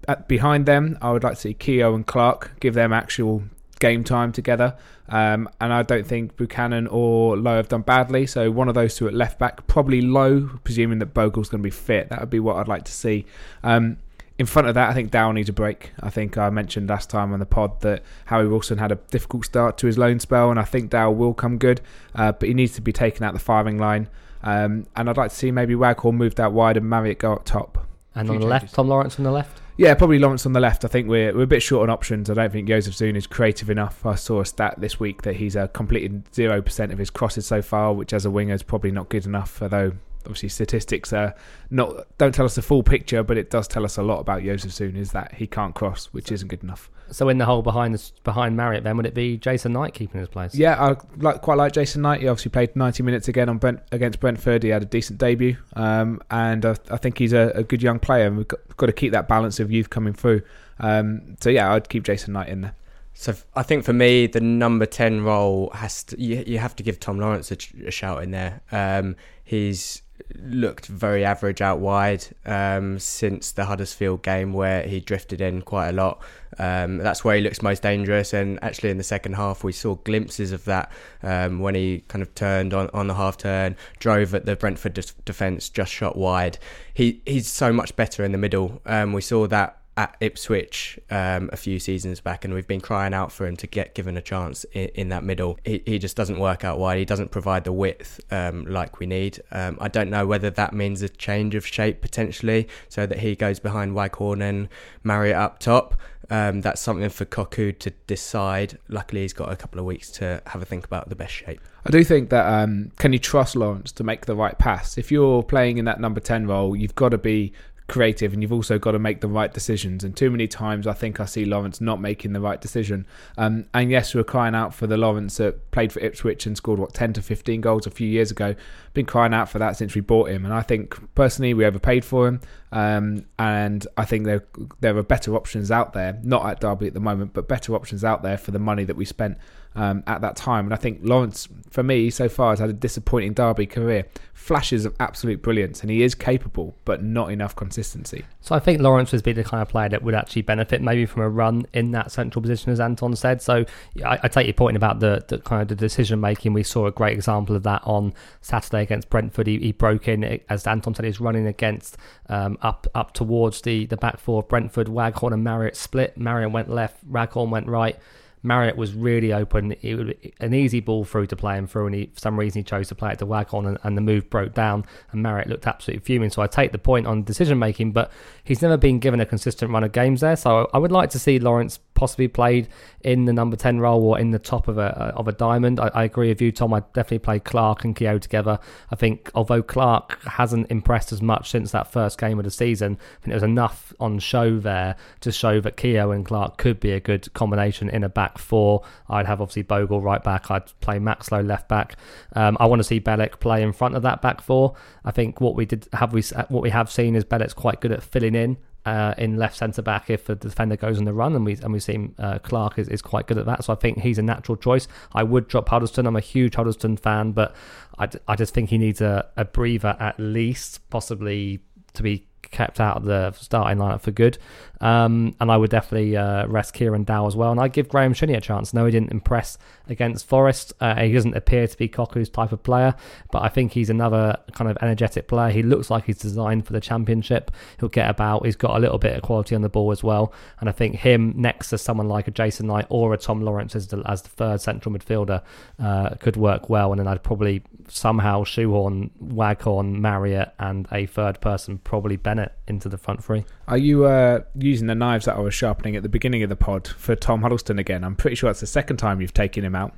at, 0.09 0.27
behind 0.27 0.65
them, 0.65 0.97
I 1.01 1.13
would 1.13 1.23
like 1.23 1.35
to 1.35 1.39
see 1.39 1.53
Keogh 1.53 1.95
and 1.95 2.05
Clark 2.05 2.59
give 2.59 2.73
them 2.73 2.91
actual 2.91 3.43
game 3.79 4.03
time 4.03 4.31
together. 4.31 4.75
Um, 5.09 5.49
and 5.61 5.71
I 5.71 5.83
don't 5.83 6.05
think 6.05 6.35
Buchanan 6.35 6.87
or 6.87 7.37
Lowe 7.37 7.57
have 7.57 7.69
done 7.69 7.81
badly. 7.81 8.27
So 8.27 8.51
one 8.51 8.67
of 8.67 8.75
those 8.75 8.95
two 8.95 9.07
at 9.07 9.13
left 9.13 9.39
back, 9.39 9.67
probably 9.67 10.01
Lowe, 10.01 10.59
presuming 10.63 10.99
that 10.99 11.13
Bogle's 11.13 11.49
going 11.49 11.61
to 11.61 11.63
be 11.63 11.71
fit. 11.71 12.09
That 12.09 12.19
would 12.19 12.29
be 12.29 12.39
what 12.39 12.57
I'd 12.57 12.67
like 12.67 12.83
to 12.85 12.91
see. 12.91 13.25
Um, 13.63 13.97
in 14.37 14.45
front 14.45 14.67
of 14.67 14.75
that, 14.75 14.89
I 14.89 14.93
think 14.93 15.09
Dow 15.09 15.31
needs 15.31 15.49
a 15.49 15.53
break. 15.53 15.91
I 15.99 16.09
think 16.09 16.37
I 16.37 16.49
mentioned 16.51 16.89
last 16.89 17.09
time 17.09 17.33
on 17.33 17.39
the 17.39 17.45
pod 17.45 17.81
that 17.81 18.03
Harry 18.25 18.47
Wilson 18.47 18.77
had 18.77 18.91
a 18.91 18.95
difficult 18.95 19.45
start 19.45 19.77
to 19.79 19.87
his 19.87 19.97
loan 19.97 20.19
spell, 20.19 20.51
and 20.51 20.59
I 20.59 20.63
think 20.63 20.91
Dow 20.91 21.09
will 21.09 21.33
come 21.33 21.57
good, 21.57 21.81
uh, 22.13 22.33
but 22.33 22.47
he 22.47 22.53
needs 22.53 22.73
to 22.73 22.81
be 22.81 22.93
taken 22.93 23.23
out 23.23 23.33
the 23.33 23.39
firing 23.39 23.79
line. 23.79 24.09
Um, 24.43 24.85
and 24.95 25.09
I'd 25.09 25.17
like 25.17 25.31
to 25.31 25.35
see 25.35 25.49
maybe 25.51 25.73
Waghorn 25.73 26.15
moved 26.15 26.39
out 26.39 26.53
wide 26.53 26.77
and 26.77 26.87
Marriott 26.87 27.17
go 27.17 27.33
up 27.33 27.45
top. 27.45 27.87
And 28.13 28.29
on 28.29 28.35
the 28.35 28.41
changes. 28.41 28.49
left, 28.49 28.75
Tom 28.75 28.87
Lawrence 28.87 29.17
on 29.17 29.23
the 29.23 29.31
left? 29.31 29.59
Yeah, 29.77 29.93
probably 29.93 30.17
Lawrence 30.17 30.47
on 30.47 30.53
the 30.53 30.59
left. 30.59 30.83
I 30.83 30.87
think 30.87 31.07
we're 31.07 31.33
we're 31.35 31.43
a 31.43 31.47
bit 31.47 31.61
short 31.61 31.83
on 31.83 31.89
options. 31.91 32.31
I 32.31 32.33
don't 32.33 32.51
think 32.51 32.67
Jozefzoon 32.67 33.15
is 33.15 33.27
creative 33.27 33.69
enough. 33.69 34.03
I 34.05 34.15
saw 34.15 34.41
a 34.41 34.45
stat 34.45 34.75
this 34.79 34.99
week 34.99 35.21
that 35.21 35.35
he's 35.35 35.55
uh, 35.55 35.67
completed 35.67 36.23
zero 36.33 36.63
percent 36.63 36.91
of 36.91 36.97
his 36.97 37.11
crosses 37.11 37.45
so 37.45 37.61
far, 37.61 37.93
which 37.93 38.11
as 38.11 38.25
a 38.25 38.31
winger 38.31 38.55
is 38.55 38.63
probably 38.63 38.89
not 38.89 39.09
good 39.09 39.27
enough. 39.27 39.61
Although 39.61 39.93
obviously 40.25 40.49
statistics 40.49 41.13
are 41.13 41.35
not 41.69 42.05
don't 42.17 42.33
tell 42.33 42.45
us 42.45 42.55
the 42.55 42.61
full 42.61 42.83
picture, 42.83 43.23
but 43.23 43.37
it 43.37 43.49
does 43.49 43.67
tell 43.67 43.85
us 43.85 43.97
a 43.97 44.03
lot 44.03 44.19
about 44.19 44.41
Jozefzoon 44.41 44.95
is 44.95 45.11
that 45.11 45.33
he 45.35 45.47
can't 45.47 45.75
cross, 45.75 46.07
which 46.07 46.31
isn't 46.31 46.47
good 46.47 46.63
enough. 46.63 46.89
So 47.09 47.29
in 47.29 47.37
the 47.37 47.45
hole 47.45 47.61
behind 47.61 47.93
the, 47.93 48.11
behind 48.23 48.57
Marriott, 48.57 48.83
then 48.83 48.97
would 48.97 49.05
it 49.05 49.13
be 49.13 49.37
Jason 49.37 49.73
Knight 49.73 49.93
keeping 49.93 50.19
his 50.19 50.27
place? 50.27 50.53
Yeah, 50.53 50.81
I 50.81 50.95
like 51.17 51.41
quite 51.41 51.57
like 51.57 51.71
Jason 51.71 52.01
Knight. 52.01 52.21
He 52.21 52.27
obviously 52.27 52.51
played 52.51 52.75
90 52.75 53.03
minutes 53.03 53.27
again 53.27 53.49
on 53.49 53.57
Brent, 53.57 53.79
against 53.91 54.19
Brentford. 54.19 54.63
He 54.63 54.69
had 54.69 54.81
a 54.81 54.85
decent 54.85 55.19
debut, 55.19 55.57
um, 55.75 56.21
and 56.29 56.65
uh, 56.65 56.75
I 56.91 56.97
think 56.97 57.17
he's 57.17 57.33
a, 57.33 57.51
a, 57.55 57.63
good 57.63 57.81
young 57.81 57.99
player. 57.99 58.27
And 58.27 58.37
we've 58.37 58.47
got, 58.47 58.59
got, 58.77 58.85
to 58.87 58.93
keep 58.93 59.13
that 59.13 59.27
balance 59.27 59.59
of 59.59 59.71
youth 59.71 59.89
coming 59.89 60.13
through. 60.13 60.41
Um, 60.79 61.37
so 61.39 61.49
yeah, 61.49 61.73
I'd 61.73 61.89
keep 61.89 62.03
Jason 62.03 62.33
Knight 62.33 62.49
in 62.49 62.61
there. 62.61 62.75
So 63.13 63.33
I 63.55 63.63
think 63.63 63.83
for 63.83 63.93
me, 63.93 64.27
the 64.27 64.41
number 64.41 64.85
ten 64.85 65.23
role 65.23 65.71
has 65.73 66.03
to 66.05 66.21
you, 66.21 66.43
you 66.45 66.59
have 66.59 66.75
to 66.75 66.83
give 66.83 66.99
Tom 66.99 67.19
Lawrence 67.19 67.51
a, 67.51 67.57
a 67.87 67.91
shout 67.91 68.21
in 68.21 68.31
there. 68.31 68.61
Um, 68.71 69.15
he's 69.43 70.03
looked 70.35 70.87
very 70.87 71.23
average 71.23 71.61
out 71.61 71.79
wide 71.79 72.25
um, 72.45 72.99
since 72.99 73.51
the 73.51 73.65
Huddersfield 73.65 74.23
game 74.23 74.53
where 74.53 74.83
he 74.83 74.99
drifted 74.99 75.41
in 75.41 75.61
quite 75.61 75.89
a 75.89 75.91
lot. 75.91 76.21
Um, 76.59 76.97
that's 76.97 77.23
where 77.23 77.35
he 77.35 77.41
looks 77.41 77.61
most 77.61 77.83
dangerous. 77.83 78.33
And 78.33 78.59
actually, 78.63 78.89
in 78.89 78.97
the 78.97 79.03
second 79.03 79.33
half, 79.33 79.63
we 79.63 79.71
saw 79.71 79.95
glimpses 79.95 80.51
of 80.51 80.65
that 80.65 80.91
um, 81.23 81.59
when 81.59 81.75
he 81.75 82.03
kind 82.07 82.21
of 82.21 82.33
turned 82.35 82.73
on, 82.73 82.89
on 82.93 83.07
the 83.07 83.13
half 83.15 83.37
turn, 83.37 83.75
drove 83.99 84.33
at 84.33 84.45
the 84.45 84.55
Brentford 84.55 84.93
de- 84.93 85.03
defence, 85.25 85.69
just 85.69 85.91
shot 85.91 86.17
wide. 86.17 86.57
He 86.93 87.21
he's 87.25 87.47
so 87.47 87.71
much 87.71 87.95
better 87.95 88.23
in 88.23 88.31
the 88.31 88.37
middle. 88.37 88.81
Um, 88.85 89.13
we 89.13 89.21
saw 89.21 89.47
that 89.47 89.76
at 89.97 90.15
Ipswich 90.21 90.99
um, 91.09 91.49
a 91.51 91.57
few 91.57 91.79
seasons 91.79 92.21
back, 92.21 92.45
and 92.45 92.53
we've 92.53 92.67
been 92.67 92.79
crying 92.79 93.15
out 93.15 93.31
for 93.31 93.47
him 93.47 93.57
to 93.57 93.67
get 93.67 93.95
given 93.95 94.15
a 94.15 94.21
chance 94.21 94.63
in, 94.71 94.89
in 94.89 95.09
that 95.09 95.23
middle. 95.23 95.59
He, 95.65 95.81
he, 95.85 95.99
just 95.99 96.15
doesn't 96.15 96.39
work 96.39 96.63
out 96.63 96.77
wide. 96.77 96.99
He 96.99 97.05
doesn't 97.05 97.31
provide 97.31 97.63
the 97.63 97.73
width 97.73 98.21
um, 98.31 98.65
like 98.65 98.99
we 98.99 99.07
need. 99.07 99.41
Um, 99.51 99.77
I 99.81 99.87
don't 99.87 100.11
know 100.11 100.27
whether 100.27 100.51
that 100.51 100.71
means 100.71 101.01
a 101.01 101.09
change 101.09 101.55
of 101.55 101.65
shape 101.65 101.99
potentially, 102.01 102.67
so 102.87 103.07
that 103.07 103.19
he 103.19 103.35
goes 103.35 103.59
behind 103.59 103.95
Waghorn 103.95 104.41
and 104.41 104.69
Marriott 105.03 105.35
up 105.35 105.59
top. 105.59 105.99
Um, 106.29 106.61
that's 106.61 106.81
something 106.81 107.09
for 107.09 107.25
Cocu 107.25 107.77
to 107.79 107.89
decide. 108.05 108.77
Luckily, 108.89 109.21
he's 109.21 109.33
got 109.33 109.51
a 109.51 109.55
couple 109.55 109.79
of 109.79 109.85
weeks 109.85 110.11
to 110.11 110.41
have 110.47 110.61
a 110.61 110.65
think 110.65 110.85
about 110.85 111.09
the 111.09 111.15
best 111.15 111.33
shape. 111.33 111.61
I 111.85 111.89
do 111.89 112.03
think 112.03 112.29
that 112.31 112.45
um, 112.45 112.91
can 112.97 113.13
you 113.13 113.19
trust 113.19 113.55
Lawrence 113.55 113.93
to 113.93 114.03
make 114.03 114.25
the 114.25 114.35
right 114.35 114.57
pass? 114.59 114.97
If 114.97 115.09
you're 115.09 115.41
playing 115.41 115.77
in 115.77 115.85
that 115.85 116.01
number 116.01 116.19
10 116.19 116.45
role, 116.45 116.75
you've 116.75 116.95
got 116.95 117.09
to 117.09 117.17
be 117.17 117.53
creative 117.87 118.33
and 118.33 118.41
you've 118.41 118.51
also 118.51 118.77
got 118.77 118.91
to 118.91 118.99
make 118.99 119.21
the 119.21 119.27
right 119.27 119.53
decisions. 119.53 120.03
And 120.03 120.15
too 120.15 120.29
many 120.29 120.47
times 120.47 120.87
I 120.87 120.93
think 120.93 121.19
I 121.19 121.25
see 121.25 121.45
Lawrence 121.45 121.79
not 121.79 122.01
making 122.01 122.33
the 122.33 122.41
right 122.41 122.59
decision. 122.59 123.07
Um, 123.37 123.65
and 123.73 123.89
yes, 123.89 124.13
we're 124.13 124.25
crying 124.25 124.55
out 124.55 124.73
for 124.73 124.87
the 124.87 124.97
Lawrence 124.97 125.37
that 125.37 125.71
played 125.71 125.93
for 125.93 125.99
Ipswich 126.01 126.45
and 126.45 126.57
scored, 126.57 126.79
what, 126.79 126.93
10 126.93 127.13
to 127.13 127.21
15 127.21 127.61
goals 127.61 127.87
a 127.87 127.91
few 127.91 128.07
years 128.07 128.29
ago. 128.29 128.55
Been 128.93 129.05
crying 129.05 129.33
out 129.33 129.49
for 129.49 129.59
that 129.59 129.77
since 129.77 129.95
we 129.95 130.01
bought 130.01 130.29
him. 130.29 130.43
And 130.43 130.53
I 130.53 130.61
think 130.61 131.15
personally 131.15 131.53
we 131.53 131.65
overpaid 131.65 132.03
for 132.03 132.27
him. 132.27 132.41
Um, 132.73 133.25
and 133.39 133.87
I 133.95 134.03
think 134.03 134.25
there, 134.25 134.43
there 134.81 134.97
are 134.97 135.03
better 135.03 135.35
options 135.35 135.71
out 135.71 135.93
there, 135.93 136.19
not 136.23 136.45
at 136.45 136.59
Derby 136.59 136.87
at 136.87 136.93
the 136.93 136.99
moment, 136.99 137.33
but 137.33 137.47
better 137.47 137.73
options 137.73 138.03
out 138.03 138.21
there 138.21 138.37
for 138.37 138.51
the 138.51 138.59
money 138.59 138.83
that 138.83 138.97
we 138.97 139.05
spent 139.05 139.37
um, 139.77 140.03
at 140.07 140.21
that 140.21 140.35
time. 140.35 140.65
And 140.65 140.73
I 140.73 140.77
think 140.77 140.99
Lawrence, 141.03 141.47
for 141.69 141.83
me, 141.83 142.09
so 142.09 142.27
far 142.27 142.49
has 142.49 142.59
had 142.59 142.69
a 142.69 142.73
disappointing 142.73 143.33
Derby 143.33 143.67
career. 143.67 144.05
Flashes 144.33 144.85
of 144.85 144.95
absolute 144.99 145.41
brilliance, 145.41 145.81
and 145.81 145.91
he 145.91 146.03
is 146.03 146.15
capable, 146.15 146.75
but 146.85 147.03
not 147.03 147.31
enough 147.31 147.55
consistency. 147.55 148.23
So 148.39 148.55
I 148.55 148.59
think 148.59 148.81
Lawrence 148.81 149.11
would 149.11 149.23
be 149.23 149.33
the 149.33 149.43
kind 149.43 149.61
of 149.61 149.67
player 149.67 149.89
that 149.89 150.03
would 150.03 150.15
actually 150.15 150.43
benefit 150.43 150.81
maybe 150.81 151.05
from 151.05 151.21
a 151.21 151.29
run 151.29 151.65
in 151.73 151.91
that 151.91 152.11
central 152.11 152.41
position, 152.41 152.71
as 152.71 152.79
Anton 152.79 153.15
said. 153.15 153.41
So 153.41 153.65
I, 154.05 154.19
I 154.23 154.27
take 154.27 154.47
your 154.47 154.53
point 154.53 154.77
about 154.77 154.99
the, 154.99 155.23
the, 155.27 155.39
kind 155.39 155.61
of 155.61 155.67
the 155.67 155.75
decision 155.75 156.21
making. 156.21 156.53
We 156.53 156.63
saw 156.63 156.85
a 156.85 156.91
great 156.91 157.13
example 157.13 157.55
of 157.55 157.63
that 157.63 157.81
on 157.83 158.13
Saturday 158.41 158.83
against 158.83 159.09
Brentford. 159.09 159.47
He, 159.47 159.59
he 159.59 159.71
broke 159.73 160.07
in, 160.07 160.39
as 160.49 160.65
Anton 160.65 160.95
said, 160.95 161.05
he's 161.05 161.19
running 161.19 161.45
against 161.45 161.97
um, 162.29 162.57
up 162.61 162.87
up 162.95 163.13
towards 163.13 163.61
the, 163.61 163.85
the 163.85 163.97
back 163.97 164.17
four 164.17 164.43
of 164.43 164.47
Brentford. 164.47 164.87
Waghorn 164.87 165.33
and 165.33 165.43
Marriott 165.43 165.75
split. 165.75 166.17
Marriott 166.17 166.51
went 166.51 166.69
left, 166.69 167.03
Waghorn 167.03 167.49
went 167.49 167.67
right. 167.67 167.97
Marriott 168.43 168.77
was 168.77 168.93
really 168.93 169.33
open. 169.33 169.73
It 169.81 169.95
was 169.95 170.13
an 170.39 170.53
easy 170.53 170.79
ball 170.79 171.03
through 171.05 171.27
to 171.27 171.35
play 171.35 171.57
him 171.57 171.67
through, 171.67 171.87
and 171.87 171.95
he, 171.95 172.05
for 172.13 172.19
some 172.19 172.39
reason 172.39 172.59
he 172.59 172.63
chose 172.63 172.87
to 172.89 172.95
play 172.95 173.11
it 173.11 173.19
to 173.19 173.25
Waghorn, 173.25 173.65
and, 173.65 173.77
and 173.83 173.97
the 173.97 174.01
move 174.01 174.29
broke 174.29 174.53
down, 174.53 174.85
and 175.11 175.21
Marriott 175.21 175.47
looked 175.47 175.67
absolutely 175.67 176.05
fuming. 176.05 176.29
So 176.29 176.41
I 176.41 176.47
take 176.47 176.71
the 176.71 176.77
point 176.77 177.07
on 177.07 177.23
decision 177.23 177.59
making, 177.59 177.91
but 177.91 178.11
he's 178.43 178.61
never 178.61 178.77
been 178.77 178.99
given 178.99 179.19
a 179.19 179.25
consistent 179.25 179.71
run 179.71 179.83
of 179.83 179.91
games 179.91 180.21
there. 180.21 180.35
So 180.35 180.69
I 180.73 180.77
would 180.77 180.91
like 180.91 181.09
to 181.11 181.19
see 181.19 181.39
Lawrence 181.39 181.79
possibly 181.97 182.27
played 182.27 182.69
in 183.01 183.25
the 183.25 183.33
number 183.33 183.57
10 183.57 183.79
role 183.79 184.03
or 184.03 184.19
in 184.19 184.29
the 184.29 184.39
top 184.39 184.67
of 184.67 184.77
a 184.77 184.89
of 185.15 185.27
a 185.27 185.31
diamond. 185.31 185.79
I, 185.79 185.87
I 185.95 186.03
agree 186.03 186.29
with 186.29 186.41
you, 186.41 186.51
Tom. 186.51 186.73
I 186.73 186.81
definitely 186.93 187.19
play 187.19 187.39
Clarke 187.39 187.83
and 187.83 187.95
Keogh 187.95 188.19
together. 188.19 188.59
I 188.91 188.95
think 188.95 189.31
although 189.33 189.63
Clarke 189.63 190.21
hasn't 190.23 190.69
impressed 190.69 191.11
as 191.11 191.21
much 191.21 191.49
since 191.49 191.71
that 191.71 191.91
first 191.91 192.19
game 192.19 192.37
of 192.37 192.45
the 192.45 192.51
season, 192.51 192.93
I 192.93 193.13
think 193.15 193.25
there 193.25 193.35
was 193.35 193.43
enough 193.43 193.93
on 193.99 194.19
show 194.19 194.59
there 194.59 194.95
to 195.21 195.31
show 195.31 195.59
that 195.59 195.75
Keogh 195.75 196.11
and 196.11 196.23
Clarke 196.23 196.57
could 196.57 196.79
be 196.79 196.91
a 196.91 196.99
good 196.99 197.33
combination 197.33 197.89
in 197.89 198.03
a 198.03 198.09
back 198.09 198.37
four. 198.37 198.83
I'd 199.09 199.25
have 199.25 199.41
obviously 199.41 199.63
Bogle 199.63 199.99
right 199.99 200.23
back. 200.23 200.51
I'd 200.51 200.79
play 200.79 200.99
Max 200.99 201.31
Lowe 201.31 201.41
left 201.41 201.67
back. 201.67 201.95
Um, 202.33 202.57
I 202.59 202.67
want 202.67 202.79
to 202.79 202.83
see 202.83 203.01
Bielik 203.01 203.39
play 203.39 203.63
in 203.63 203.73
front 203.73 203.95
of 203.95 204.03
that 204.03 204.21
back 204.21 204.41
four. 204.41 204.75
I 205.03 205.09
think 205.09 205.41
what 205.41 205.55
we 205.55 205.65
did 205.65 205.87
have 205.93 206.13
we 206.13 206.21
what 206.49 206.61
we 206.61 206.69
have 206.69 206.91
seen 206.91 207.15
is 207.15 207.25
Bielik's 207.25 207.55
quite 207.55 207.81
good 207.81 207.91
at 207.91 208.03
filling 208.03 208.35
in 208.35 208.57
uh, 208.87 209.13
in 209.17 209.35
left 209.35 209.57
centre 209.57 209.81
back 209.81 210.09
if 210.09 210.25
the 210.25 210.35
defender 210.35 210.77
goes 210.77 210.97
on 210.97 211.03
the 211.03 211.13
run, 211.13 211.35
and 211.35 211.45
we 211.45 211.57
and 211.57 211.73
we've 211.73 211.83
seen 211.83 212.15
uh, 212.17 212.39
Clarke 212.39 212.79
is, 212.79 212.87
is 212.87 213.01
quite 213.01 213.27
good 213.27 213.37
at 213.37 213.45
that. 213.45 213.65
So 213.65 213.73
I 213.73 213.75
think 213.75 213.99
he's 213.99 214.17
a 214.17 214.21
natural 214.21 214.55
choice. 214.55 214.87
I 215.13 215.23
would 215.23 215.49
drop 215.49 215.67
Huddlestone. 215.67 216.07
I'm 216.07 216.15
a 216.15 216.21
huge 216.21 216.55
Huddlestone 216.55 216.95
fan, 216.95 217.33
but 217.33 217.53
I, 217.99 218.07
I 218.29 218.37
just 218.37 218.53
think 218.53 218.69
he 218.69 218.77
needs 218.77 219.01
a, 219.01 219.27
a 219.35 219.43
breather 219.43 219.97
at 219.99 220.17
least, 220.19 220.89
possibly 220.89 221.59
to 221.95 222.03
be 222.03 222.27
kept 222.43 222.79
out 222.79 222.95
of 222.95 223.03
the 223.03 223.31
starting 223.33 223.77
lineup 223.77 223.99
for 223.99 224.11
good. 224.11 224.37
Um, 224.79 225.35
and 225.39 225.51
I 225.51 225.57
would 225.57 225.69
definitely 225.69 226.15
uh, 226.15 226.47
rest 226.47 226.73
Kieran 226.73 227.03
Dow 227.03 227.27
as 227.27 227.35
well. 227.35 227.51
And 227.51 227.59
I'd 227.59 227.73
give 227.73 227.89
Graham 227.89 228.13
Shinnie 228.13 228.35
a 228.35 228.41
chance. 228.41 228.73
No, 228.73 228.85
he 228.85 228.91
didn't 228.91 229.11
impress 229.11 229.57
against 229.89 230.27
Forest. 230.27 230.73
Uh, 230.79 230.95
he 230.95 231.13
doesn't 231.13 231.35
appear 231.35 231.67
to 231.67 231.77
be 231.77 231.87
Cocu's 231.87 232.29
type 232.29 232.51
of 232.51 232.61
player, 232.63 232.95
but 233.31 233.43
I 233.43 233.49
think 233.49 233.71
he's 233.71 233.89
another 233.89 234.37
kind 234.53 234.69
of 234.69 234.77
energetic 234.81 235.27
player. 235.27 235.51
He 235.51 235.63
looks 235.63 235.89
like 235.89 236.05
he's 236.05 236.17
designed 236.17 236.65
for 236.65 236.73
the 236.73 236.81
championship. 236.81 237.51
He'll 237.79 237.89
get 237.89 238.09
about. 238.09 238.45
He's 238.45 238.55
got 238.55 238.75
a 238.75 238.79
little 238.79 238.97
bit 238.97 239.15
of 239.15 239.21
quality 239.21 239.55
on 239.55 239.61
the 239.61 239.69
ball 239.69 239.91
as 239.91 240.03
well. 240.03 240.33
And 240.59 240.69
I 240.69 240.71
think 240.71 240.95
him 240.95 241.33
next 241.35 241.69
to 241.69 241.77
someone 241.77 242.07
like 242.07 242.27
a 242.27 242.31
Jason 242.31 242.67
Knight 242.67 242.85
or 242.89 243.13
a 243.13 243.17
Tom 243.17 243.41
Lawrence 243.41 243.75
as 243.75 243.87
the, 243.87 244.01
as 244.05 244.21
the 244.21 244.29
third 244.29 244.61
central 244.61 244.93
midfielder 244.93 245.41
uh, 245.79 246.09
could 246.15 246.35
work 246.35 246.69
well. 246.69 246.91
And 246.91 246.99
then 246.99 247.07
I'd 247.07 247.23
probably 247.23 247.63
somehow 247.87 248.43
shoehorn 248.43 249.11
Waghorn, 249.19 250.01
Marriott, 250.01 250.53
and 250.59 250.87
a 250.91 251.05
third 251.05 251.39
person, 251.41 251.77
probably 251.79 252.17
Bennett, 252.17 252.53
into 252.67 252.89
the 252.89 252.97
front 252.97 253.23
three. 253.23 253.45
Are 253.67 253.77
you 253.77 254.05
uh, 254.05 254.41
using 254.67 254.87
the 254.87 254.95
knives 254.95 255.25
that 255.25 255.35
I 255.35 255.39
was 255.39 255.53
sharpening 255.53 255.95
at 255.95 256.03
the 256.03 256.09
beginning 256.09 256.43
of 256.43 256.49
the 256.49 256.55
pod 256.55 256.87
for 256.87 257.15
Tom 257.15 257.41
Huddlestone 257.41 257.79
again? 257.79 258.03
I'm 258.03 258.15
pretty 258.15 258.35
sure 258.35 258.49
that's 258.49 258.59
the 258.59 258.67
second 258.67 258.97
time 258.97 259.21
you've 259.21 259.33
taken 259.33 259.63
him 259.63 259.75
out. 259.75 259.93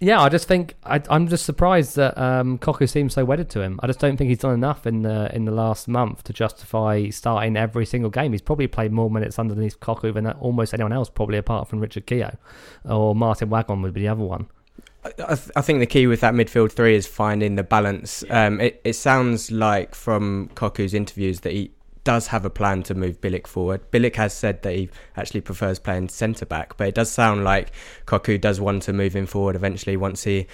Yeah, 0.00 0.20
I 0.20 0.28
just 0.28 0.46
think 0.46 0.76
I, 0.84 1.02
am 1.10 1.26
just 1.26 1.44
surprised 1.44 1.96
that 1.96 2.16
um, 2.16 2.58
Cocu 2.58 2.88
seems 2.88 3.14
so 3.14 3.24
wedded 3.24 3.50
to 3.50 3.62
him. 3.62 3.80
I 3.82 3.88
just 3.88 3.98
don't 3.98 4.16
think 4.16 4.28
he's 4.28 4.38
done 4.38 4.54
enough 4.54 4.86
in 4.86 5.02
the 5.02 5.34
in 5.34 5.44
the 5.44 5.50
last 5.50 5.88
month 5.88 6.22
to 6.24 6.32
justify 6.32 7.08
starting 7.08 7.56
every 7.56 7.84
single 7.84 8.10
game. 8.10 8.30
He's 8.30 8.42
probably 8.42 8.68
played 8.68 8.92
more 8.92 9.10
minutes 9.10 9.38
underneath 9.40 9.80
Cocu 9.80 10.14
than 10.14 10.28
almost 10.28 10.72
anyone 10.72 10.92
else, 10.92 11.10
probably 11.10 11.38
apart 11.38 11.66
from 11.66 11.80
Richard 11.80 12.06
Keogh 12.06 12.36
or 12.84 13.14
Martyn 13.14 13.50
Waghorn 13.50 13.82
would 13.82 13.92
be 13.92 14.02
the 14.02 14.08
other 14.08 14.22
one. 14.22 14.46
I, 15.04 15.34
th- 15.34 15.50
I, 15.56 15.62
think 15.62 15.78
the 15.78 15.86
key 15.86 16.06
with 16.06 16.20
that 16.20 16.34
midfield 16.34 16.72
three 16.72 16.94
is 16.94 17.06
finding 17.06 17.54
the 17.54 17.62
balance. 17.62 18.24
Um, 18.30 18.60
it, 18.60 18.80
it 18.84 18.92
sounds 18.94 19.50
like 19.50 19.94
from 19.94 20.50
Cocu's 20.54 20.92
interviews 20.92 21.40
that 21.40 21.52
he 21.52 21.70
does 22.08 22.28
have 22.28 22.46
a 22.46 22.48
plan 22.48 22.82
to 22.82 22.94
move 22.94 23.20
Bielik 23.20 23.46
forward. 23.46 23.82
Bielik 23.90 24.16
has 24.16 24.32
said 24.32 24.62
that 24.62 24.74
he 24.74 24.88
actually 25.14 25.42
prefers 25.42 25.78
playing 25.78 26.08
centre 26.08 26.46
back, 26.46 26.74
but 26.78 26.88
it 26.88 26.94
does 26.94 27.10
sound 27.10 27.44
like 27.44 27.70
Cocu 28.06 28.40
does 28.40 28.58
want 28.62 28.82
to 28.84 28.94
move 28.94 29.14
him 29.14 29.26
forward 29.26 29.54
eventually 29.54 29.94
once 29.94 30.24
he 30.24 30.46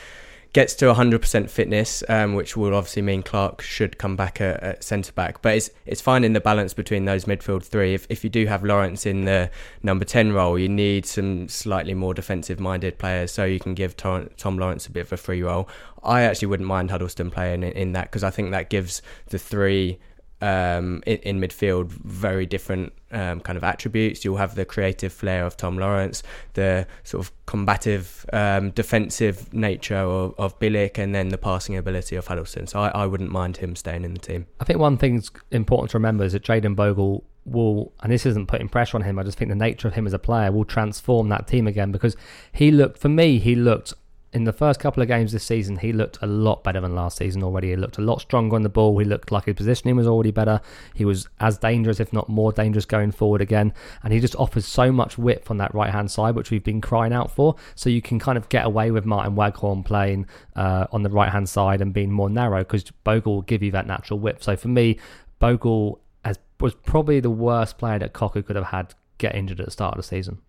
gets 0.52 0.74
to 0.74 0.86
100% 0.86 1.48
fitness, 1.48 2.02
um, 2.08 2.34
which 2.34 2.56
will 2.56 2.74
obviously 2.74 3.02
mean 3.02 3.22
Clarke 3.22 3.62
should 3.62 3.98
come 3.98 4.16
back 4.16 4.40
at, 4.40 4.60
at 4.64 4.82
centre 4.82 5.12
back. 5.12 5.42
But 5.42 5.54
it's 5.54 5.70
it's 5.86 6.00
finding 6.00 6.32
the 6.32 6.40
balance 6.40 6.74
between 6.74 7.04
those 7.04 7.24
midfield 7.26 7.62
three. 7.62 7.94
If 7.94 8.08
if 8.08 8.24
you 8.24 8.30
do 8.30 8.46
have 8.46 8.64
Lawrence 8.64 9.06
in 9.06 9.24
the 9.24 9.48
number 9.80 10.04
10 10.04 10.32
role, 10.32 10.58
you 10.58 10.68
need 10.68 11.06
some 11.06 11.48
slightly 11.48 11.94
more 11.94 12.14
defensive 12.14 12.58
minded 12.58 12.98
players 12.98 13.30
so 13.30 13.44
you 13.44 13.60
can 13.60 13.74
give 13.74 13.96
Tom, 13.96 14.28
Tom 14.36 14.58
Lawrence 14.58 14.88
a 14.88 14.90
bit 14.90 15.06
of 15.06 15.12
a 15.12 15.16
free 15.16 15.44
role. 15.44 15.68
I 16.02 16.22
actually 16.22 16.48
wouldn't 16.48 16.68
mind 16.68 16.90
Huddlestone 16.90 17.30
playing 17.30 17.62
in, 17.62 17.72
in 17.74 17.92
that 17.92 18.10
because 18.10 18.24
I 18.24 18.30
think 18.30 18.50
that 18.50 18.70
gives 18.70 19.02
the 19.28 19.38
three 19.38 20.00
um, 20.40 21.02
in, 21.06 21.16
in, 21.18 21.40
midfield 21.40 21.88
very 21.88 22.44
different 22.46 22.92
um, 23.12 23.40
kind 23.40 23.56
of 23.56 23.64
attributes. 23.64 24.24
You'll 24.24 24.36
have 24.36 24.54
the 24.54 24.64
creative 24.64 25.12
flair 25.12 25.46
of 25.46 25.56
Tom 25.56 25.78
Lawrence, 25.78 26.22
the 26.54 26.86
sort 27.02 27.24
of 27.24 27.32
combative, 27.46 28.26
um, 28.32 28.70
defensive 28.70 29.52
nature 29.54 29.96
of, 29.96 30.34
of 30.38 30.58
Bielik, 30.58 30.98
and 30.98 31.14
then 31.14 31.28
the 31.28 31.38
passing 31.38 31.76
ability 31.76 32.16
of 32.16 32.26
Huddlestone. 32.26 32.66
So 32.66 32.80
I, 32.80 32.88
I 32.88 33.06
wouldn't 33.06 33.30
mind 33.30 33.58
him 33.58 33.76
staying 33.76 34.04
in 34.04 34.12
the 34.12 34.20
team. 34.20 34.46
I 34.60 34.64
think 34.64 34.78
one 34.78 34.98
thing's 34.98 35.30
important 35.50 35.90
to 35.92 35.98
remember 35.98 36.24
is 36.24 36.32
that 36.32 36.42
Jayden 36.42 36.76
Bogle 36.76 37.24
will, 37.44 37.92
and 38.02 38.10
this 38.12 38.26
isn't 38.26 38.46
putting 38.46 38.68
pressure 38.68 38.96
on 38.96 39.02
him, 39.02 39.18
I 39.18 39.22
just 39.22 39.38
think 39.38 39.50
the 39.50 39.54
nature 39.54 39.88
of 39.88 39.94
him 39.94 40.06
as 40.06 40.12
a 40.12 40.18
player 40.18 40.50
will 40.50 40.64
transform 40.64 41.28
that 41.28 41.46
team 41.46 41.66
again 41.66 41.92
because 41.92 42.16
he 42.52 42.70
looked, 42.70 42.98
for 42.98 43.08
me, 43.08 43.38
he 43.38 43.54
looked 43.54 43.94
in 44.34 44.42
the 44.42 44.52
first 44.52 44.80
couple 44.80 45.00
of 45.00 45.08
games 45.08 45.30
this 45.30 45.44
season, 45.44 45.76
he 45.76 45.92
looked 45.92 46.18
a 46.20 46.26
lot 46.26 46.64
better 46.64 46.80
than 46.80 46.96
last 46.96 47.18
season 47.18 47.44
already. 47.44 47.70
He 47.70 47.76
looked 47.76 47.98
a 47.98 48.02
lot 48.02 48.20
stronger 48.20 48.56
on 48.56 48.62
the 48.62 48.68
ball. 48.68 48.98
He 48.98 49.04
looked 49.04 49.30
like 49.30 49.44
his 49.44 49.54
positioning 49.54 49.94
was 49.94 50.08
already 50.08 50.32
better. 50.32 50.60
He 50.92 51.04
was 51.04 51.28
as 51.38 51.56
dangerous, 51.56 52.00
if 52.00 52.12
not 52.12 52.28
more 52.28 52.50
dangerous, 52.52 52.84
going 52.84 53.12
forward 53.12 53.40
again. 53.40 53.72
And 54.02 54.12
he 54.12 54.18
just 54.18 54.34
offers 54.34 54.66
so 54.66 54.90
much 54.90 55.16
width 55.16 55.52
on 55.52 55.58
that 55.58 55.72
right 55.72 55.90
hand 55.90 56.10
side, 56.10 56.34
which 56.34 56.50
we've 56.50 56.64
been 56.64 56.80
crying 56.80 57.12
out 57.12 57.30
for. 57.30 57.54
So 57.76 57.88
you 57.88 58.02
can 58.02 58.18
kind 58.18 58.36
of 58.36 58.48
get 58.48 58.66
away 58.66 58.90
with 58.90 59.04
Martyn 59.04 59.36
Waghorn 59.36 59.84
playing 59.84 60.26
uh, 60.56 60.88
on 60.90 61.04
the 61.04 61.10
right 61.10 61.30
hand 61.30 61.48
side 61.48 61.80
and 61.80 61.94
being 61.94 62.10
more 62.10 62.28
narrow 62.28 62.58
because 62.58 62.90
Bogle 63.04 63.36
will 63.36 63.42
give 63.42 63.62
you 63.62 63.70
that 63.70 63.86
natural 63.86 64.18
width. 64.18 64.42
So 64.42 64.56
for 64.56 64.68
me, 64.68 64.98
Bogle 65.38 66.00
has, 66.24 66.40
was 66.58 66.74
probably 66.74 67.20
the 67.20 67.30
worst 67.30 67.78
player 67.78 68.00
that 68.00 68.12
Cocu 68.12 68.44
could 68.44 68.56
have 68.56 68.66
had 68.66 68.94
get 69.18 69.36
injured 69.36 69.60
at 69.60 69.66
the 69.66 69.72
start 69.72 69.94
of 69.94 69.98
the 69.98 70.08
season. 70.08 70.40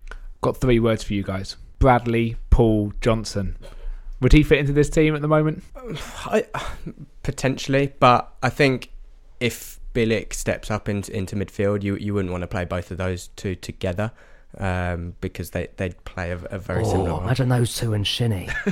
Got 0.41 0.57
three 0.57 0.79
words 0.79 1.03
for 1.03 1.13
you 1.13 1.21
guys 1.21 1.55
Bradley 1.85 2.35
Paul 2.49 2.93
Johnson. 2.99 3.57
Would 4.19 4.33
he 4.33 4.41
fit 4.41 4.57
into 4.57 4.73
this 4.73 4.89
team 4.89 5.15
at 5.15 5.21
the 5.21 5.27
moment? 5.27 5.63
I, 6.25 6.45
potentially, 7.21 7.93
but 7.99 8.33
I 8.41 8.49
think 8.49 8.89
if 9.39 9.79
Bielik 9.93 10.33
steps 10.33 10.71
up 10.71 10.89
into, 10.89 11.15
into 11.15 11.35
midfield, 11.35 11.83
you 11.83 11.95
you 11.97 12.15
wouldn't 12.15 12.31
want 12.31 12.41
to 12.41 12.47
play 12.47 12.65
both 12.65 12.89
of 12.89 12.97
those 12.97 13.27
two 13.35 13.53
together. 13.53 14.11
Um, 14.57 15.13
because 15.21 15.51
they 15.51 15.67
they'd 15.77 16.03
play 16.05 16.31
a, 16.31 16.37
a 16.49 16.57
very 16.57 16.81
oh, 16.81 16.89
similar. 16.89 17.09
Role. 17.11 17.21
Imagine 17.21 17.49
those 17.49 17.75
two 17.75 17.93
and 17.93 18.07
Shinnie. 18.07 18.49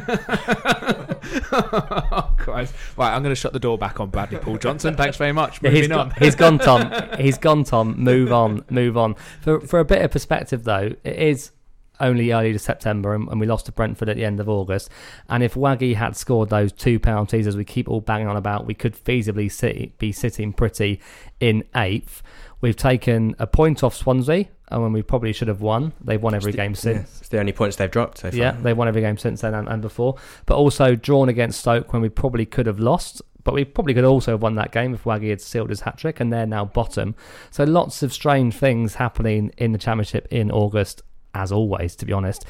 oh, 1.51 2.33
Christ. 2.39 2.73
Right, 2.97 3.13
I'm 3.13 3.21
going 3.21 3.35
to 3.35 3.39
shut 3.39 3.53
the 3.53 3.59
door 3.59 3.77
back 3.77 3.99
on 3.99 4.09
Bradley 4.09 4.39
Paul 4.39 4.57
Johnson. 4.57 4.95
Thanks 4.95 5.17
very 5.17 5.33
much. 5.33 5.61
Moving 5.61 5.83
he's 5.83 5.91
on. 5.91 6.09
Gone, 6.09 6.17
he's 6.17 6.33
gone, 6.33 6.57
Tom. 6.57 6.91
He's 7.19 7.37
gone, 7.37 7.63
Tom. 7.63 7.93
Move 7.99 8.33
on. 8.33 8.65
Move 8.71 8.97
on. 8.97 9.13
For 9.41 9.59
for 9.59 9.79
a 9.79 9.85
bit 9.85 10.01
of 10.01 10.09
perspective, 10.09 10.63
though, 10.63 10.95
it 11.03 11.15
is 11.15 11.51
only 11.99 12.31
early 12.31 12.53
to 12.53 12.59
September 12.59 13.13
and, 13.13 13.27
and, 13.29 13.39
we 13.39 13.45
lost 13.45 13.67
to 13.67 13.71
Brentford 13.71 14.09
at 14.09 14.15
the 14.15 14.25
end 14.25 14.39
of 14.39 14.49
August. 14.49 14.89
And 15.29 15.43
if 15.43 15.53
Waggy 15.53 15.95
had 15.95 16.15
scored 16.15 16.49
those 16.49 16.71
two 16.71 16.99
penalties, 16.99 17.47
as 17.47 17.55
we 17.55 17.65
keep 17.65 17.87
all 17.87 18.01
banging 18.01 18.27
on 18.27 18.35
about, 18.35 18.65
we 18.65 18.73
could 18.73 18.95
feasibly 18.95 19.51
sit, 19.51 19.97
be 19.97 20.11
sitting 20.11 20.53
pretty 20.53 20.99
in 21.39 21.63
eighth. 21.75 22.21
We've 22.61 22.75
taken 22.75 23.35
a 23.39 23.47
point 23.47 23.83
off 23.83 23.95
Swansea, 23.95 24.47
and 24.69 24.81
when 24.81 24.93
we 24.93 25.01
probably 25.01 25.33
should 25.33 25.49
have 25.49 25.61
won, 25.61 25.93
they've 26.01 26.21
won 26.21 26.33
every 26.33 26.51
the, 26.51 26.57
game 26.57 26.75
since. 26.75 26.95
Yeah, 26.95 27.19
it's 27.19 27.29
the 27.29 27.39
only 27.39 27.51
points 27.51 27.75
they've 27.75 27.91
dropped 27.91 28.19
so 28.19 28.31
far. 28.31 28.39
Yeah, 28.39 28.51
they've 28.51 28.77
won 28.77 28.87
every 28.87 29.01
game 29.01 29.17
since 29.17 29.41
then 29.41 29.53
and, 29.53 29.67
and 29.67 29.81
before. 29.81 30.15
But 30.45 30.55
also 30.55 30.95
drawn 30.95 31.29
against 31.29 31.59
Stoke 31.59 31.91
when 31.93 32.01
we 32.01 32.09
probably 32.09 32.45
could 32.45 32.65
have 32.65 32.79
lost 32.79 33.21
but 33.43 33.53
we 33.53 33.65
probably 33.65 33.93
could 33.93 34.05
also 34.05 34.31
have 34.31 34.41
won 34.41 34.55
that 34.55 34.71
game 34.71 34.93
if 34.93 35.03
Waggy 35.03 35.29
had 35.29 35.41
sealed 35.41 35.69
his 35.69 35.81
hat 35.81 35.97
trick, 35.97 36.19
and 36.19 36.31
they're 36.31 36.45
now 36.45 36.65
bottom. 36.65 37.15
So 37.51 37.63
lots 37.63 38.03
of 38.03 38.13
strange 38.13 38.55
things 38.55 38.95
happening 38.95 39.51
in 39.57 39.71
the 39.71 39.77
Championship 39.77 40.27
in 40.31 40.51
August, 40.51 41.01
as 41.33 41.51
always, 41.51 41.95
to 41.97 42.05
be 42.05 42.13
honest. 42.13 42.45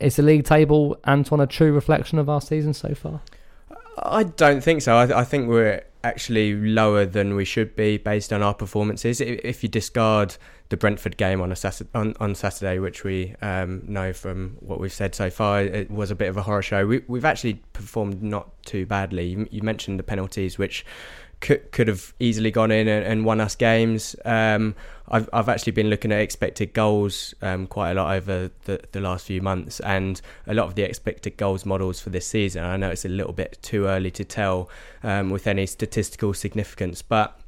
Is 0.00 0.16
the 0.16 0.22
league 0.22 0.44
table, 0.44 0.98
Anton, 1.04 1.40
a 1.40 1.46
true 1.46 1.72
reflection 1.72 2.18
of 2.18 2.28
our 2.28 2.40
season 2.40 2.74
so 2.74 2.94
far? 2.94 3.20
I 3.98 4.24
don't 4.24 4.62
think 4.62 4.82
so. 4.82 4.96
I, 4.96 5.20
I, 5.20 5.24
think 5.24 5.48
we're 5.48 5.84
actually 6.02 6.54
lower 6.54 7.04
than 7.04 7.36
we 7.36 7.44
should 7.44 7.76
be 7.76 7.98
based 7.98 8.32
on 8.32 8.42
our 8.42 8.54
performances. 8.54 9.20
If 9.20 9.62
you 9.62 9.68
discard 9.68 10.36
the 10.70 10.76
Brentford 10.76 11.16
game 11.16 11.40
on 11.40 11.52
a 11.52 11.56
Saturday, 11.56 11.90
on, 11.94 12.14
on 12.18 12.34
Saturday, 12.34 12.78
which 12.78 13.04
we 13.04 13.34
um, 13.42 13.82
know 13.86 14.12
from 14.12 14.56
what 14.60 14.80
we've 14.80 14.92
said 14.92 15.14
so 15.14 15.30
far, 15.30 15.62
it 15.62 15.90
was 15.90 16.10
a 16.10 16.14
bit 16.14 16.28
of 16.28 16.36
a 16.36 16.42
horror 16.42 16.62
show. 16.62 16.86
We, 16.86 17.02
have 17.08 17.24
actually 17.24 17.62
performed 17.74 18.22
not 18.22 18.62
too 18.64 18.86
badly. 18.86 19.26
You, 19.26 19.48
you 19.50 19.62
mentioned 19.62 19.98
the 19.98 20.04
penalties, 20.04 20.58
which 20.58 20.84
could, 21.42 21.70
could 21.72 21.88
have 21.88 22.14
easily 22.18 22.50
gone 22.50 22.70
in 22.70 22.88
and, 22.88 23.04
and 23.04 23.24
won 23.26 23.40
us 23.40 23.54
games. 23.54 24.16
Um, 24.24 24.74
I've, 25.08 25.28
I've 25.32 25.50
actually 25.50 25.72
been 25.72 25.90
looking 25.90 26.10
at 26.10 26.20
expected 26.20 26.72
goals 26.72 27.34
um, 27.42 27.66
quite 27.66 27.90
a 27.90 27.94
lot 27.94 28.16
over 28.16 28.50
the, 28.64 28.80
the 28.92 29.00
last 29.00 29.26
few 29.26 29.42
months, 29.42 29.80
and 29.80 30.18
a 30.46 30.54
lot 30.54 30.66
of 30.68 30.76
the 30.76 30.82
expected 30.82 31.36
goals 31.36 31.66
models 31.66 32.00
for 32.00 32.08
this 32.08 32.26
season. 32.26 32.64
I 32.64 32.78
know 32.78 32.88
it's 32.88 33.04
a 33.04 33.10
little 33.10 33.34
bit 33.34 33.58
too 33.60 33.84
early 33.86 34.10
to 34.12 34.24
tell 34.24 34.70
um, 35.02 35.28
with 35.28 35.46
any 35.46 35.66
statistical 35.66 36.32
significance, 36.32 37.02
but 37.02 37.38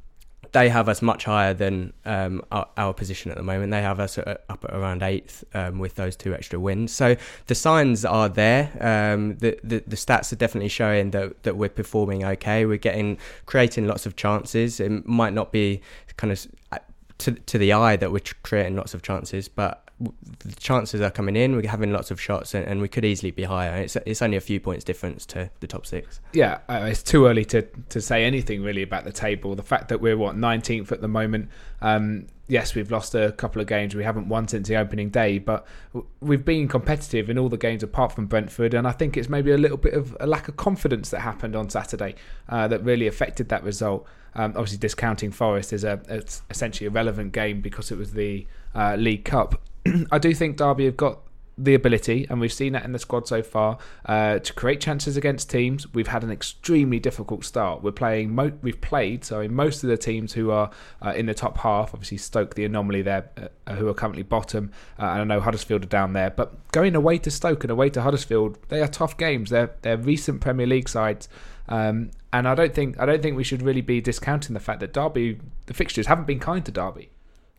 they 0.55 0.69
have 0.69 0.87
us 0.87 1.01
much 1.01 1.25
higher 1.25 1.53
than 1.53 1.91
um, 2.05 2.41
our, 2.49 2.65
our, 2.77 2.93
position 2.93 3.29
at 3.29 3.35
the 3.35 3.43
moment. 3.43 3.71
They 3.71 3.81
have 3.81 3.99
us 3.99 4.17
at, 4.17 4.45
up 4.47 4.63
at 4.63 4.73
around 4.73 5.03
eighth 5.03 5.43
um, 5.53 5.79
with 5.79 5.95
those 5.95 6.15
two 6.15 6.33
extra 6.33 6.57
wins. 6.57 6.93
So 6.93 7.17
the 7.47 7.55
signs 7.55 8.05
are 8.05 8.29
there. 8.29 8.71
Um, 8.79 9.35
the, 9.39 9.59
the, 9.65 9.83
the 9.85 9.97
stats 9.97 10.31
are 10.31 10.37
definitely 10.37 10.69
showing 10.69 11.11
that 11.11 11.43
that 11.43 11.57
we're 11.57 11.67
performing 11.67 12.23
okay. 12.23 12.65
We're 12.65 12.77
getting 12.77 13.17
creating 13.45 13.85
lots 13.85 14.05
of 14.05 14.15
chances. 14.15 14.79
It 14.79 15.05
might 15.05 15.33
not 15.33 15.51
be 15.51 15.81
kind 16.15 16.31
of 16.31 16.47
uh, 16.71 16.79
to 17.17 17.33
to 17.33 17.57
the 17.57 17.73
eye 17.73 17.97
that 17.97 18.13
we're 18.13 18.23
creating 18.43 18.77
lots 18.77 18.93
of 18.93 19.01
chances, 19.01 19.49
but 19.49 19.84
the 19.99 20.55
chances 20.57 20.99
are 20.99 21.09
coming 21.09 21.35
in. 21.35 21.55
We're 21.55 21.69
having 21.69 21.93
lots 21.93 22.11
of 22.11 22.19
shots, 22.19 22.53
and, 22.53 22.65
and, 22.67 22.81
we 22.81 22.89
could 22.89 23.05
easily 23.05 23.31
be 23.31 23.43
higher. 23.43 23.75
It's 23.77 23.95
it's 24.05 24.21
only 24.21 24.35
a 24.35 24.41
few 24.41 24.59
points 24.59 24.83
difference 24.83 25.25
to 25.27 25.49
the 25.61 25.67
top 25.67 25.85
six. 25.85 26.19
Yeah, 26.33 26.59
uh, 26.67 26.87
it's 26.89 27.01
too 27.01 27.27
early 27.27 27.45
to 27.45 27.61
to 27.61 28.01
say 28.01 28.25
anything 28.25 28.61
really 28.61 28.81
about 28.81 29.05
the 29.05 29.13
table. 29.13 29.55
The 29.55 29.63
fact 29.63 29.87
that 29.89 30.01
we're 30.01 30.17
what 30.17 30.35
19th 30.35 30.91
at 30.91 31.01
the 31.01 31.07
moment. 31.07 31.49
Um, 31.81 32.27
yes, 32.47 32.75
we've 32.75 32.91
lost 32.91 33.15
a 33.15 33.31
couple 33.33 33.61
of 33.61 33.67
games. 33.67 33.95
We 33.95 34.03
haven't 34.03 34.27
won 34.27 34.47
since 34.47 34.67
the 34.67 34.75
opening 34.75 35.09
day, 35.09 35.39
but 35.39 35.65
we've 36.19 36.43
been 36.43 36.67
competitive 36.67 37.29
in 37.29 37.37
all 37.37 37.49
the 37.49 37.57
games 37.57 37.81
apart 37.81 38.11
from 38.11 38.25
Brentford. 38.25 38.73
And 38.73 38.87
I 38.87 38.91
think 38.91 39.17
it's 39.17 39.29
maybe 39.29 39.51
a 39.51 39.57
little 39.57 39.77
bit 39.77 39.93
of 39.93 40.15
a 40.19 40.27
lack 40.27 40.47
of 40.47 40.57
confidence 40.57 41.09
that 41.11 41.21
happened 41.21 41.55
on 41.55 41.69
Saturday 41.69 42.15
uh, 42.49 42.67
that 42.67 42.83
really 42.83 43.07
affected 43.07 43.49
that 43.49 43.63
result. 43.63 44.05
Um, 44.35 44.51
obviously, 44.51 44.77
discounting 44.77 45.31
Forest 45.31 45.71
is 45.71 45.85
a 45.85 46.01
essentially 46.49 46.87
a 46.87 46.91
relevant 46.91 47.31
game 47.31 47.61
because 47.61 47.91
it 47.91 47.97
was 47.97 48.11
the 48.11 48.45
uh, 48.73 48.95
League 48.95 49.23
Cup. 49.23 49.61
I 50.11 50.17
do 50.17 50.33
think 50.33 50.57
Derby 50.57 50.85
have 50.85 50.97
got 50.97 51.19
the 51.57 51.73
ability, 51.73 52.27
and 52.29 52.41
we've 52.41 52.51
seen 52.51 52.73
that 52.73 52.83
in 52.83 52.91
the 52.91 52.99
squad 52.99 53.27
so 53.27 53.41
far, 53.41 53.77
uh, 54.05 54.39
to 54.39 54.53
create 54.53 54.81
chances 54.81 55.15
against 55.15 55.49
teams. 55.49 55.93
We've 55.93 56.07
had 56.07 56.23
an 56.23 56.31
extremely 56.31 56.99
difficult 56.99 57.45
start. 57.45 57.81
We're 57.81 57.91
playing, 57.91 58.35
mo- 58.35 58.57
we've 58.61 58.81
played, 58.81 59.23
sorry, 59.23 59.47
most 59.47 59.83
of 59.83 59.89
the 59.89 59.97
teams 59.97 60.33
who 60.33 60.51
are 60.51 60.69
uh, 61.01 61.13
in 61.15 61.27
the 61.27 61.33
top 61.33 61.59
half. 61.59 61.93
Obviously, 61.93 62.17
Stoke, 62.17 62.55
the 62.55 62.65
anomaly 62.65 63.03
there, 63.03 63.29
uh, 63.67 63.75
who 63.75 63.87
are 63.87 63.93
currently 63.93 64.23
bottom, 64.23 64.71
uh, 64.99 65.03
and 65.05 65.21
I 65.21 65.23
know 65.23 65.39
Huddersfield 65.39 65.83
are 65.83 65.87
down 65.87 66.13
there. 66.13 66.29
But 66.29 66.71
going 66.71 66.95
away 66.95 67.17
to 67.19 67.31
Stoke 67.31 67.63
and 67.63 67.71
away 67.71 67.89
to 67.91 68.01
Huddersfield, 68.01 68.57
they 68.67 68.81
are 68.81 68.87
tough 68.87 69.17
games. 69.17 69.49
They're 69.49 69.71
they're 69.81 69.97
recent 69.97 70.41
Premier 70.41 70.67
League 70.67 70.89
sides. 70.89 71.29
Um, 71.67 72.11
and 72.33 72.47
I 72.47 72.53
don't 72.53 72.73
think 72.73 72.99
I 72.99 73.05
don't 73.05 73.23
think 73.23 73.37
we 73.37 73.43
should 73.43 73.61
really 73.61 73.81
be 73.81 74.01
discounting 74.01 74.53
the 74.53 74.59
fact 74.59 74.81
that 74.81 74.93
Derby, 74.93 75.39
the 75.67 75.73
fixtures 75.73 76.07
haven't 76.07 76.27
been 76.27 76.39
kind 76.39 76.65
to 76.65 76.71
Derby. 76.71 77.09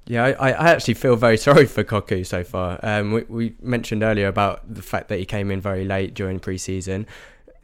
Yeah, 0.08 0.24
I, 0.24 0.52
I 0.52 0.70
actually 0.70 0.94
feel 0.94 1.16
very 1.16 1.36
sorry 1.48 1.66
for 1.66 1.84
Cocu 1.84 2.24
so 2.24 2.44
far. 2.44 2.78
Um, 2.82 3.12
we, 3.12 3.22
we 3.28 3.56
mentioned 3.60 4.02
earlier 4.02 4.28
about 4.28 4.72
the 4.72 4.82
fact 4.82 5.08
that 5.08 5.18
he 5.18 5.24
came 5.24 5.50
in 5.50 5.60
very 5.60 5.84
late 5.84 6.14
during 6.14 6.38
pre-season. 6.38 7.06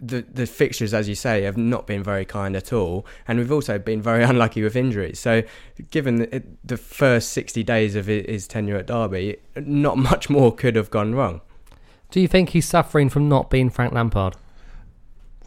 The 0.05 0.22
the 0.22 0.47
fixtures, 0.47 0.93
as 0.93 1.09
you 1.09 1.14
say, 1.14 1.43
have 1.43 1.57
not 1.57 1.86
been 1.86 2.03
very 2.03 2.24
kind 2.24 2.57
at 2.57 2.72
all, 2.72 3.07
and 3.28 3.38
we've 3.38 3.53
also 3.53 3.78
been 3.78 4.03
very 4.03 4.24
unlucky 4.30 4.61
with 4.61 4.74
injuries. 4.74 5.20
So, 5.20 5.45
given 5.93 6.16
the, 6.16 6.43
the 6.64 6.76
first 6.76 7.30
sixty 7.30 7.62
days 7.62 7.95
of 7.95 8.07
his 8.07 8.49
tenure 8.49 8.78
at 8.78 8.88
Derby, 8.88 9.36
not 9.55 9.97
much 10.11 10.28
more 10.28 10.53
could 10.53 10.74
have 10.74 10.90
gone 10.90 11.14
wrong. 11.14 11.40
Do 12.11 12.20
you 12.20 12.26
think 12.26 12.49
he's 12.49 12.66
suffering 12.66 13.11
from 13.11 13.28
not 13.28 13.49
being 13.49 13.70
Frank 13.70 13.93
Lampard? 13.93 14.34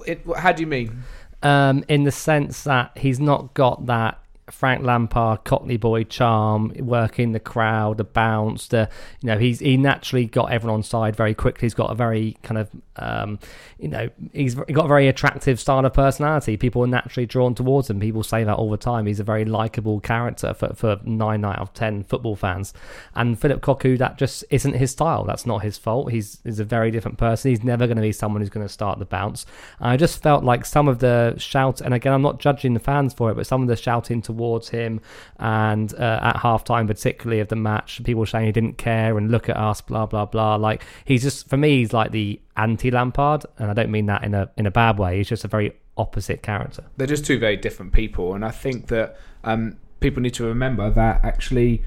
It, 0.08 0.22
how 0.38 0.54
do 0.54 0.62
you 0.62 0.68
mean? 0.68 1.04
Um, 1.44 1.84
in 1.90 2.06
the 2.06 2.12
sense 2.12 2.64
that 2.64 2.98
he's 2.98 3.20
not 3.20 3.54
got 3.54 3.88
that 3.88 4.20
Frank 4.52 4.84
Lampard, 4.84 5.44
Cockney 5.44 5.78
boy 5.78 6.04
charm, 6.04 6.72
working 6.80 7.32
the 7.32 7.40
crowd, 7.40 7.98
the 7.98 8.04
bounce, 8.04 8.68
the 8.68 8.90
you 9.22 9.28
know 9.28 9.40
he's 9.40 9.60
he 9.60 9.76
naturally 9.76 10.26
got 10.26 10.52
everyone 10.52 10.76
on 10.76 10.84
side 10.84 11.16
very 11.16 11.34
quickly. 11.34 11.66
He's 11.66 11.74
got 11.74 11.92
a 11.92 11.96
very 11.96 12.38
kind 12.44 12.60
of 12.60 12.70
um, 12.98 13.40
you 13.80 13.88
know 13.88 14.10
he's 14.34 14.54
got 14.56 14.86
a 14.86 14.88
very 14.88 15.08
attractive 15.08 15.60
style 15.60 15.84
of 15.84 15.94
personality. 15.94 16.58
People 16.58 16.84
are 16.84 16.88
naturally 16.88 17.26
drawn 17.26 17.56
towards 17.56 17.90
him. 17.90 18.00
People 18.00 18.22
say 18.22 18.44
that 18.44 18.56
all 18.56 18.70
the 18.70 18.78
time. 18.78 19.08
He's 19.08 19.20
a 19.20 19.24
very 19.24 19.46
likable 19.46 20.00
character 20.00 20.54
for, 20.54 20.74
for 20.76 21.00
nine 21.04 21.44
out 21.44 21.60
of 21.60 21.74
ten 21.74 22.04
football 22.04 22.36
fans. 22.36 22.74
And 23.16 23.40
Philip 23.40 23.62
Cocu, 23.62 23.98
that 23.98 24.18
just 24.18 24.46
isn't 24.52 24.74
his 24.74 24.92
style. 24.92 25.24
That's 25.24 25.48
not 25.48 25.64
his 25.64 25.78
fault. 25.80 26.12
He's 26.12 26.40
he's 26.44 26.60
a 26.60 26.66
very 26.66 26.92
different 26.92 27.18
person. 27.18 27.50
He's 27.50 27.64
never 27.64 27.88
going 27.88 27.98
to 27.98 28.02
be 28.02 28.12
someone 28.12 28.42
who's 28.42 28.50
going 28.50 28.66
to 28.66 28.72
start 28.72 29.00
the 29.00 29.06
bounce. 29.06 29.48
And 29.80 29.90
I 29.90 29.98
just 29.98 30.22
felt 30.22 30.44
like 30.44 30.66
some 30.66 30.88
of 30.88 31.00
the 31.00 31.34
shouts, 31.40 31.82
and 31.82 31.96
again 31.96 32.14
I'm 32.14 32.22
not 32.22 32.40
judging 32.40 32.76
the 32.76 32.80
fans 32.80 33.12
for 33.14 33.32
it, 33.32 33.36
but 33.36 33.48
some 33.48 33.64
of 33.64 33.68
the 33.68 33.76
shouting 33.76 34.22
to 34.22 34.35
towards 34.36 34.70
him. 34.70 35.02
And 35.40 35.94
uh, 35.96 36.20
at 36.22 36.36
halftime, 36.38 36.88
particularly 36.88 37.40
of 37.40 37.48
the 37.48 37.56
match, 37.56 38.04
people 38.04 38.26
saying 38.26 38.46
he 38.46 38.52
didn't 38.52 38.78
care 38.78 39.18
and 39.18 39.32
look 39.32 39.50
at 39.50 39.58
us, 39.58 39.82
blah 39.82 40.06
blah 40.06 40.26
blah. 40.26 40.56
Like 40.56 40.84
he's 41.06 41.24
just 41.24 41.50
for 41.50 41.58
me, 41.58 41.78
he's 41.80 41.94
like 41.94 42.12
the 42.12 42.40
anti 42.58 42.92
Lampard, 42.92 43.46
and 43.58 43.72
I 43.72 43.74
don't 43.74 43.92
mean 43.92 44.06
that 44.08 44.24
in 44.24 44.34
a 44.34 44.50
in 44.58 44.66
a 44.66 44.72
bad 44.72 44.98
way. 44.98 45.18
He's 45.18 45.30
just 45.30 45.44
a 45.44 45.48
very 45.48 45.74
opposite 45.98 46.44
character. 46.44 46.84
They're 46.98 47.08
just 47.08 47.26
two 47.26 47.40
very 47.40 47.58
different 47.58 47.94
people, 47.94 48.34
and 48.34 48.44
I 48.44 48.52
think 48.52 48.88
that 48.88 49.18
um, 49.44 49.78
people 50.00 50.22
need 50.22 50.34
to 50.36 50.46
remember 50.46 50.90
that 50.90 51.24
actually. 51.24 51.84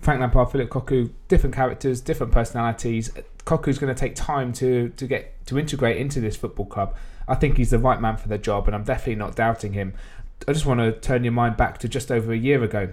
Frank 0.00 0.20
Lampard, 0.20 0.52
Philip 0.52 0.70
Cocu, 0.70 1.10
different 1.26 1.56
characters, 1.56 2.00
different 2.00 2.32
personalities. 2.32 3.10
Cocu's 3.44 3.80
going 3.80 3.92
to 3.92 3.98
take 3.98 4.14
time 4.14 4.52
to 4.52 4.90
to 4.90 5.06
get 5.08 5.44
to 5.46 5.58
integrate 5.58 5.96
into 5.96 6.20
this 6.20 6.36
football 6.36 6.66
club. 6.66 6.94
I 7.28 7.34
think 7.34 7.58
he's 7.58 7.70
the 7.70 7.78
right 7.78 8.00
man 8.00 8.16
for 8.16 8.28
the 8.28 8.38
job, 8.38 8.66
and 8.66 8.74
I'm 8.74 8.84
definitely 8.84 9.16
not 9.16 9.36
doubting 9.36 9.74
him. 9.74 9.94
I 10.46 10.52
just 10.52 10.66
want 10.66 10.80
to 10.80 10.92
turn 10.92 11.24
your 11.24 11.32
mind 11.32 11.56
back 11.56 11.78
to 11.78 11.88
just 11.88 12.10
over 12.10 12.32
a 12.32 12.36
year 12.36 12.62
ago. 12.62 12.90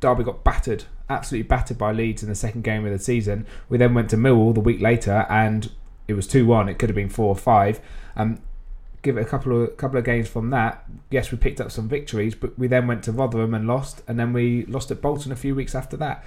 Derby 0.00 0.24
got 0.24 0.44
battered, 0.44 0.84
absolutely 1.08 1.48
battered 1.48 1.78
by 1.78 1.92
Leeds 1.92 2.22
in 2.22 2.28
the 2.28 2.34
second 2.34 2.62
game 2.62 2.84
of 2.84 2.92
the 2.92 2.98
season. 2.98 3.46
We 3.68 3.78
then 3.78 3.94
went 3.94 4.10
to 4.10 4.16
Millwall 4.16 4.54
the 4.54 4.60
week 4.60 4.80
later 4.80 5.26
and 5.28 5.70
it 6.06 6.14
was 6.14 6.26
two 6.26 6.46
one. 6.46 6.68
It 6.68 6.78
could 6.78 6.90
have 6.90 6.96
been 6.96 7.08
four 7.08 7.28
or 7.28 7.36
five. 7.36 7.80
Um, 8.16 8.40
give 9.02 9.16
it 9.16 9.22
a 9.22 9.24
couple 9.24 9.62
of 9.62 9.76
couple 9.76 9.98
of 9.98 10.04
games 10.04 10.28
from 10.28 10.50
that. 10.50 10.84
Yes, 11.10 11.30
we 11.30 11.38
picked 11.38 11.60
up 11.60 11.70
some 11.70 11.88
victories, 11.88 12.34
but 12.34 12.58
we 12.58 12.66
then 12.66 12.86
went 12.86 13.04
to 13.04 13.12
Rotherham 13.12 13.54
and 13.54 13.66
lost, 13.66 14.02
and 14.08 14.18
then 14.18 14.32
we 14.32 14.64
lost 14.66 14.90
at 14.90 15.00
Bolton 15.00 15.32
a 15.32 15.36
few 15.36 15.54
weeks 15.54 15.74
after 15.74 15.96
that. 15.98 16.24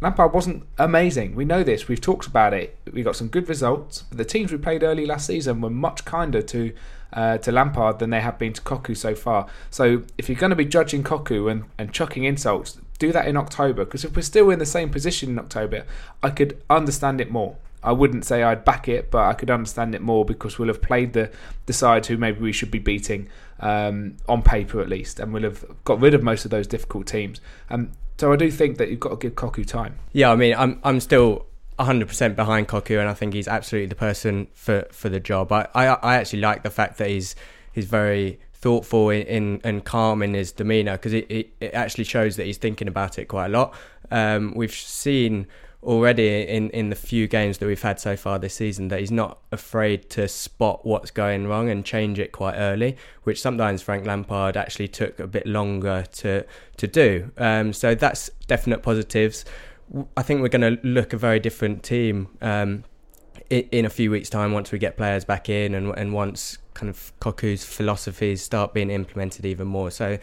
Lampard 0.00 0.32
wasn't 0.32 0.66
amazing. 0.78 1.36
We 1.36 1.44
know 1.44 1.62
this. 1.62 1.86
We've 1.86 2.00
talked 2.00 2.26
about 2.26 2.52
it. 2.52 2.76
We 2.92 3.02
got 3.02 3.16
some 3.16 3.28
good 3.28 3.48
results. 3.48 4.02
But 4.02 4.18
the 4.18 4.24
teams 4.24 4.50
we 4.50 4.58
played 4.58 4.82
early 4.82 5.06
last 5.06 5.26
season 5.26 5.60
were 5.60 5.70
much 5.70 6.04
kinder 6.04 6.42
to 6.42 6.72
uh, 7.12 7.38
to 7.38 7.52
Lampard 7.52 7.98
than 7.98 8.10
they 8.10 8.20
have 8.20 8.38
been 8.38 8.52
to 8.52 8.62
Cocu 8.62 8.96
so 8.96 9.14
far. 9.14 9.46
So 9.70 10.02
if 10.18 10.28
you're 10.28 10.38
going 10.38 10.50
to 10.50 10.56
be 10.56 10.64
judging 10.64 11.02
Cocu 11.02 11.50
and, 11.50 11.64
and 11.78 11.92
chucking 11.92 12.24
insults, 12.24 12.78
do 12.98 13.12
that 13.12 13.26
in 13.26 13.36
October. 13.36 13.84
Because 13.84 14.04
if 14.04 14.16
we're 14.16 14.22
still 14.22 14.50
in 14.50 14.58
the 14.58 14.66
same 14.66 14.90
position 14.90 15.30
in 15.30 15.38
October, 15.38 15.84
I 16.22 16.30
could 16.30 16.62
understand 16.68 17.20
it 17.20 17.30
more. 17.30 17.56
I 17.82 17.92
wouldn't 17.92 18.24
say 18.24 18.42
I'd 18.42 18.64
back 18.64 18.88
it, 18.88 19.10
but 19.10 19.26
I 19.26 19.34
could 19.34 19.50
understand 19.50 19.94
it 19.94 20.02
more 20.02 20.24
because 20.24 20.58
we'll 20.58 20.68
have 20.68 20.82
played 20.82 21.12
the, 21.12 21.30
the 21.66 22.04
who 22.08 22.16
maybe 22.16 22.40
we 22.40 22.52
should 22.52 22.70
be 22.70 22.80
beating 22.80 23.28
um, 23.60 24.16
on 24.28 24.42
paper 24.42 24.80
at 24.80 24.88
least, 24.88 25.20
and 25.20 25.32
we'll 25.32 25.44
have 25.44 25.64
got 25.84 26.00
rid 26.00 26.12
of 26.12 26.22
most 26.22 26.44
of 26.44 26.50
those 26.50 26.66
difficult 26.66 27.06
teams. 27.06 27.40
Um, 27.70 27.92
so 28.18 28.32
I 28.32 28.36
do 28.36 28.50
think 28.50 28.78
that 28.78 28.90
you've 28.90 28.98
got 29.00 29.10
to 29.10 29.16
give 29.16 29.34
Cocu 29.34 29.64
time. 29.64 29.98
Yeah, 30.12 30.32
I 30.32 30.36
mean, 30.36 30.54
I'm 30.56 30.80
I'm 30.82 31.00
still 31.00 31.46
100% 31.78 32.36
behind 32.36 32.68
Cocu, 32.68 32.98
and 32.98 33.08
I 33.08 33.14
think 33.14 33.34
he's 33.34 33.48
absolutely 33.48 33.88
the 33.88 33.96
person 33.96 34.48
for, 34.54 34.86
for 34.90 35.08
the 35.08 35.20
job. 35.20 35.52
I, 35.52 35.68
I, 35.74 35.86
I 35.86 36.14
actually 36.16 36.40
like 36.40 36.62
the 36.62 36.70
fact 36.70 36.98
that 36.98 37.08
he's 37.08 37.34
he's 37.72 37.86
very 37.86 38.40
thoughtful 38.54 39.10
in, 39.10 39.26
in 39.26 39.60
and 39.62 39.84
calm 39.84 40.22
in 40.22 40.32
his 40.32 40.50
demeanour 40.50 40.92
because 40.92 41.12
it, 41.12 41.30
it, 41.30 41.52
it, 41.60 41.74
actually 41.74 42.04
shows 42.04 42.36
that 42.36 42.46
he's 42.46 42.56
thinking 42.56 42.88
about 42.88 43.18
it 43.18 43.26
quite 43.26 43.46
a 43.46 43.48
lot. 43.50 43.74
Um, 44.10 44.54
we've 44.56 44.72
seen 44.72 45.46
already 45.82 46.42
in, 46.48 46.70
in 46.70 46.88
the 46.88 46.96
few 46.96 47.28
games 47.28 47.58
that 47.58 47.66
we've 47.66 47.82
had 47.82 48.00
so 48.00 48.16
far 48.16 48.38
this 48.38 48.54
season 48.54 48.88
that 48.88 48.98
he's 48.98 49.12
not 49.12 49.38
afraid 49.52 50.10
to 50.10 50.26
spot 50.26 50.84
what's 50.84 51.10
going 51.10 51.46
wrong 51.46 51.68
and 51.68 51.84
change 51.84 52.18
it 52.18 52.32
quite 52.32 52.56
early, 52.56 52.96
which 53.22 53.40
sometimes 53.40 53.82
Frank 53.82 54.06
Lampard 54.06 54.56
actually 54.56 54.88
took 54.88 55.20
a 55.20 55.26
bit 55.26 55.46
longer 55.46 56.04
to 56.12 56.44
to 56.78 56.86
do. 56.86 57.30
Um, 57.36 57.72
so 57.72 57.94
that's 57.94 58.30
definite 58.46 58.82
positives. 58.82 59.44
I 60.16 60.22
think 60.22 60.42
we're 60.42 60.48
going 60.48 60.76
to 60.76 60.80
look 60.86 61.12
a 61.12 61.16
very 61.16 61.40
different 61.40 61.82
team 61.82 62.28
um, 62.42 62.84
in, 63.50 63.84
a 63.84 63.90
few 63.90 64.10
weeks' 64.10 64.28
time 64.28 64.52
once 64.52 64.72
we 64.72 64.78
get 64.78 64.96
players 64.96 65.24
back 65.24 65.48
in 65.48 65.74
and, 65.74 65.96
and 65.96 66.12
once 66.12 66.58
kind 66.74 66.90
of 66.90 67.12
Cocu's 67.20 67.64
philosophies 67.64 68.42
start 68.42 68.74
being 68.74 68.90
implemented 68.90 69.46
even 69.46 69.66
more. 69.66 69.90
So 69.90 70.18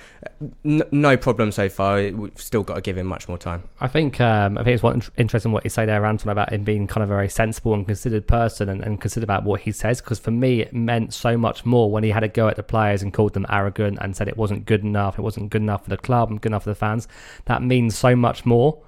n- 0.63 0.83
no 0.91 1.17
problem 1.17 1.51
so 1.51 1.67
far. 1.67 1.95
We've 2.11 2.31
still 2.39 2.61
got 2.61 2.75
to 2.75 2.81
give 2.81 2.97
him 2.97 3.07
much 3.07 3.27
more 3.27 3.39
time. 3.39 3.63
I 3.79 3.87
think 3.87 4.21
um, 4.21 4.57
I 4.57 4.63
think 4.63 4.75
it's 4.75 4.83
one 4.83 5.01
interesting 5.17 5.51
what 5.51 5.63
you 5.63 5.71
say 5.71 5.85
there, 5.85 6.05
Anton, 6.05 6.29
about 6.29 6.53
him 6.53 6.63
being 6.63 6.85
kind 6.85 7.03
of 7.03 7.09
a 7.09 7.13
very 7.13 7.29
sensible 7.29 7.73
and 7.73 7.85
considered 7.85 8.27
person 8.27 8.69
and, 8.69 8.83
and 8.83 9.01
considered 9.01 9.23
about 9.23 9.45
what 9.45 9.61
he 9.61 9.71
says. 9.71 9.99
Because 9.99 10.19
for 10.19 10.31
me, 10.31 10.61
it 10.61 10.73
meant 10.73 11.13
so 11.13 11.37
much 11.37 11.65
more 11.65 11.89
when 11.89 12.03
he 12.03 12.11
had 12.11 12.23
a 12.23 12.27
go 12.27 12.47
at 12.49 12.55
the 12.55 12.63
players 12.63 13.01
and 13.01 13.13
called 13.13 13.33
them 13.33 13.47
arrogant 13.49 13.97
and 14.01 14.15
said 14.15 14.27
it 14.27 14.37
wasn't 14.37 14.65
good 14.65 14.83
enough, 14.83 15.17
it 15.17 15.23
wasn't 15.23 15.49
good 15.49 15.61
enough 15.61 15.85
for 15.85 15.89
the 15.89 15.97
club 15.97 16.29
and 16.29 16.39
good 16.39 16.51
enough 16.51 16.63
for 16.63 16.69
the 16.69 16.75
fans. 16.75 17.07
That 17.45 17.63
means 17.63 17.97
so 17.97 18.15
much 18.15 18.45
more 18.45 18.79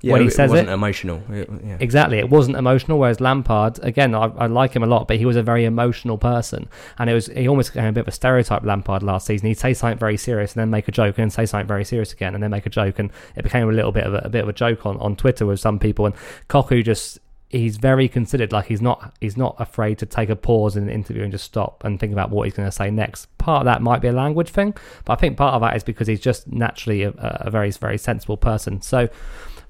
yeah, 0.00 0.12
when 0.12 0.22
he 0.22 0.28
it 0.28 0.32
says 0.32 0.50
wasn't 0.50 0.68
it. 0.68 0.72
emotional. 0.72 1.22
It- 1.30 1.50
yeah. 1.64 1.76
Exactly, 1.80 2.18
it 2.18 2.28
wasn't 2.28 2.56
emotional. 2.56 2.98
Whereas 2.98 3.20
Lampard, 3.20 3.78
again, 3.82 4.14
I, 4.14 4.26
I 4.26 4.46
like 4.46 4.72
him 4.74 4.82
a 4.82 4.86
lot, 4.86 5.08
but 5.08 5.16
he 5.16 5.24
was 5.24 5.36
a 5.36 5.42
very 5.42 5.64
emotional 5.64 6.18
person, 6.18 6.68
and 6.98 7.08
it 7.08 7.14
was 7.14 7.26
he 7.26 7.48
almost 7.48 7.72
became 7.72 7.86
a 7.86 7.92
bit 7.92 8.00
of 8.02 8.08
a 8.08 8.12
stereotype. 8.12 8.64
Lampard 8.64 9.02
last 9.02 9.26
season, 9.26 9.48
he'd 9.48 9.58
say 9.58 9.74
something 9.74 9.98
very 9.98 10.16
serious 10.16 10.52
and 10.52 10.60
then 10.60 10.70
make 10.70 10.88
a 10.88 10.92
joke, 10.92 11.18
and 11.18 11.24
then 11.24 11.30
say 11.30 11.46
something 11.46 11.66
very 11.66 11.84
serious 11.84 12.12
again, 12.12 12.34
and 12.34 12.42
then 12.42 12.50
make 12.50 12.66
a 12.66 12.70
joke, 12.70 12.98
and 12.98 13.10
it 13.36 13.42
became 13.42 13.68
a 13.68 13.72
little 13.72 13.92
bit 13.92 14.04
of 14.04 14.14
a, 14.14 14.18
a 14.24 14.28
bit 14.28 14.42
of 14.42 14.48
a 14.48 14.52
joke 14.52 14.84
on, 14.86 14.98
on 14.98 15.16
Twitter 15.16 15.46
with 15.46 15.60
some 15.60 15.78
people. 15.78 16.06
And 16.06 16.14
Cocu 16.48 16.84
just 16.84 17.18
he's 17.50 17.76
very 17.76 18.08
considered. 18.08 18.52
Like 18.52 18.66
he's 18.66 18.82
not 18.82 19.14
he's 19.20 19.36
not 19.36 19.54
afraid 19.58 19.98
to 19.98 20.06
take 20.06 20.28
a 20.28 20.36
pause 20.36 20.76
in 20.76 20.82
an 20.84 20.90
interview 20.90 21.22
and 21.22 21.30
just 21.32 21.44
stop 21.44 21.84
and 21.84 22.00
think 22.00 22.12
about 22.12 22.30
what 22.30 22.44
he's 22.44 22.54
going 22.54 22.68
to 22.68 22.72
say 22.72 22.90
next. 22.90 23.26
Part 23.38 23.60
of 23.60 23.64
that 23.66 23.80
might 23.80 24.00
be 24.00 24.08
a 24.08 24.12
language 24.12 24.50
thing, 24.50 24.74
but 25.04 25.12
I 25.12 25.16
think 25.16 25.36
part 25.36 25.54
of 25.54 25.60
that 25.62 25.76
is 25.76 25.84
because 25.84 26.08
he's 26.08 26.20
just 26.20 26.50
naturally 26.50 27.04
a, 27.04 27.10
a 27.16 27.50
very 27.50 27.70
very 27.70 27.98
sensible 27.98 28.36
person. 28.36 28.82
So. 28.82 29.08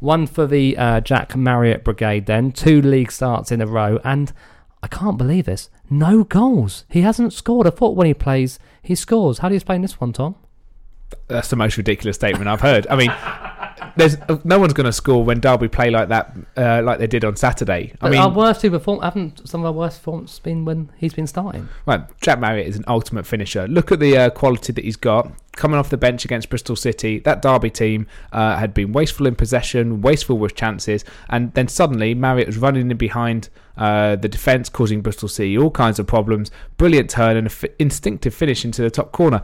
One 0.00 0.26
for 0.26 0.46
the 0.46 0.76
uh, 0.76 1.00
Jack 1.00 1.36
Marriott 1.36 1.84
Brigade, 1.84 2.26
then. 2.26 2.52
Two 2.52 2.80
league 2.82 3.12
starts 3.12 3.50
in 3.52 3.60
a 3.60 3.66
row, 3.66 3.98
and 4.04 4.32
I 4.82 4.88
can't 4.88 5.16
believe 5.16 5.46
this. 5.46 5.70
No 5.88 6.24
goals. 6.24 6.84
He 6.90 7.00
hasn't 7.02 7.32
scored. 7.32 7.66
I 7.66 7.70
thought 7.70 7.96
when 7.96 8.06
he 8.06 8.14
plays, 8.14 8.58
he 8.82 8.94
scores. 8.94 9.38
How 9.38 9.48
do 9.48 9.54
you 9.54 9.56
explain 9.56 9.82
this 9.82 10.00
one, 10.00 10.12
Tom? 10.12 10.34
That's 11.28 11.48
the 11.48 11.56
most 11.56 11.76
ridiculous 11.76 12.16
statement 12.16 12.48
I've 12.48 12.60
heard. 12.60 12.86
I 12.88 12.96
mean, 12.96 13.12
there's 13.96 14.16
no 14.44 14.58
one's 14.58 14.72
going 14.72 14.86
to 14.86 14.92
score 14.92 15.24
when 15.24 15.40
Derby 15.40 15.68
play 15.68 15.90
like 15.90 16.08
that, 16.08 16.36
uh, 16.56 16.82
like 16.82 16.98
they 16.98 17.06
did 17.06 17.24
on 17.24 17.36
Saturday. 17.36 17.92
I 17.94 17.96
But 18.00 18.10
mean, 18.10 18.20
our 18.20 18.30
worst 18.30 18.60
two 18.60 18.70
perform 18.70 19.00
haven't 19.00 19.46
some 19.48 19.60
of 19.60 19.66
our 19.66 19.72
worst 19.72 19.98
performances 20.00 20.38
been 20.40 20.64
when 20.64 20.90
he's 20.96 21.14
been 21.14 21.26
starting? 21.26 21.68
Well, 21.86 22.08
Jack 22.20 22.40
Marriott 22.40 22.66
is 22.66 22.76
an 22.76 22.84
ultimate 22.88 23.26
finisher. 23.26 23.68
Look 23.68 23.92
at 23.92 24.00
the 24.00 24.16
uh, 24.16 24.30
quality 24.30 24.72
that 24.72 24.84
he's 24.84 24.96
got. 24.96 25.30
Coming 25.56 25.78
off 25.78 25.88
the 25.88 25.96
bench 25.96 26.24
against 26.24 26.50
Bristol 26.50 26.74
City, 26.74 27.20
that 27.20 27.40
Derby 27.40 27.70
team 27.70 28.06
uh, 28.32 28.56
had 28.56 28.74
been 28.74 28.92
wasteful 28.92 29.26
in 29.26 29.36
possession, 29.36 30.00
wasteful 30.00 30.36
with 30.36 30.56
chances, 30.56 31.04
and 31.28 31.54
then 31.54 31.68
suddenly 31.68 32.12
Marriott 32.14 32.48
was 32.48 32.58
running 32.58 32.90
in 32.90 32.96
behind 32.96 33.48
uh, 33.76 34.16
the 34.16 34.28
defence, 34.28 34.68
causing 34.68 35.00
Bristol 35.00 35.28
City 35.28 35.56
all 35.56 35.70
kinds 35.70 35.98
of 35.98 36.06
problems. 36.06 36.50
Brilliant 36.76 37.08
turn 37.08 37.36
and 37.36 37.46
an 37.46 37.46
f- 37.46 37.64
instinctive 37.78 38.34
finish 38.34 38.64
into 38.64 38.82
the 38.82 38.90
top 38.90 39.12
corner. 39.12 39.42